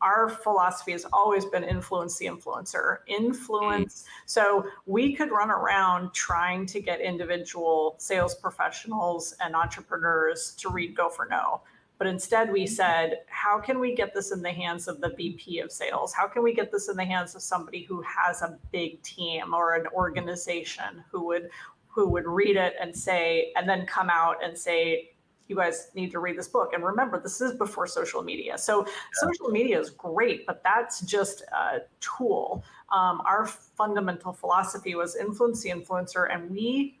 Our 0.00 0.28
philosophy 0.28 0.92
has 0.92 1.04
always 1.12 1.44
been 1.44 1.64
influence 1.64 2.18
the 2.18 2.26
influencer. 2.26 2.98
Influence. 3.08 4.02
Mm. 4.02 4.06
So 4.26 4.66
we 4.86 5.14
could 5.14 5.30
run 5.30 5.50
around 5.50 6.12
trying 6.12 6.66
to 6.66 6.80
get 6.80 7.00
individual 7.00 7.96
sales 7.98 8.34
professionals 8.36 9.34
and 9.40 9.56
entrepreneurs 9.56 10.54
to 10.58 10.70
read 10.70 10.96
Go 10.96 11.08
for 11.08 11.26
No 11.28 11.62
but 11.98 12.06
instead, 12.06 12.52
we 12.52 12.66
said, 12.66 13.18
how 13.26 13.58
can 13.58 13.80
we 13.80 13.94
get 13.94 14.14
this 14.14 14.30
in 14.30 14.40
the 14.40 14.52
hands 14.52 14.86
of 14.86 15.00
the 15.00 15.10
VP 15.16 15.58
of 15.58 15.72
sales? 15.72 16.14
How 16.14 16.28
can 16.28 16.44
we 16.44 16.54
get 16.54 16.70
this 16.70 16.88
in 16.88 16.96
the 16.96 17.04
hands 17.04 17.34
of 17.34 17.42
somebody 17.42 17.82
who 17.82 18.02
has 18.02 18.40
a 18.40 18.56
big 18.70 19.02
team 19.02 19.52
or 19.52 19.74
an 19.74 19.86
organization 19.88 21.04
who 21.10 21.26
would 21.26 21.50
who 21.88 22.08
would 22.08 22.26
read 22.26 22.54
it 22.56 22.74
and 22.80 22.96
say, 22.96 23.52
and 23.56 23.68
then 23.68 23.84
come 23.84 24.08
out 24.08 24.36
and 24.44 24.56
say, 24.56 25.10
you 25.48 25.56
guys 25.56 25.88
need 25.94 26.12
to 26.12 26.20
read 26.20 26.38
this 26.38 26.46
book. 26.46 26.72
And 26.72 26.84
remember, 26.84 27.20
this 27.20 27.40
is 27.40 27.54
before 27.54 27.86
social 27.88 28.22
media. 28.22 28.56
So 28.56 28.86
yeah. 28.86 28.92
social 29.14 29.48
media 29.48 29.80
is 29.80 29.90
great, 29.90 30.46
but 30.46 30.62
that's 30.62 31.00
just 31.00 31.42
a 31.52 31.80
tool. 32.00 32.62
Um, 32.92 33.20
our 33.26 33.46
fundamental 33.46 34.32
philosophy 34.32 34.94
was 34.94 35.16
influence 35.16 35.62
the 35.62 35.70
influencer, 35.70 36.32
and 36.32 36.50
we 36.50 36.97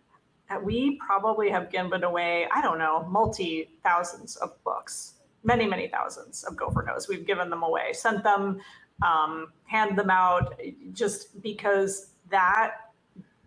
we 0.62 0.96
probably 0.96 1.50
have 1.50 1.70
given 1.70 2.04
away, 2.04 2.48
I 2.52 2.62
don't 2.62 2.78
know, 2.78 3.06
multi 3.08 3.70
thousands 3.82 4.36
of 4.36 4.62
books, 4.64 5.14
many, 5.44 5.66
many 5.66 5.88
thousands 5.88 6.44
of 6.44 6.56
Go 6.56 6.70
for 6.70 6.82
No's. 6.82 7.08
We've 7.08 7.26
given 7.26 7.50
them 7.50 7.62
away, 7.62 7.92
sent 7.92 8.22
them, 8.22 8.60
um, 9.02 9.52
hand 9.64 9.98
them 9.98 10.10
out, 10.10 10.58
just 10.92 11.40
because 11.42 12.10
that, 12.30 12.76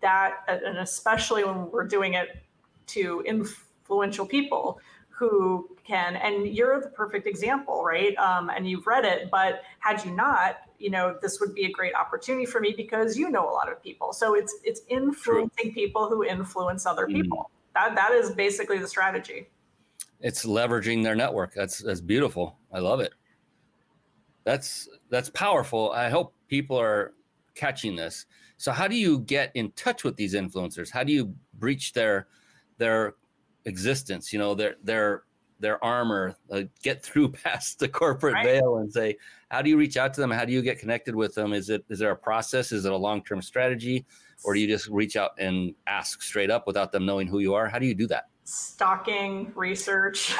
that, 0.00 0.38
and 0.48 0.78
especially 0.78 1.44
when 1.44 1.70
we're 1.70 1.86
doing 1.86 2.14
it 2.14 2.42
to 2.88 3.22
influential 3.26 4.26
people 4.26 4.80
who 5.08 5.68
can, 5.84 6.16
and 6.16 6.46
you're 6.48 6.80
the 6.80 6.88
perfect 6.88 7.26
example, 7.26 7.84
right? 7.84 8.16
Um, 8.16 8.50
and 8.50 8.68
you've 8.68 8.86
read 8.86 9.04
it, 9.04 9.30
but 9.30 9.62
had 9.80 10.04
you 10.04 10.12
not, 10.12 10.60
you 10.82 10.90
know 10.90 11.16
this 11.22 11.40
would 11.40 11.54
be 11.54 11.64
a 11.66 11.70
great 11.70 11.94
opportunity 11.94 12.44
for 12.44 12.60
me 12.60 12.74
because 12.76 13.16
you 13.16 13.30
know 13.30 13.48
a 13.48 13.52
lot 13.52 13.70
of 13.70 13.82
people. 13.82 14.12
So 14.12 14.34
it's 14.34 14.54
it's 14.64 14.82
influencing 14.88 15.72
True. 15.72 15.72
people 15.72 16.08
who 16.08 16.24
influence 16.24 16.86
other 16.86 17.06
mm. 17.06 17.14
people. 17.14 17.50
That 17.74 17.94
that 17.94 18.12
is 18.12 18.30
basically 18.30 18.78
the 18.78 18.88
strategy. 18.88 19.48
It's 20.20 20.44
leveraging 20.44 21.02
their 21.02 21.14
network. 21.14 21.54
That's 21.54 21.78
that's 21.78 22.00
beautiful. 22.00 22.58
I 22.72 22.80
love 22.80 23.00
it. 23.00 23.12
That's 24.44 24.88
that's 25.08 25.30
powerful. 25.30 25.92
I 25.92 26.08
hope 26.08 26.34
people 26.48 26.78
are 26.78 27.14
catching 27.54 27.96
this. 27.96 28.26
So 28.56 28.72
how 28.72 28.88
do 28.88 28.96
you 28.96 29.20
get 29.20 29.50
in 29.54 29.72
touch 29.72 30.04
with 30.04 30.16
these 30.16 30.34
influencers? 30.34 30.90
How 30.90 31.04
do 31.04 31.12
you 31.12 31.34
breach 31.54 31.92
their 31.92 32.28
their 32.78 33.14
existence? 33.64 34.32
You 34.32 34.38
know 34.38 34.54
their 34.54 34.76
their 34.82 35.22
their 35.62 35.82
armor, 35.82 36.36
uh, 36.50 36.62
get 36.82 37.02
through 37.02 37.28
past 37.44 37.78
the 37.78 37.88
corporate 37.88 38.34
right. 38.34 38.44
veil, 38.44 38.76
and 38.76 38.92
say, 38.92 39.16
how 39.48 39.62
do 39.62 39.70
you 39.70 39.78
reach 39.78 39.96
out 39.96 40.12
to 40.14 40.20
them? 40.20 40.30
How 40.30 40.44
do 40.44 40.52
you 40.52 40.60
get 40.60 40.78
connected 40.78 41.14
with 41.14 41.34
them? 41.34 41.52
Is 41.52 41.70
it 41.70 41.84
is 41.88 41.98
there 41.98 42.10
a 42.10 42.16
process? 42.16 42.72
Is 42.72 42.84
it 42.84 42.92
a 42.92 42.96
long 42.96 43.24
term 43.24 43.40
strategy, 43.40 44.04
or 44.44 44.52
do 44.54 44.60
you 44.60 44.66
just 44.66 44.88
reach 44.88 45.16
out 45.16 45.30
and 45.38 45.74
ask 45.86 46.20
straight 46.20 46.50
up 46.50 46.66
without 46.66 46.92
them 46.92 47.06
knowing 47.06 47.26
who 47.26 47.38
you 47.38 47.54
are? 47.54 47.68
How 47.68 47.78
do 47.78 47.86
you 47.86 47.94
do 47.94 48.06
that? 48.08 48.28
Stalking 48.44 49.52
research. 49.54 50.36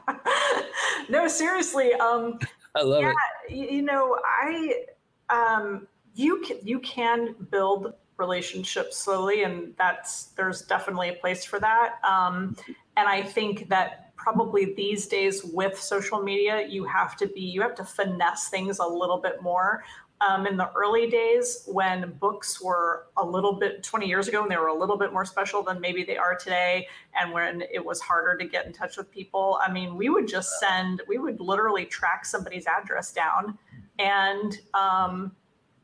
no, 1.08 1.26
seriously. 1.26 1.94
Um, 1.94 2.38
I 2.76 2.82
love 2.82 3.02
yeah, 3.02 3.12
it. 3.48 3.72
You 3.72 3.82
know, 3.82 4.18
I 4.24 4.84
um, 5.30 5.88
you 6.14 6.40
can 6.46 6.58
you 6.62 6.78
can 6.80 7.34
build 7.50 7.94
relationships 8.16 8.96
slowly 8.96 9.42
and 9.42 9.74
that's 9.76 10.26
there's 10.36 10.62
definitely 10.62 11.08
a 11.08 11.14
place 11.14 11.44
for 11.44 11.58
that 11.58 11.96
um, 12.08 12.56
and 12.96 13.08
i 13.08 13.20
think 13.20 13.68
that 13.68 14.03
probably 14.24 14.74
these 14.74 15.06
days 15.06 15.44
with 15.44 15.78
social 15.78 16.22
media, 16.22 16.66
you 16.66 16.84
have 16.84 17.14
to 17.14 17.26
be, 17.26 17.42
you 17.42 17.60
have 17.60 17.74
to 17.74 17.84
finesse 17.84 18.48
things 18.48 18.78
a 18.78 18.86
little 18.86 19.18
bit 19.18 19.42
more. 19.42 19.84
Um, 20.26 20.46
in 20.46 20.56
the 20.56 20.70
early 20.74 21.10
days 21.10 21.64
when 21.66 22.12
books 22.12 22.62
were 22.62 23.08
a 23.18 23.26
little 23.26 23.52
bit 23.52 23.82
20 23.82 24.06
years 24.06 24.26
ago 24.26 24.42
and 24.42 24.50
they 24.50 24.56
were 24.56 24.68
a 24.68 24.78
little 24.78 24.96
bit 24.96 25.12
more 25.12 25.26
special 25.26 25.62
than 25.62 25.80
maybe 25.80 26.02
they 26.02 26.16
are 26.16 26.34
today 26.34 26.86
and 27.14 27.32
when 27.32 27.62
it 27.70 27.84
was 27.84 28.00
harder 28.00 28.34
to 28.38 28.46
get 28.46 28.64
in 28.64 28.72
touch 28.72 28.96
with 28.96 29.10
people 29.10 29.58
i 29.60 29.70
mean 29.70 29.96
we 29.96 30.08
would 30.08 30.28
just 30.28 30.58
send 30.60 31.02
we 31.08 31.18
would 31.18 31.40
literally 31.40 31.84
track 31.84 32.24
somebody's 32.24 32.64
address 32.66 33.12
down 33.12 33.58
and 33.98 34.60
um, 34.72 35.32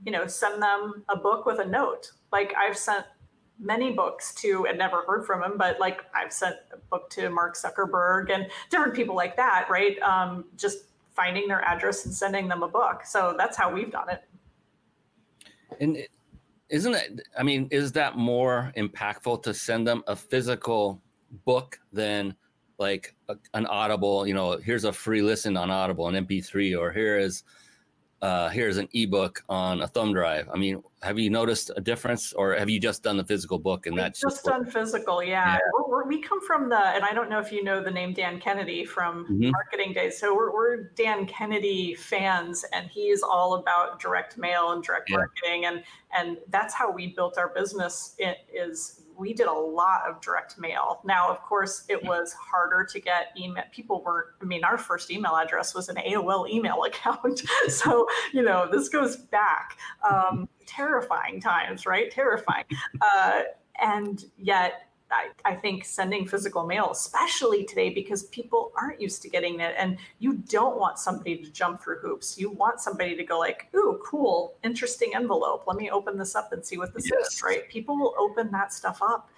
you 0.06 0.12
know 0.12 0.26
send 0.28 0.62
them 0.62 1.02
a 1.08 1.16
book 1.16 1.44
with 1.44 1.58
a 1.58 1.66
note 1.66 2.12
like 2.32 2.54
i've 2.56 2.78
sent 2.78 3.04
many 3.60 3.92
books 3.92 4.34
to 4.36 4.66
and 4.66 4.78
never 4.78 5.02
heard 5.02 5.26
from 5.26 5.42
him, 5.42 5.52
but 5.56 5.78
like 5.78 6.00
I've 6.14 6.32
sent 6.32 6.56
a 6.72 6.78
book 6.90 7.10
to 7.10 7.28
Mark 7.30 7.56
Zuckerberg 7.56 8.30
and 8.32 8.46
different 8.70 8.94
people 8.94 9.14
like 9.14 9.36
that, 9.36 9.68
right? 9.70 10.00
Um, 10.00 10.46
just 10.56 10.84
finding 11.14 11.48
their 11.48 11.62
address 11.62 12.04
and 12.06 12.14
sending 12.14 12.48
them 12.48 12.62
a 12.62 12.68
book. 12.68 13.04
So 13.04 13.34
that's 13.36 13.56
how 13.56 13.72
we've 13.72 13.90
done 13.90 14.08
it. 14.08 14.22
And 15.80 15.98
isn't 16.68 16.94
it, 16.94 17.20
I 17.38 17.42
mean, 17.42 17.68
is 17.70 17.92
that 17.92 18.16
more 18.16 18.72
impactful 18.76 19.42
to 19.42 19.52
send 19.52 19.86
them 19.86 20.02
a 20.06 20.16
physical 20.16 21.00
book 21.44 21.78
than 21.92 22.34
like 22.78 23.14
a, 23.28 23.36
an 23.54 23.66
Audible, 23.66 24.26
you 24.26 24.34
know, 24.34 24.56
here's 24.56 24.84
a 24.84 24.92
free 24.92 25.20
listen 25.20 25.56
on 25.56 25.70
Audible, 25.70 26.08
an 26.08 26.26
MP3, 26.26 26.78
or 26.78 26.90
here 26.90 27.18
is 27.18 27.44
uh, 28.22 28.48
here's 28.50 28.76
an 28.76 28.88
ebook 28.92 29.42
on 29.48 29.80
a 29.80 29.86
thumb 29.86 30.12
drive. 30.12 30.48
I 30.52 30.58
mean, 30.58 30.82
have 31.02 31.18
you 31.18 31.30
noticed 31.30 31.70
a 31.76 31.80
difference, 31.80 32.34
or 32.34 32.54
have 32.54 32.68
you 32.68 32.78
just 32.78 33.02
done 33.02 33.16
the 33.16 33.24
physical 33.24 33.58
book 33.58 33.86
and 33.86 33.94
We've 33.94 34.02
that's 34.04 34.20
just 34.20 34.44
done 34.44 34.66
physical? 34.70 35.22
Yeah, 35.22 35.54
Yeah. 35.54 35.58
We're, 35.72 35.88
we're, 35.88 36.06
we 36.06 36.20
come 36.20 36.44
from 36.46 36.68
the, 36.68 36.76
and 36.78 37.02
I 37.02 37.14
don't 37.14 37.30
know 37.30 37.38
if 37.38 37.50
you 37.50 37.64
know 37.64 37.82
the 37.82 37.90
name 37.90 38.12
Dan 38.12 38.38
Kennedy 38.38 38.84
from 38.84 39.24
Mhm. 39.26 39.50
Marketing 39.52 39.94
Days. 39.94 40.18
So 40.18 40.34
we're, 40.36 40.52
we're 40.52 40.76
Dan 40.96 41.26
Kennedy 41.26 41.94
fans, 41.94 42.64
and 42.74 42.90
he's 42.90 43.22
all 43.22 43.54
about 43.54 44.00
direct 44.00 44.36
mail 44.36 44.72
and 44.72 44.82
direct 44.82 45.08
Yeah. 45.08 45.16
marketing, 45.16 45.64
and 45.64 45.82
and 46.12 46.36
that's 46.48 46.74
how 46.74 46.90
we 46.90 47.06
built 47.06 47.38
our 47.38 47.48
business. 47.48 48.14
It 48.18 48.38
is 48.52 48.99
we 49.20 49.34
did 49.34 49.46
a 49.46 49.52
lot 49.52 50.00
of 50.08 50.20
direct 50.22 50.58
mail. 50.58 51.02
Now, 51.04 51.28
of 51.28 51.42
course, 51.42 51.84
it 51.88 52.02
was 52.02 52.32
harder 52.32 52.84
to 52.90 53.00
get 53.00 53.28
email. 53.38 53.64
People 53.70 54.02
weren't. 54.02 54.28
I 54.40 54.46
mean, 54.46 54.64
our 54.64 54.78
first 54.78 55.10
email 55.10 55.36
address 55.36 55.74
was 55.74 55.88
an 55.90 55.96
AOL 55.96 56.48
email 56.48 56.82
account. 56.86 57.42
so 57.68 58.06
you 58.32 58.42
know, 58.42 58.66
this 58.70 58.88
goes 58.88 59.16
back. 59.16 59.76
Um, 60.10 60.48
terrifying 60.66 61.40
times, 61.40 61.84
right? 61.84 62.10
Terrifying. 62.10 62.64
Uh, 63.00 63.42
and 63.80 64.24
yet, 64.38 64.89
I, 65.10 65.28
I 65.44 65.54
think 65.54 65.84
sending 65.84 66.26
physical 66.26 66.64
mail, 66.66 66.90
especially 66.90 67.64
today, 67.64 67.90
because 67.90 68.24
people 68.24 68.72
aren't 68.80 69.00
used 69.00 69.22
to 69.22 69.28
getting 69.28 69.60
it, 69.60 69.74
and 69.78 69.98
you 70.18 70.34
don't 70.34 70.78
want 70.78 70.98
somebody 70.98 71.36
to 71.38 71.50
jump 71.50 71.82
through 71.82 71.98
hoops. 71.98 72.38
You 72.38 72.50
want 72.50 72.80
somebody 72.80 73.16
to 73.16 73.24
go 73.24 73.38
like, 73.38 73.68
"Ooh, 73.74 74.00
cool, 74.04 74.54
interesting 74.62 75.12
envelope. 75.14 75.64
Let 75.66 75.76
me 75.76 75.90
open 75.90 76.16
this 76.16 76.34
up 76.34 76.52
and 76.52 76.64
see 76.64 76.78
what 76.78 76.94
this 76.94 77.10
Yes. 77.10 77.34
is." 77.34 77.42
Right? 77.42 77.68
People 77.68 77.96
will 77.98 78.14
open 78.18 78.50
that 78.52 78.72
stuff 78.72 79.00
up. 79.02 79.30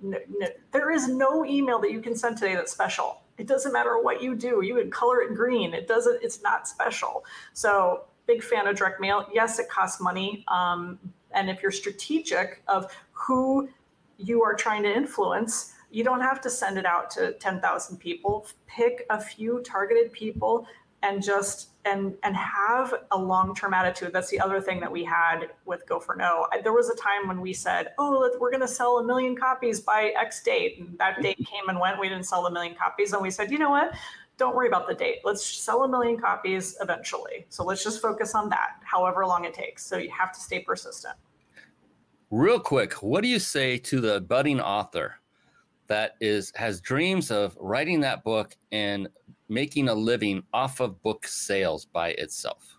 No, 0.00 0.18
no, 0.38 0.46
there 0.70 0.90
is 0.90 1.08
no 1.08 1.44
email 1.44 1.78
that 1.80 1.90
you 1.90 2.00
can 2.00 2.14
send 2.14 2.38
today 2.38 2.54
that's 2.54 2.72
special. 2.72 3.22
It 3.36 3.46
doesn't 3.46 3.72
matter 3.72 3.98
what 4.00 4.22
you 4.22 4.34
do. 4.34 4.62
You 4.62 4.76
can 4.76 4.90
color 4.90 5.22
it 5.22 5.34
green. 5.34 5.74
It 5.74 5.86
doesn't. 5.88 6.22
It's 6.22 6.42
not 6.42 6.66
special. 6.68 7.24
So, 7.52 8.04
big 8.26 8.42
fan 8.42 8.66
of 8.66 8.76
direct 8.76 9.00
mail. 9.00 9.26
Yes, 9.32 9.58
it 9.58 9.68
costs 9.68 10.00
money. 10.00 10.44
Um, 10.48 10.98
and 11.32 11.50
if 11.50 11.62
you're 11.62 11.70
strategic 11.72 12.62
of 12.68 12.90
who 13.12 13.68
you 14.18 14.42
are 14.42 14.54
trying 14.54 14.82
to 14.82 14.94
influence, 14.94 15.72
you 15.90 16.04
don't 16.04 16.20
have 16.20 16.40
to 16.42 16.50
send 16.50 16.76
it 16.76 16.84
out 16.84 17.10
to 17.12 17.32
10,000 17.34 17.96
people. 17.96 18.46
Pick 18.66 19.06
a 19.08 19.20
few 19.20 19.62
targeted 19.62 20.12
people 20.12 20.66
and 21.02 21.22
just 21.22 21.70
and 21.84 22.14
and 22.22 22.36
have 22.36 22.92
a 23.12 23.18
long-term 23.18 23.72
attitude. 23.72 24.12
That's 24.12 24.28
the 24.30 24.40
other 24.40 24.60
thing 24.60 24.80
that 24.80 24.90
we 24.90 25.04
had 25.04 25.50
with 25.64 25.86
Go 25.86 26.00
for 26.00 26.16
No. 26.16 26.46
I- 26.52 26.60
There 26.60 26.72
was 26.72 26.90
a 26.90 26.96
time 26.96 27.28
when 27.28 27.40
we 27.40 27.52
said, 27.52 27.92
"Oh, 27.98 28.30
we're 28.40 28.50
going 28.50 28.60
to 28.62 28.68
sell 28.68 28.98
a 28.98 29.04
million 29.04 29.36
copies 29.36 29.80
by 29.80 30.12
X 30.16 30.42
date," 30.42 30.78
and 30.80 30.98
that 30.98 31.14
mm-hmm. 31.14 31.22
date 31.22 31.38
came 31.46 31.68
and 31.68 31.78
went. 31.78 32.00
We 32.00 32.08
didn't 32.08 32.26
sell 32.26 32.46
a 32.46 32.50
million 32.50 32.74
copies, 32.74 33.12
and 33.12 33.22
we 33.22 33.30
said, 33.30 33.50
"You 33.50 33.58
know 33.58 33.70
what? 33.70 33.94
Don't 34.36 34.54
worry 34.54 34.68
about 34.68 34.86
the 34.86 34.94
date. 34.94 35.20
Let's 35.24 35.44
sell 35.44 35.84
a 35.84 35.88
million 35.88 36.18
copies 36.18 36.76
eventually. 36.80 37.46
So 37.48 37.64
let's 37.64 37.82
just 37.82 38.02
focus 38.02 38.34
on 38.34 38.48
that, 38.50 38.80
however 38.82 39.24
long 39.24 39.44
it 39.44 39.54
takes." 39.54 39.86
So 39.86 39.96
you 39.96 40.10
have 40.10 40.32
to 40.32 40.40
stay 40.40 40.60
persistent. 40.60 41.14
Real 42.30 42.60
quick, 42.60 42.94
what 43.02 43.22
do 43.22 43.28
you 43.28 43.38
say 43.38 43.78
to 43.78 44.00
the 44.00 44.20
budding 44.20 44.60
author 44.60 45.20
that 45.86 46.12
is 46.20 46.52
has 46.56 46.80
dreams 46.80 47.30
of 47.30 47.56
writing 47.58 48.00
that 48.00 48.22
book 48.22 48.54
and 48.70 49.08
making 49.48 49.88
a 49.88 49.94
living 49.94 50.42
off 50.52 50.80
of 50.80 51.02
book 51.02 51.26
sales 51.26 51.86
by 51.86 52.10
itself? 52.10 52.78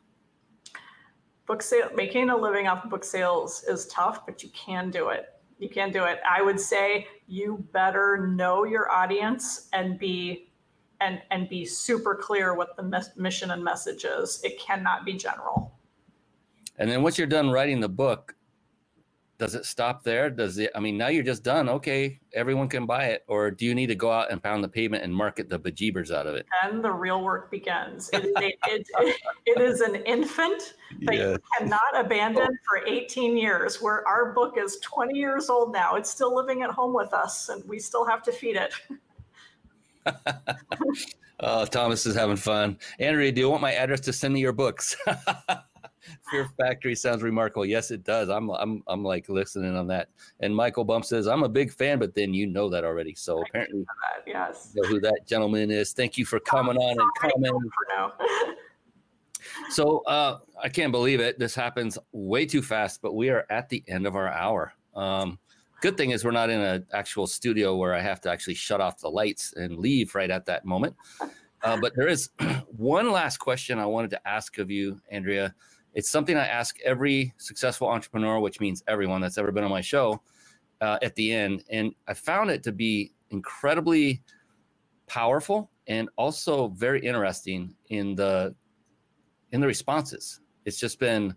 book 1.49 1.63
sale 1.63 1.89
making 1.95 2.29
a 2.29 2.37
living 2.37 2.67
off 2.67 2.83
of 2.83 2.91
book 2.91 3.03
sales 3.03 3.63
is 3.63 3.87
tough 3.87 4.23
but 4.25 4.43
you 4.43 4.49
can 4.49 4.91
do 4.91 5.09
it. 5.09 5.33
You 5.57 5.67
can 5.67 5.91
do 5.91 6.03
it. 6.03 6.19
I 6.29 6.43
would 6.43 6.59
say 6.59 7.07
you 7.27 7.65
better 7.73 8.27
know 8.27 8.65
your 8.65 8.89
audience 8.91 9.67
and 9.73 9.97
be 9.97 10.51
and 11.01 11.21
and 11.31 11.49
be 11.49 11.65
super 11.65 12.13
clear 12.13 12.53
what 12.53 12.77
the 12.77 12.83
mes- 12.83 13.17
mission 13.17 13.49
and 13.49 13.63
message 13.63 14.05
is. 14.05 14.39
It 14.43 14.59
cannot 14.59 15.05
be 15.05 15.13
general. 15.13 15.73
And 16.77 16.89
then 16.89 17.01
once 17.01 17.17
you're 17.17 17.27
done 17.27 17.49
writing 17.49 17.79
the 17.79 17.89
book, 17.89 18.35
does 19.39 19.55
it 19.55 19.65
stop 19.65 20.03
there? 20.03 20.29
Does 20.29 20.57
it? 20.57 20.69
I 20.75 20.79
mean, 20.79 20.97
now 20.97 21.07
you're 21.07 21.23
just 21.23 21.43
done. 21.43 21.69
Okay, 21.69 22.19
everyone 22.33 22.67
can 22.67 22.85
buy 22.85 23.05
it, 23.05 23.23
or 23.27 23.49
do 23.49 23.65
you 23.65 23.73
need 23.73 23.87
to 23.87 23.95
go 23.95 24.11
out 24.11 24.31
and 24.31 24.43
pound 24.43 24.63
the 24.63 24.69
pavement 24.69 25.03
and 25.03 25.15
market 25.15 25.49
the 25.49 25.59
bejeebers 25.59 26.11
out 26.11 26.27
of 26.27 26.35
it? 26.35 26.45
then 26.61 26.81
the 26.81 26.91
real 26.91 27.23
work 27.23 27.49
begins 27.51 28.09
it 28.13 28.25
is, 28.25 28.35
a, 28.37 28.47
it, 28.67 28.87
it 29.45 29.61
is 29.61 29.81
an 29.81 29.95
infant 29.95 30.75
that 31.01 31.15
you 31.15 31.37
cannot 31.57 31.81
abandon 31.93 32.47
for 32.67 32.85
18 32.85 33.37
years 33.37 33.81
where 33.81 34.07
our 34.07 34.33
book 34.33 34.55
is 34.57 34.77
20 34.81 35.17
years 35.17 35.49
old 35.49 35.71
now 35.71 35.95
it's 35.95 36.09
still 36.09 36.35
living 36.35 36.61
at 36.61 36.69
home 36.69 36.93
with 36.93 37.13
us 37.13 37.49
and 37.49 37.67
we 37.67 37.79
still 37.79 38.05
have 38.05 38.21
to 38.23 38.31
feed 38.31 38.57
it 38.57 38.73
Oh, 41.41 41.65
Thomas 41.65 42.05
is 42.05 42.15
having 42.15 42.35
fun. 42.35 42.77
Andrea, 42.99 43.31
do 43.31 43.39
you 43.39 43.49
want 43.49 43.61
my 43.61 43.73
address 43.73 44.01
to 44.01 44.11
send 44.11 44.33
me 44.33 44.41
your 44.41 44.51
books? 44.51 44.97
Fear 46.31 46.49
Factory 46.57 46.95
sounds 46.95 47.23
remarkable. 47.23 47.65
Yes, 47.65 47.91
it 47.91 48.03
does. 48.03 48.29
I'm 48.29 48.49
I'm 48.49 48.83
I'm 48.87 49.03
like 49.03 49.29
listening 49.29 49.75
on 49.75 49.87
that. 49.87 50.09
And 50.39 50.55
Michael 50.55 50.83
Bump 50.83 51.05
says, 51.05 51.27
I'm 51.27 51.43
a 51.43 51.49
big 51.49 51.71
fan, 51.71 51.99
but 51.99 52.15
then 52.15 52.33
you 52.33 52.47
know 52.47 52.69
that 52.69 52.83
already. 52.83 53.15
So 53.15 53.41
apparently 53.41 53.81
Uh, 53.81 54.21
yes 54.25 54.71
you 54.75 54.81
know 54.81 54.89
who 54.89 54.99
that 55.01 55.21
gentleman 55.27 55.71
is. 55.71 55.93
Thank 55.93 56.17
you 56.17 56.25
for 56.25 56.39
coming 56.39 56.77
on 56.77 56.97
and 56.99 57.33
commenting. 57.33 57.69
So 59.69 59.99
uh, 59.99 60.39
I 60.61 60.69
can't 60.69 60.91
believe 60.91 61.19
it. 61.19 61.39
This 61.39 61.55
happens 61.55 61.97
way 62.11 62.45
too 62.45 62.61
fast, 62.61 63.01
but 63.01 63.15
we 63.15 63.29
are 63.29 63.45
at 63.49 63.69
the 63.69 63.83
end 63.87 64.05
of 64.05 64.15
our 64.15 64.27
hour. 64.27 64.73
Um, 64.95 65.39
good 65.81 65.97
thing 65.97 66.11
is 66.11 66.25
we're 66.25 66.31
not 66.31 66.49
in 66.49 66.59
an 66.59 66.85
actual 66.93 67.27
studio 67.27 67.75
where 67.75 67.93
I 67.93 68.01
have 68.01 68.19
to 68.21 68.31
actually 68.31 68.55
shut 68.55 68.81
off 68.81 68.99
the 68.99 69.09
lights 69.09 69.53
and 69.53 69.77
leave 69.77 70.15
right 70.15 70.29
at 70.29 70.45
that 70.47 70.65
moment. 70.65 70.95
Uh, 71.63 71.77
but 71.79 71.93
there 71.95 72.07
is 72.07 72.29
one 72.77 73.11
last 73.11 73.37
question 73.37 73.79
I 73.79 73.85
wanted 73.85 74.11
to 74.11 74.27
ask 74.27 74.57
of 74.57 74.71
you, 74.71 74.99
Andrea. 75.09 75.53
It's 75.93 76.09
something 76.09 76.37
I 76.37 76.45
ask 76.45 76.79
every 76.81 77.33
successful 77.37 77.87
entrepreneur, 77.87 78.39
which 78.39 78.59
means 78.59 78.83
everyone 78.87 79.21
that's 79.21 79.37
ever 79.37 79.51
been 79.51 79.63
on 79.63 79.71
my 79.71 79.81
show, 79.81 80.21
uh, 80.81 80.97
at 81.01 81.15
the 81.15 81.33
end. 81.33 81.63
And 81.69 81.93
I 82.07 82.13
found 82.13 82.49
it 82.51 82.63
to 82.63 82.71
be 82.71 83.13
incredibly 83.31 84.21
powerful 85.07 85.71
and 85.87 86.09
also 86.17 86.69
very 86.69 87.05
interesting 87.05 87.75
in 87.89 88.15
the 88.15 88.55
in 89.51 89.59
the 89.59 89.67
responses. 89.67 90.41
It's 90.65 90.79
just 90.79 90.99
been 90.99 91.35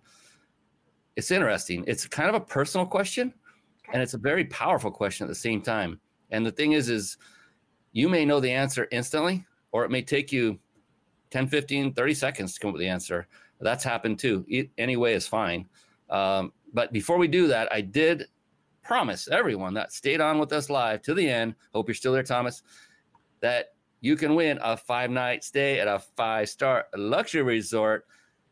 it's 1.17 1.31
interesting. 1.31 1.85
It's 1.87 2.07
kind 2.07 2.29
of 2.29 2.35
a 2.35 2.41
personal 2.41 2.87
question 2.87 3.33
and 3.93 4.03
it's 4.03 4.15
a 4.15 4.19
very 4.19 4.45
powerful 4.47 4.91
question 4.91 5.25
at 5.25 5.29
the 5.29 5.35
same 5.35 5.61
time. 5.61 6.01
And 6.31 6.45
the 6.45 6.53
thing 6.53 6.73
is 6.73 6.89
is 6.89 7.17
you 7.93 8.09
may 8.09 8.25
know 8.25 8.41
the 8.41 8.51
answer 8.51 8.89
instantly 8.93 9.45
or 9.73 9.85
it 9.85 9.91
may 9.91 10.03
take 10.03 10.33
you 10.33 10.59
10, 11.31 11.49
15, 11.49 11.95
30 11.95 12.15
seconds 12.15 12.55
to 12.55 12.61
come 12.61 12.69
up 12.69 12.75
with 12.75 12.81
the 12.81 12.89
answer. 12.89 13.27
That's 13.63 13.85
happened 13.85 14.19
too. 14.19 14.45
It, 14.49 14.71
any 14.77 14.97
way 14.97 15.15
is 15.15 15.27
fine. 15.27 15.69
Um, 16.11 16.53
but 16.75 16.93
before 16.93 17.19
we 17.19 17.29
do 17.29 17.47
that, 17.49 17.73
I 17.73 17.81
did 17.81 18.27
promise 18.83 19.29
everyone 19.29 19.75
that 19.75 19.93
stayed 19.93 20.21
on 20.21 20.39
with 20.39 20.53
us 20.53 20.69
live 20.69 21.03
to 21.03 21.15
the 21.15 21.29
end. 21.29 21.55
Hope 21.73 21.89
you're 21.89 21.95
still 21.95 22.13
there, 22.13 22.23
Thomas. 22.23 22.63
That 23.41 23.75
you 24.01 24.17
can 24.17 24.35
win 24.35 24.59
a 24.63 24.77
five 24.77 25.11
night 25.11 25.45
stay 25.45 25.79
at 25.79 25.89
a 25.89 26.01
five 26.17 26.49
star 26.49 26.87
luxury 26.97 27.43
resort. 27.43 28.07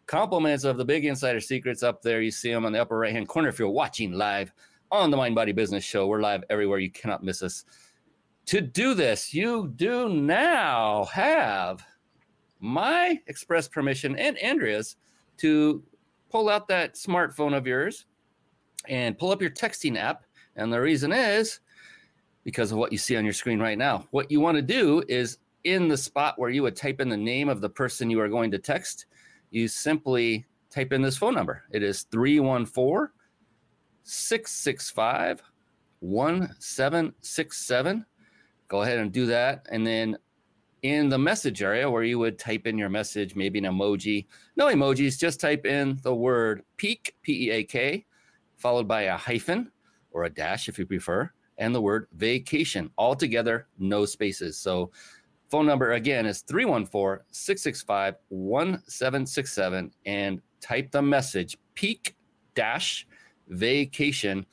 Compliments 0.06 0.64
of 0.64 0.76
the 0.76 0.84
big 0.84 1.04
insider 1.04 1.40
secrets 1.40 1.82
up 1.82 2.02
there. 2.02 2.20
You 2.20 2.30
see 2.30 2.52
them 2.52 2.64
on 2.64 2.72
the 2.72 2.80
upper 2.80 2.98
right 2.98 3.12
hand 3.12 3.28
corner 3.28 3.48
if 3.48 3.58
you're 3.58 3.68
watching 3.68 4.12
live 4.12 4.52
on 4.90 5.10
the 5.10 5.16
Mind 5.16 5.34
Body 5.34 5.52
Business 5.52 5.84
Show. 5.84 6.06
We're 6.06 6.20
live 6.20 6.44
everywhere. 6.50 6.78
You 6.78 6.90
cannot 6.90 7.22
miss 7.22 7.42
us. 7.42 7.64
To 8.46 8.60
do 8.60 8.94
this, 8.94 9.32
you 9.32 9.72
do 9.76 10.08
now 10.08 11.04
have 11.12 11.84
my 12.60 13.20
express 13.26 13.68
permission 13.68 14.16
and 14.16 14.38
Andrea's 14.38 14.96
to 15.38 15.82
pull 16.30 16.48
out 16.48 16.68
that 16.68 16.94
smartphone 16.94 17.56
of 17.56 17.66
yours 17.66 18.06
and 18.88 19.18
pull 19.18 19.30
up 19.30 19.40
your 19.40 19.50
texting 19.50 19.96
app. 19.96 20.24
And 20.56 20.72
the 20.72 20.80
reason 20.80 21.12
is 21.12 21.60
because 22.44 22.72
of 22.72 22.78
what 22.78 22.92
you 22.92 22.98
see 22.98 23.16
on 23.16 23.24
your 23.24 23.32
screen 23.32 23.60
right 23.60 23.78
now. 23.78 24.06
What 24.10 24.30
you 24.30 24.40
want 24.40 24.56
to 24.56 24.62
do 24.62 25.02
is 25.08 25.38
in 25.64 25.88
the 25.88 25.96
spot 25.96 26.38
where 26.38 26.50
you 26.50 26.62
would 26.62 26.76
type 26.76 27.00
in 27.00 27.08
the 27.08 27.16
name 27.16 27.48
of 27.48 27.60
the 27.60 27.68
person 27.68 28.10
you 28.10 28.20
are 28.20 28.28
going 28.28 28.50
to 28.50 28.58
text, 28.58 29.06
you 29.50 29.68
simply 29.68 30.46
type 30.70 30.92
in 30.92 31.02
this 31.02 31.16
phone 31.16 31.34
number. 31.34 31.64
It 31.70 31.82
is 31.82 32.04
314 32.04 33.12
665 34.02 35.42
1767. 36.00 38.06
Go 38.68 38.82
ahead 38.82 38.98
and 38.98 39.12
do 39.12 39.26
that. 39.26 39.66
And 39.70 39.86
then 39.86 40.16
in 40.82 41.08
the 41.08 41.18
message 41.18 41.62
area 41.62 41.90
where 41.90 42.02
you 42.02 42.18
would 42.18 42.38
type 42.38 42.66
in 42.66 42.78
your 42.78 42.88
message, 42.88 43.34
maybe 43.34 43.58
an 43.58 43.64
emoji, 43.64 44.26
no 44.56 44.66
emojis, 44.66 45.18
just 45.18 45.40
type 45.40 45.66
in 45.66 45.98
the 46.02 46.14
word 46.14 46.62
peak, 46.76 47.14
P 47.22 47.48
E 47.48 47.50
A 47.50 47.64
K, 47.64 48.06
followed 48.56 48.88
by 48.88 49.02
a 49.02 49.16
hyphen 49.16 49.70
or 50.12 50.24
a 50.24 50.30
dash 50.30 50.68
if 50.68 50.78
you 50.78 50.86
prefer, 50.86 51.30
and 51.58 51.74
the 51.74 51.80
word 51.80 52.06
vacation, 52.14 52.90
all 52.96 53.14
together, 53.14 53.68
no 53.78 54.04
spaces. 54.04 54.58
So, 54.58 54.90
phone 55.50 55.66
number 55.66 55.92
again 55.92 56.26
is 56.26 56.42
314 56.42 57.24
665 57.30 58.14
1767 58.28 59.90
and 60.06 60.40
type 60.60 60.90
the 60.90 61.02
message 61.02 61.56
peak 61.74 62.16
dash 62.54 63.06
vacation 63.48 64.46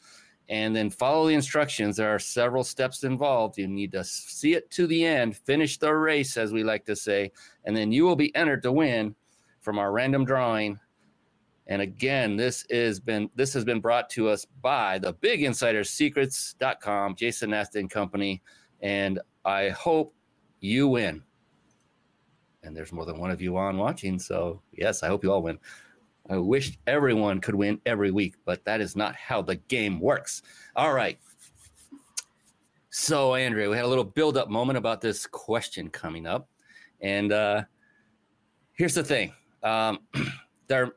and 0.49 0.75
then 0.75 0.89
follow 0.89 1.27
the 1.27 1.33
instructions. 1.33 1.97
There 1.97 2.13
are 2.13 2.19
several 2.19 2.63
steps 2.63 3.03
involved. 3.03 3.57
You 3.57 3.67
need 3.67 3.91
to 3.91 4.03
see 4.03 4.53
it 4.53 4.69
to 4.71 4.87
the 4.87 5.05
end, 5.05 5.35
finish 5.37 5.77
the 5.77 5.93
race, 5.93 6.37
as 6.37 6.53
we 6.53 6.63
like 6.63 6.85
to 6.85 6.95
say, 6.95 7.31
and 7.65 7.75
then 7.75 7.91
you 7.91 8.05
will 8.05 8.15
be 8.15 8.33
entered 8.35 8.63
to 8.63 8.71
win 8.71 9.15
from 9.59 9.77
our 9.79 9.91
random 9.91 10.23
drawing 10.25 10.79
And 11.67 11.81
again, 11.81 12.37
this 12.37 12.65
is 12.69 12.99
been 12.99 13.29
this 13.35 13.53
has 13.53 13.65
been 13.65 13.81
brought 13.81 14.09
to 14.11 14.29
us 14.29 14.45
by 14.61 14.99
the 14.99 15.13
Big 15.13 15.43
Insiders 15.43 15.89
Secrets.com, 15.89 17.15
Jason 17.15 17.49
Nast 17.49 17.75
and 17.75 17.89
Company. 17.89 18.41
And 18.81 19.19
I 19.43 19.69
hope 19.69 20.13
you 20.61 20.87
win. 20.87 21.23
And 22.63 22.75
there's 22.75 22.93
more 22.93 23.05
than 23.05 23.19
one 23.19 23.31
of 23.31 23.41
you 23.41 23.57
on 23.57 23.77
watching. 23.77 24.17
So 24.19 24.61
yes, 24.71 25.03
I 25.03 25.07
hope 25.07 25.23
you 25.23 25.31
all 25.31 25.43
win. 25.43 25.59
I 26.29 26.37
wish 26.37 26.77
everyone 26.87 27.39
could 27.39 27.55
win 27.55 27.79
every 27.85 28.11
week, 28.11 28.35
but 28.45 28.63
that 28.65 28.81
is 28.81 28.95
not 28.95 29.15
how 29.15 29.41
the 29.41 29.55
game 29.55 29.99
works. 29.99 30.41
All 30.75 30.93
right. 30.93 31.17
So, 32.89 33.35
Andrea, 33.35 33.69
we 33.69 33.75
had 33.75 33.85
a 33.85 33.87
little 33.87 34.03
build 34.03 34.37
up 34.37 34.49
moment 34.49 34.77
about 34.77 35.01
this 35.01 35.25
question 35.25 35.89
coming 35.89 36.25
up. 36.25 36.49
And 37.01 37.31
uh, 37.31 37.63
here's 38.73 38.95
the 38.95 39.03
thing 39.03 39.33
um, 39.63 39.99
there, 40.67 40.95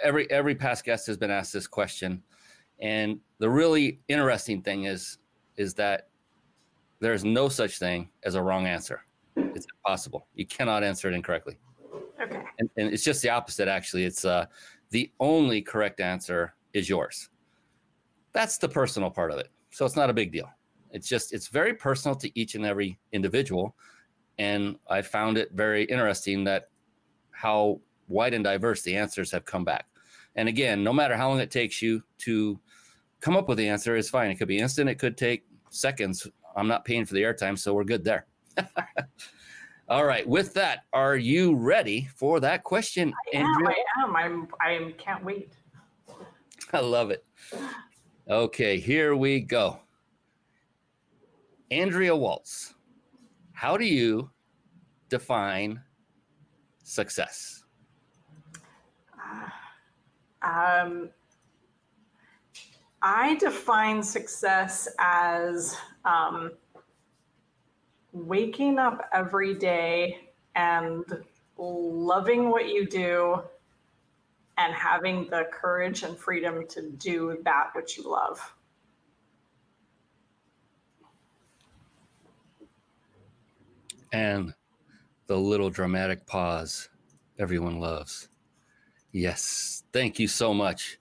every, 0.00 0.30
every 0.30 0.54
past 0.54 0.84
guest 0.84 1.06
has 1.06 1.16
been 1.16 1.30
asked 1.30 1.52
this 1.52 1.66
question. 1.66 2.22
And 2.80 3.20
the 3.38 3.50
really 3.50 4.00
interesting 4.08 4.62
thing 4.62 4.84
is, 4.84 5.18
is 5.56 5.74
that 5.74 6.08
there's 7.00 7.24
no 7.24 7.48
such 7.48 7.78
thing 7.78 8.10
as 8.22 8.34
a 8.34 8.42
wrong 8.42 8.66
answer. 8.66 9.02
It's 9.36 9.66
impossible. 9.78 10.26
You 10.34 10.46
cannot 10.46 10.84
answer 10.84 11.08
it 11.08 11.14
incorrectly. 11.14 11.58
And, 12.58 12.70
and 12.76 12.92
it's 12.92 13.04
just 13.04 13.22
the 13.22 13.30
opposite, 13.30 13.68
actually. 13.68 14.04
It's 14.04 14.24
uh, 14.24 14.46
the 14.90 15.10
only 15.20 15.62
correct 15.62 16.00
answer 16.00 16.54
is 16.72 16.88
yours. 16.88 17.30
That's 18.32 18.58
the 18.58 18.68
personal 18.68 19.10
part 19.10 19.30
of 19.30 19.38
it. 19.38 19.48
So 19.70 19.84
it's 19.84 19.96
not 19.96 20.10
a 20.10 20.14
big 20.14 20.32
deal. 20.32 20.50
It's 20.92 21.08
just, 21.08 21.32
it's 21.32 21.48
very 21.48 21.74
personal 21.74 22.14
to 22.16 22.38
each 22.38 22.54
and 22.54 22.66
every 22.66 22.98
individual. 23.12 23.74
And 24.38 24.76
I 24.88 25.02
found 25.02 25.38
it 25.38 25.50
very 25.52 25.84
interesting 25.84 26.44
that 26.44 26.68
how 27.30 27.80
wide 28.08 28.34
and 28.34 28.44
diverse 28.44 28.82
the 28.82 28.96
answers 28.96 29.30
have 29.30 29.44
come 29.44 29.64
back. 29.64 29.86
And 30.36 30.48
again, 30.48 30.84
no 30.84 30.92
matter 30.92 31.16
how 31.16 31.28
long 31.28 31.40
it 31.40 31.50
takes 31.50 31.82
you 31.82 32.02
to 32.18 32.58
come 33.20 33.36
up 33.36 33.48
with 33.48 33.58
the 33.58 33.68
answer, 33.68 33.96
is 33.96 34.10
fine. 34.10 34.30
It 34.30 34.36
could 34.36 34.48
be 34.48 34.58
instant, 34.58 34.88
it 34.88 34.98
could 34.98 35.16
take 35.16 35.44
seconds. 35.70 36.26
I'm 36.56 36.68
not 36.68 36.84
paying 36.84 37.04
for 37.04 37.14
the 37.14 37.22
airtime, 37.22 37.58
so 37.58 37.74
we're 37.74 37.84
good 37.84 38.04
there. 38.04 38.26
All 39.90 40.04
right. 40.04 40.24
With 40.24 40.54
that, 40.54 40.84
are 40.92 41.16
you 41.16 41.56
ready 41.56 42.08
for 42.14 42.38
that 42.38 42.62
question, 42.62 43.12
I 43.34 43.38
am. 43.38 43.46
Andrea? 43.46 43.74
I 43.74 44.04
am. 44.04 44.16
I'm. 44.16 44.48
I 44.60 44.70
am. 44.70 44.92
Can't 44.92 45.24
wait. 45.24 45.52
I 46.72 46.78
love 46.78 47.10
it. 47.10 47.24
Okay, 48.28 48.78
here 48.78 49.16
we 49.16 49.40
go. 49.40 49.80
Andrea 51.72 52.14
Waltz, 52.14 52.74
how 53.52 53.76
do 53.76 53.84
you 53.84 54.30
define 55.08 55.82
success? 56.84 57.64
Uh, 59.18 60.48
um, 60.48 61.10
I 63.02 63.34
define 63.36 64.04
success 64.04 64.86
as 65.00 65.76
um, 66.04 66.52
waking 68.12 68.78
up 68.78 69.08
every 69.12 69.54
day 69.54 70.28
and 70.54 71.04
loving 71.56 72.50
what 72.50 72.68
you 72.68 72.86
do 72.86 73.42
and 74.58 74.74
having 74.74 75.26
the 75.30 75.48
courage 75.50 76.02
and 76.02 76.16
freedom 76.18 76.66
to 76.68 76.90
do 76.90 77.38
that 77.44 77.70
which 77.74 77.96
you 77.96 78.10
love. 78.10 78.54
And 84.12 84.52
the 85.26 85.36
little 85.36 85.70
dramatic 85.70 86.26
pause 86.26 86.88
everyone 87.38 87.78
loves. 87.78 88.28
Yes, 89.12 89.84
thank 89.92 90.18
you 90.18 90.28
so 90.28 90.52
much. 90.52 90.98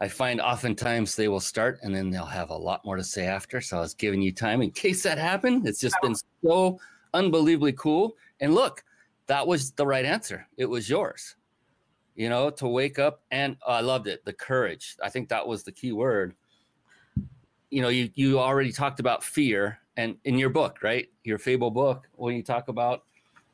I 0.00 0.08
find 0.08 0.40
oftentimes 0.40 1.14
they 1.14 1.28
will 1.28 1.40
start 1.40 1.78
and 1.82 1.94
then 1.94 2.10
they'll 2.10 2.24
have 2.24 2.50
a 2.50 2.56
lot 2.56 2.84
more 2.84 2.96
to 2.96 3.04
say 3.04 3.26
after. 3.26 3.60
So 3.60 3.76
I 3.76 3.80
was 3.80 3.94
giving 3.94 4.22
you 4.22 4.32
time 4.32 4.62
in 4.62 4.70
case 4.72 5.02
that 5.02 5.18
happened. 5.18 5.66
It's 5.66 5.80
just 5.80 5.96
been 6.02 6.16
so 6.42 6.80
unbelievably 7.12 7.74
cool. 7.74 8.16
And 8.40 8.54
look, 8.54 8.82
that 9.26 9.46
was 9.46 9.72
the 9.72 9.86
right 9.86 10.04
answer. 10.04 10.46
It 10.56 10.66
was 10.66 10.88
yours. 10.88 11.36
You 12.14 12.28
know, 12.28 12.50
to 12.50 12.66
wake 12.66 12.98
up 12.98 13.22
and 13.30 13.56
oh, 13.66 13.72
I 13.72 13.80
loved 13.80 14.06
it. 14.06 14.24
The 14.24 14.32
courage. 14.32 14.96
I 15.02 15.10
think 15.10 15.28
that 15.28 15.46
was 15.46 15.62
the 15.62 15.72
key 15.72 15.92
word. 15.92 16.34
You 17.70 17.82
know, 17.82 17.88
you 17.88 18.10
you 18.14 18.38
already 18.38 18.72
talked 18.72 19.00
about 19.00 19.22
fear 19.22 19.78
and 19.96 20.16
in 20.24 20.38
your 20.38 20.50
book, 20.50 20.82
right? 20.82 21.08
Your 21.24 21.38
fable 21.38 21.70
book, 21.70 22.08
when 22.16 22.34
you 22.34 22.42
talk 22.42 22.68
about 22.68 23.04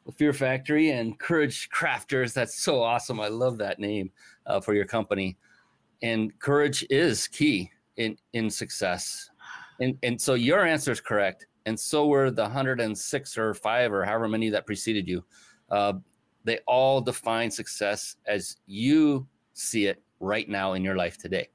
the 0.06 0.12
Fear 0.12 0.32
Factory 0.32 0.90
and 0.90 1.18
Courage 1.18 1.68
Crafters, 1.70 2.32
that's 2.32 2.58
so 2.58 2.82
awesome. 2.82 3.20
I 3.20 3.28
love 3.28 3.58
that 3.58 3.78
name 3.78 4.10
uh, 4.46 4.60
for 4.60 4.72
your 4.72 4.84
company 4.84 5.36
and 6.02 6.38
courage 6.38 6.84
is 6.90 7.26
key 7.28 7.70
in 7.96 8.16
in 8.32 8.50
success. 8.50 9.30
And 9.80 9.98
and 10.02 10.20
so 10.20 10.34
your 10.34 10.64
answer 10.64 10.92
is 10.92 11.00
correct. 11.00 11.46
And 11.66 11.78
so 11.78 12.06
were 12.06 12.30
the 12.30 12.42
106 12.42 13.38
or 13.38 13.52
5 13.52 13.92
or 13.92 14.04
however 14.04 14.28
many 14.28 14.50
that 14.50 14.66
preceded 14.66 15.08
you. 15.08 15.24
Uh, 15.68 15.94
they 16.44 16.60
all 16.68 17.00
define 17.00 17.50
success 17.50 18.16
as 18.26 18.58
you 18.66 19.26
see 19.52 19.86
it 19.86 20.00
right 20.20 20.48
now 20.48 20.74
in 20.74 20.84
your 20.84 20.96
life 20.96 21.18
today. 21.18 21.48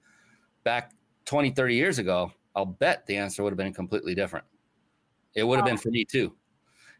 Back 0.64 0.92
20 1.26 1.52
30 1.52 1.76
years 1.76 2.00
ago 2.00 2.32
i'll 2.56 2.66
bet 2.66 3.06
the 3.06 3.16
answer 3.16 3.44
would 3.44 3.52
have 3.52 3.58
been 3.58 3.74
completely 3.74 4.16
different. 4.16 4.46
It 5.34 5.44
would 5.44 5.58
have 5.58 5.66
been 5.66 5.78
for 5.78 5.90
me 5.90 6.04
too. 6.04 6.36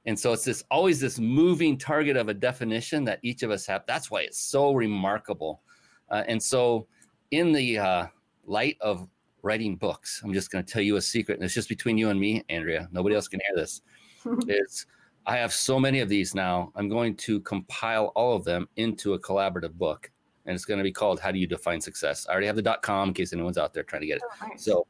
And 0.06 0.18
so 0.18 0.34
it's 0.34 0.46
this 0.46 0.64
always 0.72 1.00
this 1.00 1.20
moving 1.20 1.78
target 1.78 2.18
of 2.18 2.30
a 2.30 2.34
definition 2.34 3.04
that 3.06 3.20
each 3.24 3.44
of 3.44 3.52
us 3.52 3.66
have. 3.68 3.84
That's 3.88 4.10
why 4.10 4.22
it's 4.22 4.40
so 4.40 4.74
remarkable. 4.74 5.62
Uh, 6.10 6.24
and 6.28 6.42
so 6.42 6.88
in 7.32 7.52
the 7.52 7.80
uh, 7.80 8.08
light 8.46 8.78
of 8.82 9.08
writing 9.42 9.76
books, 9.76 10.22
I'm 10.24 10.34
just 10.34 10.52
going 10.52 10.64
to 10.64 10.72
tell 10.72 10.82
you 10.82 10.98
a 10.98 11.02
secret, 11.02 11.36
and 11.36 11.44
it's 11.44 11.54
just 11.54 11.70
between 11.70 11.98
you 11.98 12.10
and 12.10 12.20
me, 12.20 12.44
Andrea. 12.50 12.88
Nobody 12.92 13.16
else 13.16 13.28
can 13.28 13.40
hear 13.48 13.56
this. 13.56 13.82
it's 14.48 14.86
I 15.26 15.38
have 15.38 15.54
so 15.54 15.80
many 15.80 16.00
of 16.00 16.10
these 16.10 16.34
now. 16.34 16.72
I'm 16.76 16.90
going 16.90 17.16
to 17.18 17.40
compile 17.42 18.12
all 18.16 18.36
of 18.36 18.44
them 18.44 18.68
into 18.76 19.14
a 19.14 19.20
collaborative 19.20 19.74
book, 19.74 20.12
and 20.46 20.56
it's 20.56 20.66
going 20.66 20.78
to 20.78 20.84
be 20.84 20.92
called 20.92 21.20
"How 21.20 21.32
Do 21.32 21.40
You 21.40 21.48
Define 21.48 21.82
Success." 21.82 22.28
I 22.28 22.32
already 22.32 22.48
have 22.48 22.56
the 22.56 22.62
dot 22.62 22.82
.com 22.82 23.10
in 23.10 23.14
case 23.14 23.34
anyone's 23.34 23.58
out 23.58 23.74
there 23.74 23.84
trying 23.84 24.02
to 24.02 24.08
get 24.08 24.18
it. 24.18 24.24
Oh, 24.26 24.48
nice. 24.48 24.64
So. 24.64 24.86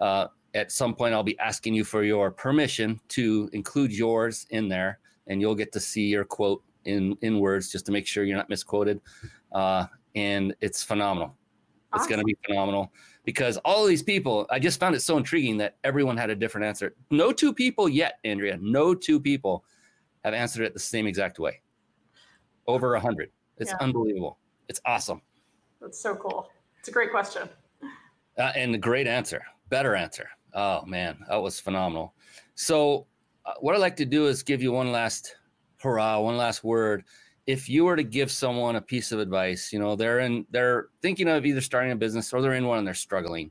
Uh, 0.00 0.26
at 0.54 0.70
some 0.70 0.94
point, 0.94 1.12
I'll 1.12 1.24
be 1.24 1.38
asking 1.40 1.74
you 1.74 1.84
for 1.84 2.04
your 2.04 2.30
permission 2.30 3.00
to 3.08 3.50
include 3.52 3.92
yours 3.92 4.46
in 4.50 4.68
there, 4.68 5.00
and 5.26 5.40
you'll 5.40 5.54
get 5.54 5.72
to 5.72 5.80
see 5.80 6.06
your 6.06 6.24
quote 6.24 6.62
in 6.84 7.16
in 7.22 7.40
words 7.40 7.70
just 7.70 7.86
to 7.86 7.92
make 7.92 8.06
sure 8.06 8.24
you're 8.24 8.36
not 8.36 8.48
misquoted. 8.48 9.00
Uh, 9.52 9.86
and 10.14 10.54
it's 10.60 10.82
phenomenal. 10.82 11.36
Awesome. 11.94 12.02
It's 12.02 12.08
going 12.08 12.18
to 12.18 12.24
be 12.24 12.36
phenomenal 12.44 12.92
because 13.24 13.56
all 13.58 13.86
these 13.86 14.02
people, 14.02 14.46
I 14.50 14.58
just 14.58 14.80
found 14.80 14.96
it 14.96 15.00
so 15.00 15.16
intriguing 15.16 15.56
that 15.58 15.76
everyone 15.84 16.16
had 16.16 16.28
a 16.28 16.34
different 16.34 16.66
answer. 16.66 16.94
No 17.10 17.32
two 17.32 17.54
people 17.54 17.88
yet, 17.88 18.18
Andrea, 18.24 18.58
no 18.60 18.94
two 18.94 19.20
people 19.20 19.64
have 20.24 20.34
answered 20.34 20.64
it 20.64 20.74
the 20.74 20.80
same 20.80 21.06
exact 21.06 21.38
way. 21.38 21.60
Over 22.66 22.94
a 22.94 23.00
hundred. 23.00 23.30
It's 23.58 23.70
yeah. 23.70 23.76
unbelievable. 23.80 24.38
It's 24.68 24.80
awesome. 24.84 25.22
That's 25.80 26.00
so 26.00 26.16
cool. 26.16 26.50
It's 26.80 26.88
a 26.88 26.92
great 26.92 27.10
question. 27.10 27.48
Uh, 28.36 28.52
and 28.56 28.74
a 28.74 28.78
great 28.78 29.06
answer, 29.06 29.42
better 29.68 29.94
answer. 29.94 30.28
Oh 30.52 30.84
man, 30.84 31.18
that 31.28 31.36
was 31.36 31.60
phenomenal. 31.60 32.14
So, 32.56 33.06
uh, 33.46 33.52
what 33.60 33.74
I'd 33.74 33.80
like 33.80 33.96
to 33.96 34.04
do 34.04 34.26
is 34.26 34.42
give 34.42 34.62
you 34.62 34.72
one 34.72 34.90
last 34.90 35.36
hurrah, 35.76 36.18
one 36.18 36.36
last 36.36 36.64
word 36.64 37.04
if 37.46 37.68
you 37.68 37.84
were 37.84 37.96
to 37.96 38.02
give 38.02 38.30
someone 38.30 38.76
a 38.76 38.80
piece 38.80 39.12
of 39.12 39.20
advice, 39.20 39.72
you 39.72 39.78
know, 39.78 39.96
they're 39.96 40.20
in 40.20 40.46
they're 40.50 40.88
thinking 41.02 41.28
of 41.28 41.44
either 41.44 41.60
starting 41.60 41.92
a 41.92 41.96
business 41.96 42.32
or 42.32 42.40
they're 42.40 42.54
in 42.54 42.66
one 42.66 42.78
and 42.78 42.86
they're 42.86 42.94
struggling. 42.94 43.50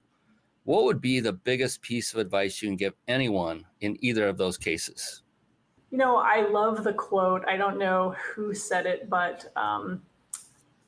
What 0.64 0.86
would 0.86 1.02
be 1.02 1.20
the 1.20 1.34
biggest 1.34 1.82
piece 1.82 2.14
of 2.14 2.20
advice 2.20 2.62
you 2.62 2.70
can 2.70 2.78
give 2.78 2.94
anyone 3.08 3.66
in 3.82 3.98
either 4.00 4.28
of 4.28 4.38
those 4.38 4.58
cases? 4.58 5.24
You 5.92 5.98
know, 5.98 6.18
I 6.18 6.48
love 6.50 6.84
the 6.84 6.94
quote. 6.94 7.44
I 7.48 7.58
don't 7.58 7.78
know 7.78 8.16
who 8.34 8.54
said 8.54 8.86
it, 8.86 9.10
but 9.10 9.52
um, 9.56 10.02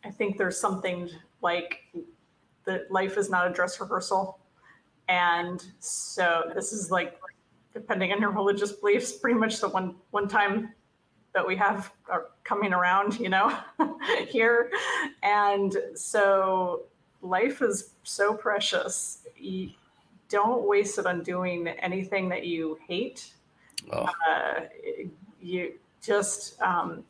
I 0.03 0.09
think 0.09 0.37
there's 0.37 0.57
something 0.59 1.09
like 1.41 1.83
that 2.65 2.89
life 2.89 3.17
is 3.17 3.29
not 3.29 3.47
a 3.47 3.53
dress 3.53 3.79
rehearsal. 3.79 4.39
And 5.07 5.63
so 5.79 6.51
this 6.55 6.73
is 6.73 6.89
like, 6.89 7.19
depending 7.73 8.11
on 8.13 8.21
your 8.21 8.31
religious 8.31 8.71
beliefs, 8.71 9.11
pretty 9.11 9.37
much 9.37 9.59
the 9.59 9.69
one 9.69 9.95
one 10.09 10.27
time 10.27 10.73
that 11.35 11.45
we 11.45 11.55
have 11.57 11.91
are 12.09 12.27
coming 12.43 12.73
around, 12.73 13.19
you 13.19 13.29
know, 13.29 13.55
here. 14.27 14.71
And 15.21 15.75
so 15.93 16.83
life 17.21 17.61
is 17.61 17.91
so 18.03 18.33
precious. 18.33 19.27
You 19.37 19.71
don't 20.29 20.63
waste 20.67 20.97
it 20.97 21.05
on 21.05 21.21
doing 21.21 21.67
anything 21.67 22.29
that 22.29 22.45
you 22.45 22.79
hate. 22.87 23.33
Oh. 23.91 24.09
Uh, 24.27 24.61
you 25.41 25.73
just 26.01 26.59
um, 26.61 27.03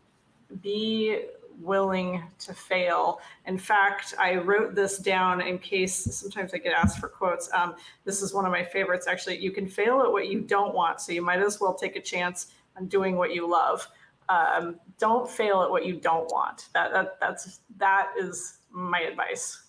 be 0.62 1.22
willing 1.62 2.24
to 2.40 2.54
fail. 2.54 3.22
In 3.46 3.58
fact, 3.58 4.16
I 4.20 4.36
wrote 4.36 4.76
this 4.76 4.98
down 4.98 5.40
in 5.40 5.60
case 5.60 5.96
sometimes 5.96 6.54
I 6.54 6.58
get 6.58 6.74
asked 6.74 7.00
for 7.00 7.08
quotes. 7.08 7.50
Um, 7.54 7.76
this 8.04 8.22
is 8.22 8.34
one 8.34 8.46
of 8.46 8.52
my 8.52 8.64
favorites, 8.64 9.08
actually. 9.08 9.38
You 9.38 9.52
can 9.52 9.68
fail 9.68 10.02
at 10.02 10.12
what 10.12 10.28
you 10.28 10.42
don't 10.42 10.74
want, 10.74 11.00
so 11.00 11.12
you 11.12 11.22
might 11.22 11.42
as 11.42 11.62
well 11.62 11.76
take 11.76 11.96
a 11.96 12.02
chance 12.02 12.48
on 12.76 12.88
doing 12.88 13.16
what 13.16 13.34
you 13.34 13.50
love 13.50 13.88
um, 14.30 14.76
don't 15.00 15.30
fail 15.30 15.62
at 15.62 15.70
what 15.70 15.86
you 15.86 16.00
don't 16.00 16.30
want. 16.32 16.68
That, 16.74 16.92
that 16.94 17.20
that's 17.20 17.60
that 17.78 18.12
is 18.18 18.58
my 18.72 19.02
advice. 19.02 19.64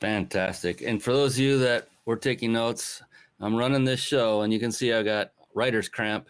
Fantastic. 0.00 0.82
And 0.82 1.02
for 1.02 1.12
those 1.12 1.34
of 1.34 1.40
you 1.40 1.58
that 1.58 1.88
were 2.04 2.16
taking 2.16 2.52
notes, 2.52 3.02
I'm 3.40 3.56
running 3.56 3.84
this 3.84 4.00
show 4.00 4.42
and 4.42 4.52
you 4.52 4.58
can 4.58 4.72
see 4.72 4.92
I 4.92 5.02
got 5.02 5.32
writer's 5.54 5.88
cramp. 5.88 6.28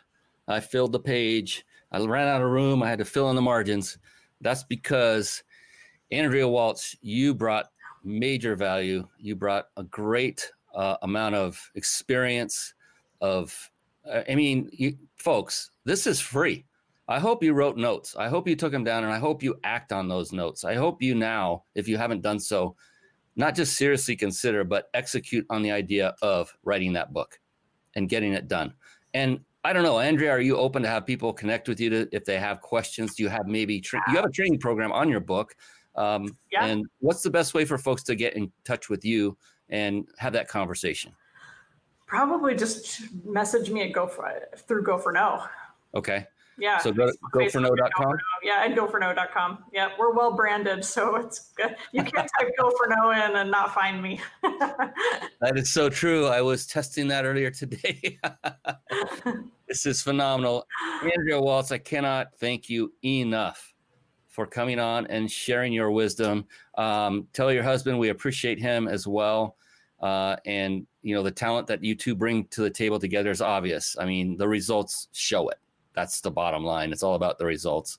I 0.48 0.60
filled 0.60 0.92
the 0.92 1.00
page. 1.00 1.64
I 1.90 1.98
ran 1.98 2.28
out 2.28 2.42
of 2.42 2.50
room. 2.50 2.82
I 2.82 2.88
had 2.88 2.98
to 2.98 3.04
fill 3.04 3.30
in 3.30 3.36
the 3.36 3.42
margins. 3.42 3.98
That's 4.40 4.64
because 4.64 5.42
Andrea 6.10 6.46
Waltz, 6.46 6.96
you 7.00 7.34
brought 7.34 7.70
major 8.04 8.54
value. 8.54 9.06
You 9.18 9.34
brought 9.34 9.68
a 9.76 9.82
great 9.82 10.50
uh, 10.74 10.96
amount 11.02 11.34
of 11.34 11.70
experience. 11.74 12.74
Of, 13.20 13.70
uh, 14.08 14.22
I 14.28 14.34
mean, 14.34 14.68
you, 14.72 14.96
folks, 15.16 15.70
this 15.84 16.06
is 16.06 16.20
free. 16.20 16.65
I 17.08 17.20
hope 17.20 17.42
you 17.42 17.52
wrote 17.52 17.76
notes. 17.76 18.16
I 18.16 18.28
hope 18.28 18.48
you 18.48 18.56
took 18.56 18.72
them 18.72 18.84
down, 18.84 19.04
and 19.04 19.12
I 19.12 19.18
hope 19.18 19.42
you 19.42 19.58
act 19.62 19.92
on 19.92 20.08
those 20.08 20.32
notes. 20.32 20.64
I 20.64 20.74
hope 20.74 21.02
you 21.02 21.14
now, 21.14 21.64
if 21.74 21.86
you 21.86 21.96
haven't 21.96 22.22
done 22.22 22.40
so, 22.40 22.74
not 23.36 23.54
just 23.54 23.76
seriously 23.76 24.16
consider, 24.16 24.64
but 24.64 24.88
execute 24.94 25.46
on 25.50 25.62
the 25.62 25.70
idea 25.70 26.14
of 26.22 26.52
writing 26.64 26.94
that 26.94 27.12
book 27.12 27.38
and 27.94 28.08
getting 28.08 28.32
it 28.32 28.48
done. 28.48 28.74
And 29.14 29.40
I 29.62 29.72
don't 29.72 29.82
know, 29.82 29.98
Andrea, 29.98 30.30
are 30.30 30.40
you 30.40 30.56
open 30.56 30.82
to 30.82 30.88
have 30.88 31.06
people 31.06 31.32
connect 31.32 31.68
with 31.68 31.80
you 31.80 31.90
to, 31.90 32.08
if 32.12 32.24
they 32.24 32.38
have 32.38 32.60
questions? 32.60 33.14
Do 33.14 33.22
you 33.22 33.28
have 33.28 33.46
maybe 33.46 33.80
tra- 33.80 34.02
you 34.08 34.16
have 34.16 34.24
a 34.24 34.30
training 34.30 34.58
program 34.58 34.92
on 34.92 35.08
your 35.08 35.20
book? 35.20 35.54
Um, 35.96 36.36
yeah. 36.52 36.66
And 36.66 36.86
what's 37.00 37.22
the 37.22 37.30
best 37.30 37.54
way 37.54 37.64
for 37.64 37.78
folks 37.78 38.02
to 38.04 38.14
get 38.14 38.36
in 38.36 38.52
touch 38.64 38.88
with 38.88 39.04
you 39.04 39.36
and 39.68 40.06
have 40.18 40.32
that 40.34 40.48
conversation? 40.48 41.12
Probably 42.06 42.54
just 42.54 43.02
message 43.24 43.70
me 43.70 43.82
at 43.82 43.92
go 43.92 44.06
for 44.06 44.32
through 44.56 44.84
go 44.84 44.98
for 44.98 45.12
no. 45.12 45.44
Okay. 45.94 46.26
Yeah. 46.58 46.78
So 46.78 46.92
go, 46.92 47.10
goforno.com. 47.34 48.16
Yeah, 48.42 48.64
and 48.64 48.76
goforno.com. 48.76 49.64
Yeah, 49.72 49.90
we're 49.98 50.12
well 50.12 50.32
branded, 50.32 50.84
so 50.84 51.16
it's 51.16 51.52
good. 51.56 51.76
You 51.92 52.02
can't 52.02 52.28
type 52.38 52.50
go 52.58 52.70
for 52.70 52.88
no 52.88 53.10
in 53.10 53.36
and 53.36 53.50
not 53.50 53.74
find 53.74 54.02
me. 54.02 54.20
that 54.42 55.52
is 55.56 55.70
so 55.70 55.88
true. 55.88 56.26
I 56.26 56.40
was 56.40 56.66
testing 56.66 57.08
that 57.08 57.24
earlier 57.24 57.50
today. 57.50 58.18
this 59.68 59.84
is 59.84 60.00
phenomenal. 60.00 60.66
Andrea 61.02 61.40
Waltz, 61.40 61.72
I 61.72 61.78
cannot 61.78 62.28
thank 62.38 62.70
you 62.70 62.92
enough 63.04 63.74
for 64.28 64.46
coming 64.46 64.78
on 64.78 65.06
and 65.06 65.30
sharing 65.30 65.72
your 65.72 65.90
wisdom. 65.90 66.46
Um, 66.76 67.26
tell 67.32 67.52
your 67.52 67.62
husband 67.62 67.98
we 67.98 68.10
appreciate 68.10 68.58
him 68.58 68.88
as 68.88 69.06
well. 69.06 69.56
Uh, 70.00 70.36
and 70.44 70.86
you 71.02 71.14
know 71.14 71.22
the 71.22 71.30
talent 71.30 71.66
that 71.66 71.82
you 71.82 71.94
two 71.94 72.14
bring 72.14 72.44
to 72.48 72.60
the 72.60 72.70
table 72.70 72.98
together 72.98 73.30
is 73.30 73.40
obvious. 73.40 73.96
I 73.98 74.04
mean, 74.04 74.36
the 74.36 74.46
results 74.46 75.08
show 75.12 75.48
it. 75.48 75.58
That's 75.96 76.20
the 76.20 76.30
bottom 76.30 76.62
line. 76.62 76.92
It's 76.92 77.02
all 77.02 77.14
about 77.16 77.38
the 77.38 77.46
results. 77.46 77.98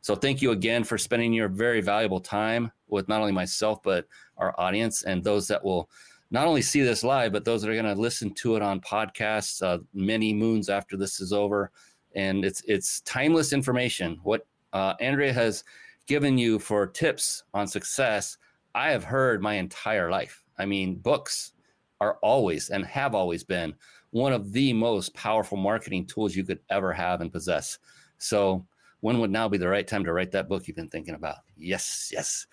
So 0.00 0.14
thank 0.14 0.40
you 0.40 0.52
again 0.52 0.84
for 0.84 0.96
spending 0.96 1.32
your 1.32 1.48
very 1.48 1.80
valuable 1.80 2.20
time 2.20 2.70
with 2.86 3.08
not 3.08 3.20
only 3.20 3.32
myself 3.32 3.82
but 3.82 4.06
our 4.36 4.54
audience 4.58 5.02
and 5.02 5.24
those 5.24 5.48
that 5.48 5.64
will 5.64 5.90
not 6.30 6.46
only 6.46 6.62
see 6.62 6.82
this 6.82 7.02
live 7.02 7.32
but 7.32 7.44
those 7.44 7.62
that 7.62 7.70
are 7.70 7.74
going 7.74 7.96
to 7.96 8.00
listen 8.00 8.32
to 8.34 8.54
it 8.54 8.62
on 8.62 8.80
podcasts 8.80 9.60
uh, 9.62 9.78
many 9.92 10.32
moons 10.32 10.68
after 10.68 10.96
this 10.96 11.20
is 11.20 11.32
over. 11.32 11.72
And 12.14 12.44
it's 12.44 12.62
it's 12.66 13.00
timeless 13.00 13.52
information. 13.52 14.18
What 14.22 14.46
uh, 14.72 14.94
Andrea 15.00 15.32
has 15.32 15.64
given 16.06 16.38
you 16.38 16.58
for 16.58 16.86
tips 16.86 17.44
on 17.54 17.66
success, 17.66 18.38
I 18.74 18.90
have 18.90 19.04
heard 19.04 19.42
my 19.42 19.54
entire 19.54 20.10
life. 20.10 20.42
I 20.58 20.66
mean, 20.66 20.96
books 20.96 21.52
are 22.00 22.18
always 22.22 22.70
and 22.70 22.84
have 22.86 23.14
always 23.14 23.44
been 23.44 23.74
one 24.10 24.32
of 24.32 24.52
the 24.52 24.72
most 24.72 25.14
powerful 25.14 25.56
marketing 25.56 26.06
tools 26.06 26.34
you 26.34 26.44
could 26.44 26.60
ever 26.70 26.92
have 26.92 27.20
and 27.20 27.32
possess. 27.32 27.78
So, 28.18 28.66
when 29.00 29.20
would 29.20 29.30
now 29.30 29.48
be 29.48 29.58
the 29.58 29.68
right 29.68 29.86
time 29.86 30.04
to 30.04 30.12
write 30.12 30.32
that 30.32 30.48
book 30.48 30.66
you've 30.66 30.76
been 30.76 30.88
thinking 30.88 31.14
about? 31.14 31.36
Yes, 31.56 32.10
yes. 32.12 32.46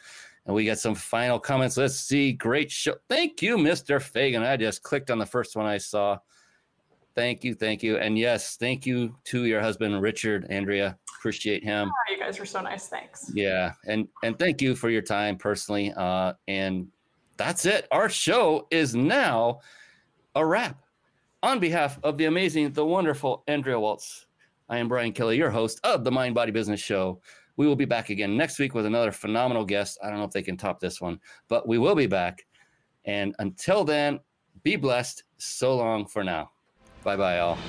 And 0.45 0.55
we 0.55 0.65
got 0.65 0.77
some 0.77 0.93
final 0.93 1.39
comments. 1.39 1.75
Let's 1.75 1.95
see. 1.95 2.33
Great 2.33 2.71
show. 2.71 2.95
Thank 3.09 3.41
you, 3.41 3.57
Mr. 3.57 3.99
Fagan. 3.99 4.43
I 4.43 4.57
just 4.57 4.83
clicked 4.83 5.09
on 5.09 5.17
the 5.17 5.25
first 5.25 5.55
one 5.55 5.65
I 5.65 5.77
saw. 5.77 6.19
Thank 7.15 7.45
you, 7.45 7.55
thank 7.55 7.81
you. 7.81 7.97
And 7.97 8.19
yes, 8.19 8.57
thank 8.57 8.85
you 8.85 9.15
to 9.25 9.45
your 9.45 9.61
husband, 9.61 10.01
Richard, 10.01 10.45
Andrea. 10.49 10.97
Appreciate 11.17 11.63
him. 11.63 11.89
Oh, 11.89 12.11
you 12.11 12.19
guys 12.19 12.39
are 12.39 12.45
so 12.45 12.61
nice. 12.61 12.87
Thanks. 12.87 13.31
Yeah. 13.33 13.71
And 13.87 14.07
and 14.23 14.37
thank 14.37 14.61
you 14.61 14.75
for 14.75 14.89
your 14.89 15.01
time 15.01 15.37
personally. 15.37 15.93
Uh, 15.95 16.33
and 16.49 16.87
that's 17.37 17.65
it. 17.65 17.87
Our 17.91 18.09
show 18.09 18.67
is 18.69 18.95
now 18.95 19.61
a 20.35 20.45
wrap. 20.45 20.84
On 21.45 21.59
behalf 21.59 21.99
of 22.01 22.17
the 22.17 22.25
amazing, 22.25 22.71
the 22.71 22.83
wonderful 22.83 23.43
Andrea 23.45 23.79
Waltz, 23.79 24.25
I 24.67 24.79
am 24.79 24.87
Brian 24.87 25.11
Kelly, 25.11 25.37
your 25.37 25.51
host 25.51 25.79
of 25.83 26.03
the 26.03 26.09
Mind 26.09 26.33
Body 26.33 26.51
Business 26.51 26.79
Show. 26.79 27.21
We 27.55 27.67
will 27.67 27.75
be 27.75 27.85
back 27.85 28.09
again 28.09 28.35
next 28.35 28.57
week 28.57 28.73
with 28.73 28.87
another 28.87 29.11
phenomenal 29.11 29.63
guest. 29.63 29.99
I 30.03 30.09
don't 30.09 30.17
know 30.17 30.23
if 30.23 30.31
they 30.31 30.41
can 30.41 30.57
top 30.57 30.79
this 30.79 30.99
one, 30.99 31.19
but 31.47 31.67
we 31.67 31.77
will 31.77 31.93
be 31.93 32.07
back. 32.07 32.47
And 33.05 33.35
until 33.37 33.83
then, 33.83 34.21
be 34.63 34.75
blessed. 34.75 35.21
So 35.37 35.77
long 35.77 36.07
for 36.07 36.23
now. 36.23 36.49
Bye 37.03 37.15
bye, 37.15 37.37
all. 37.37 37.59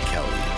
Kelly. 0.07 0.58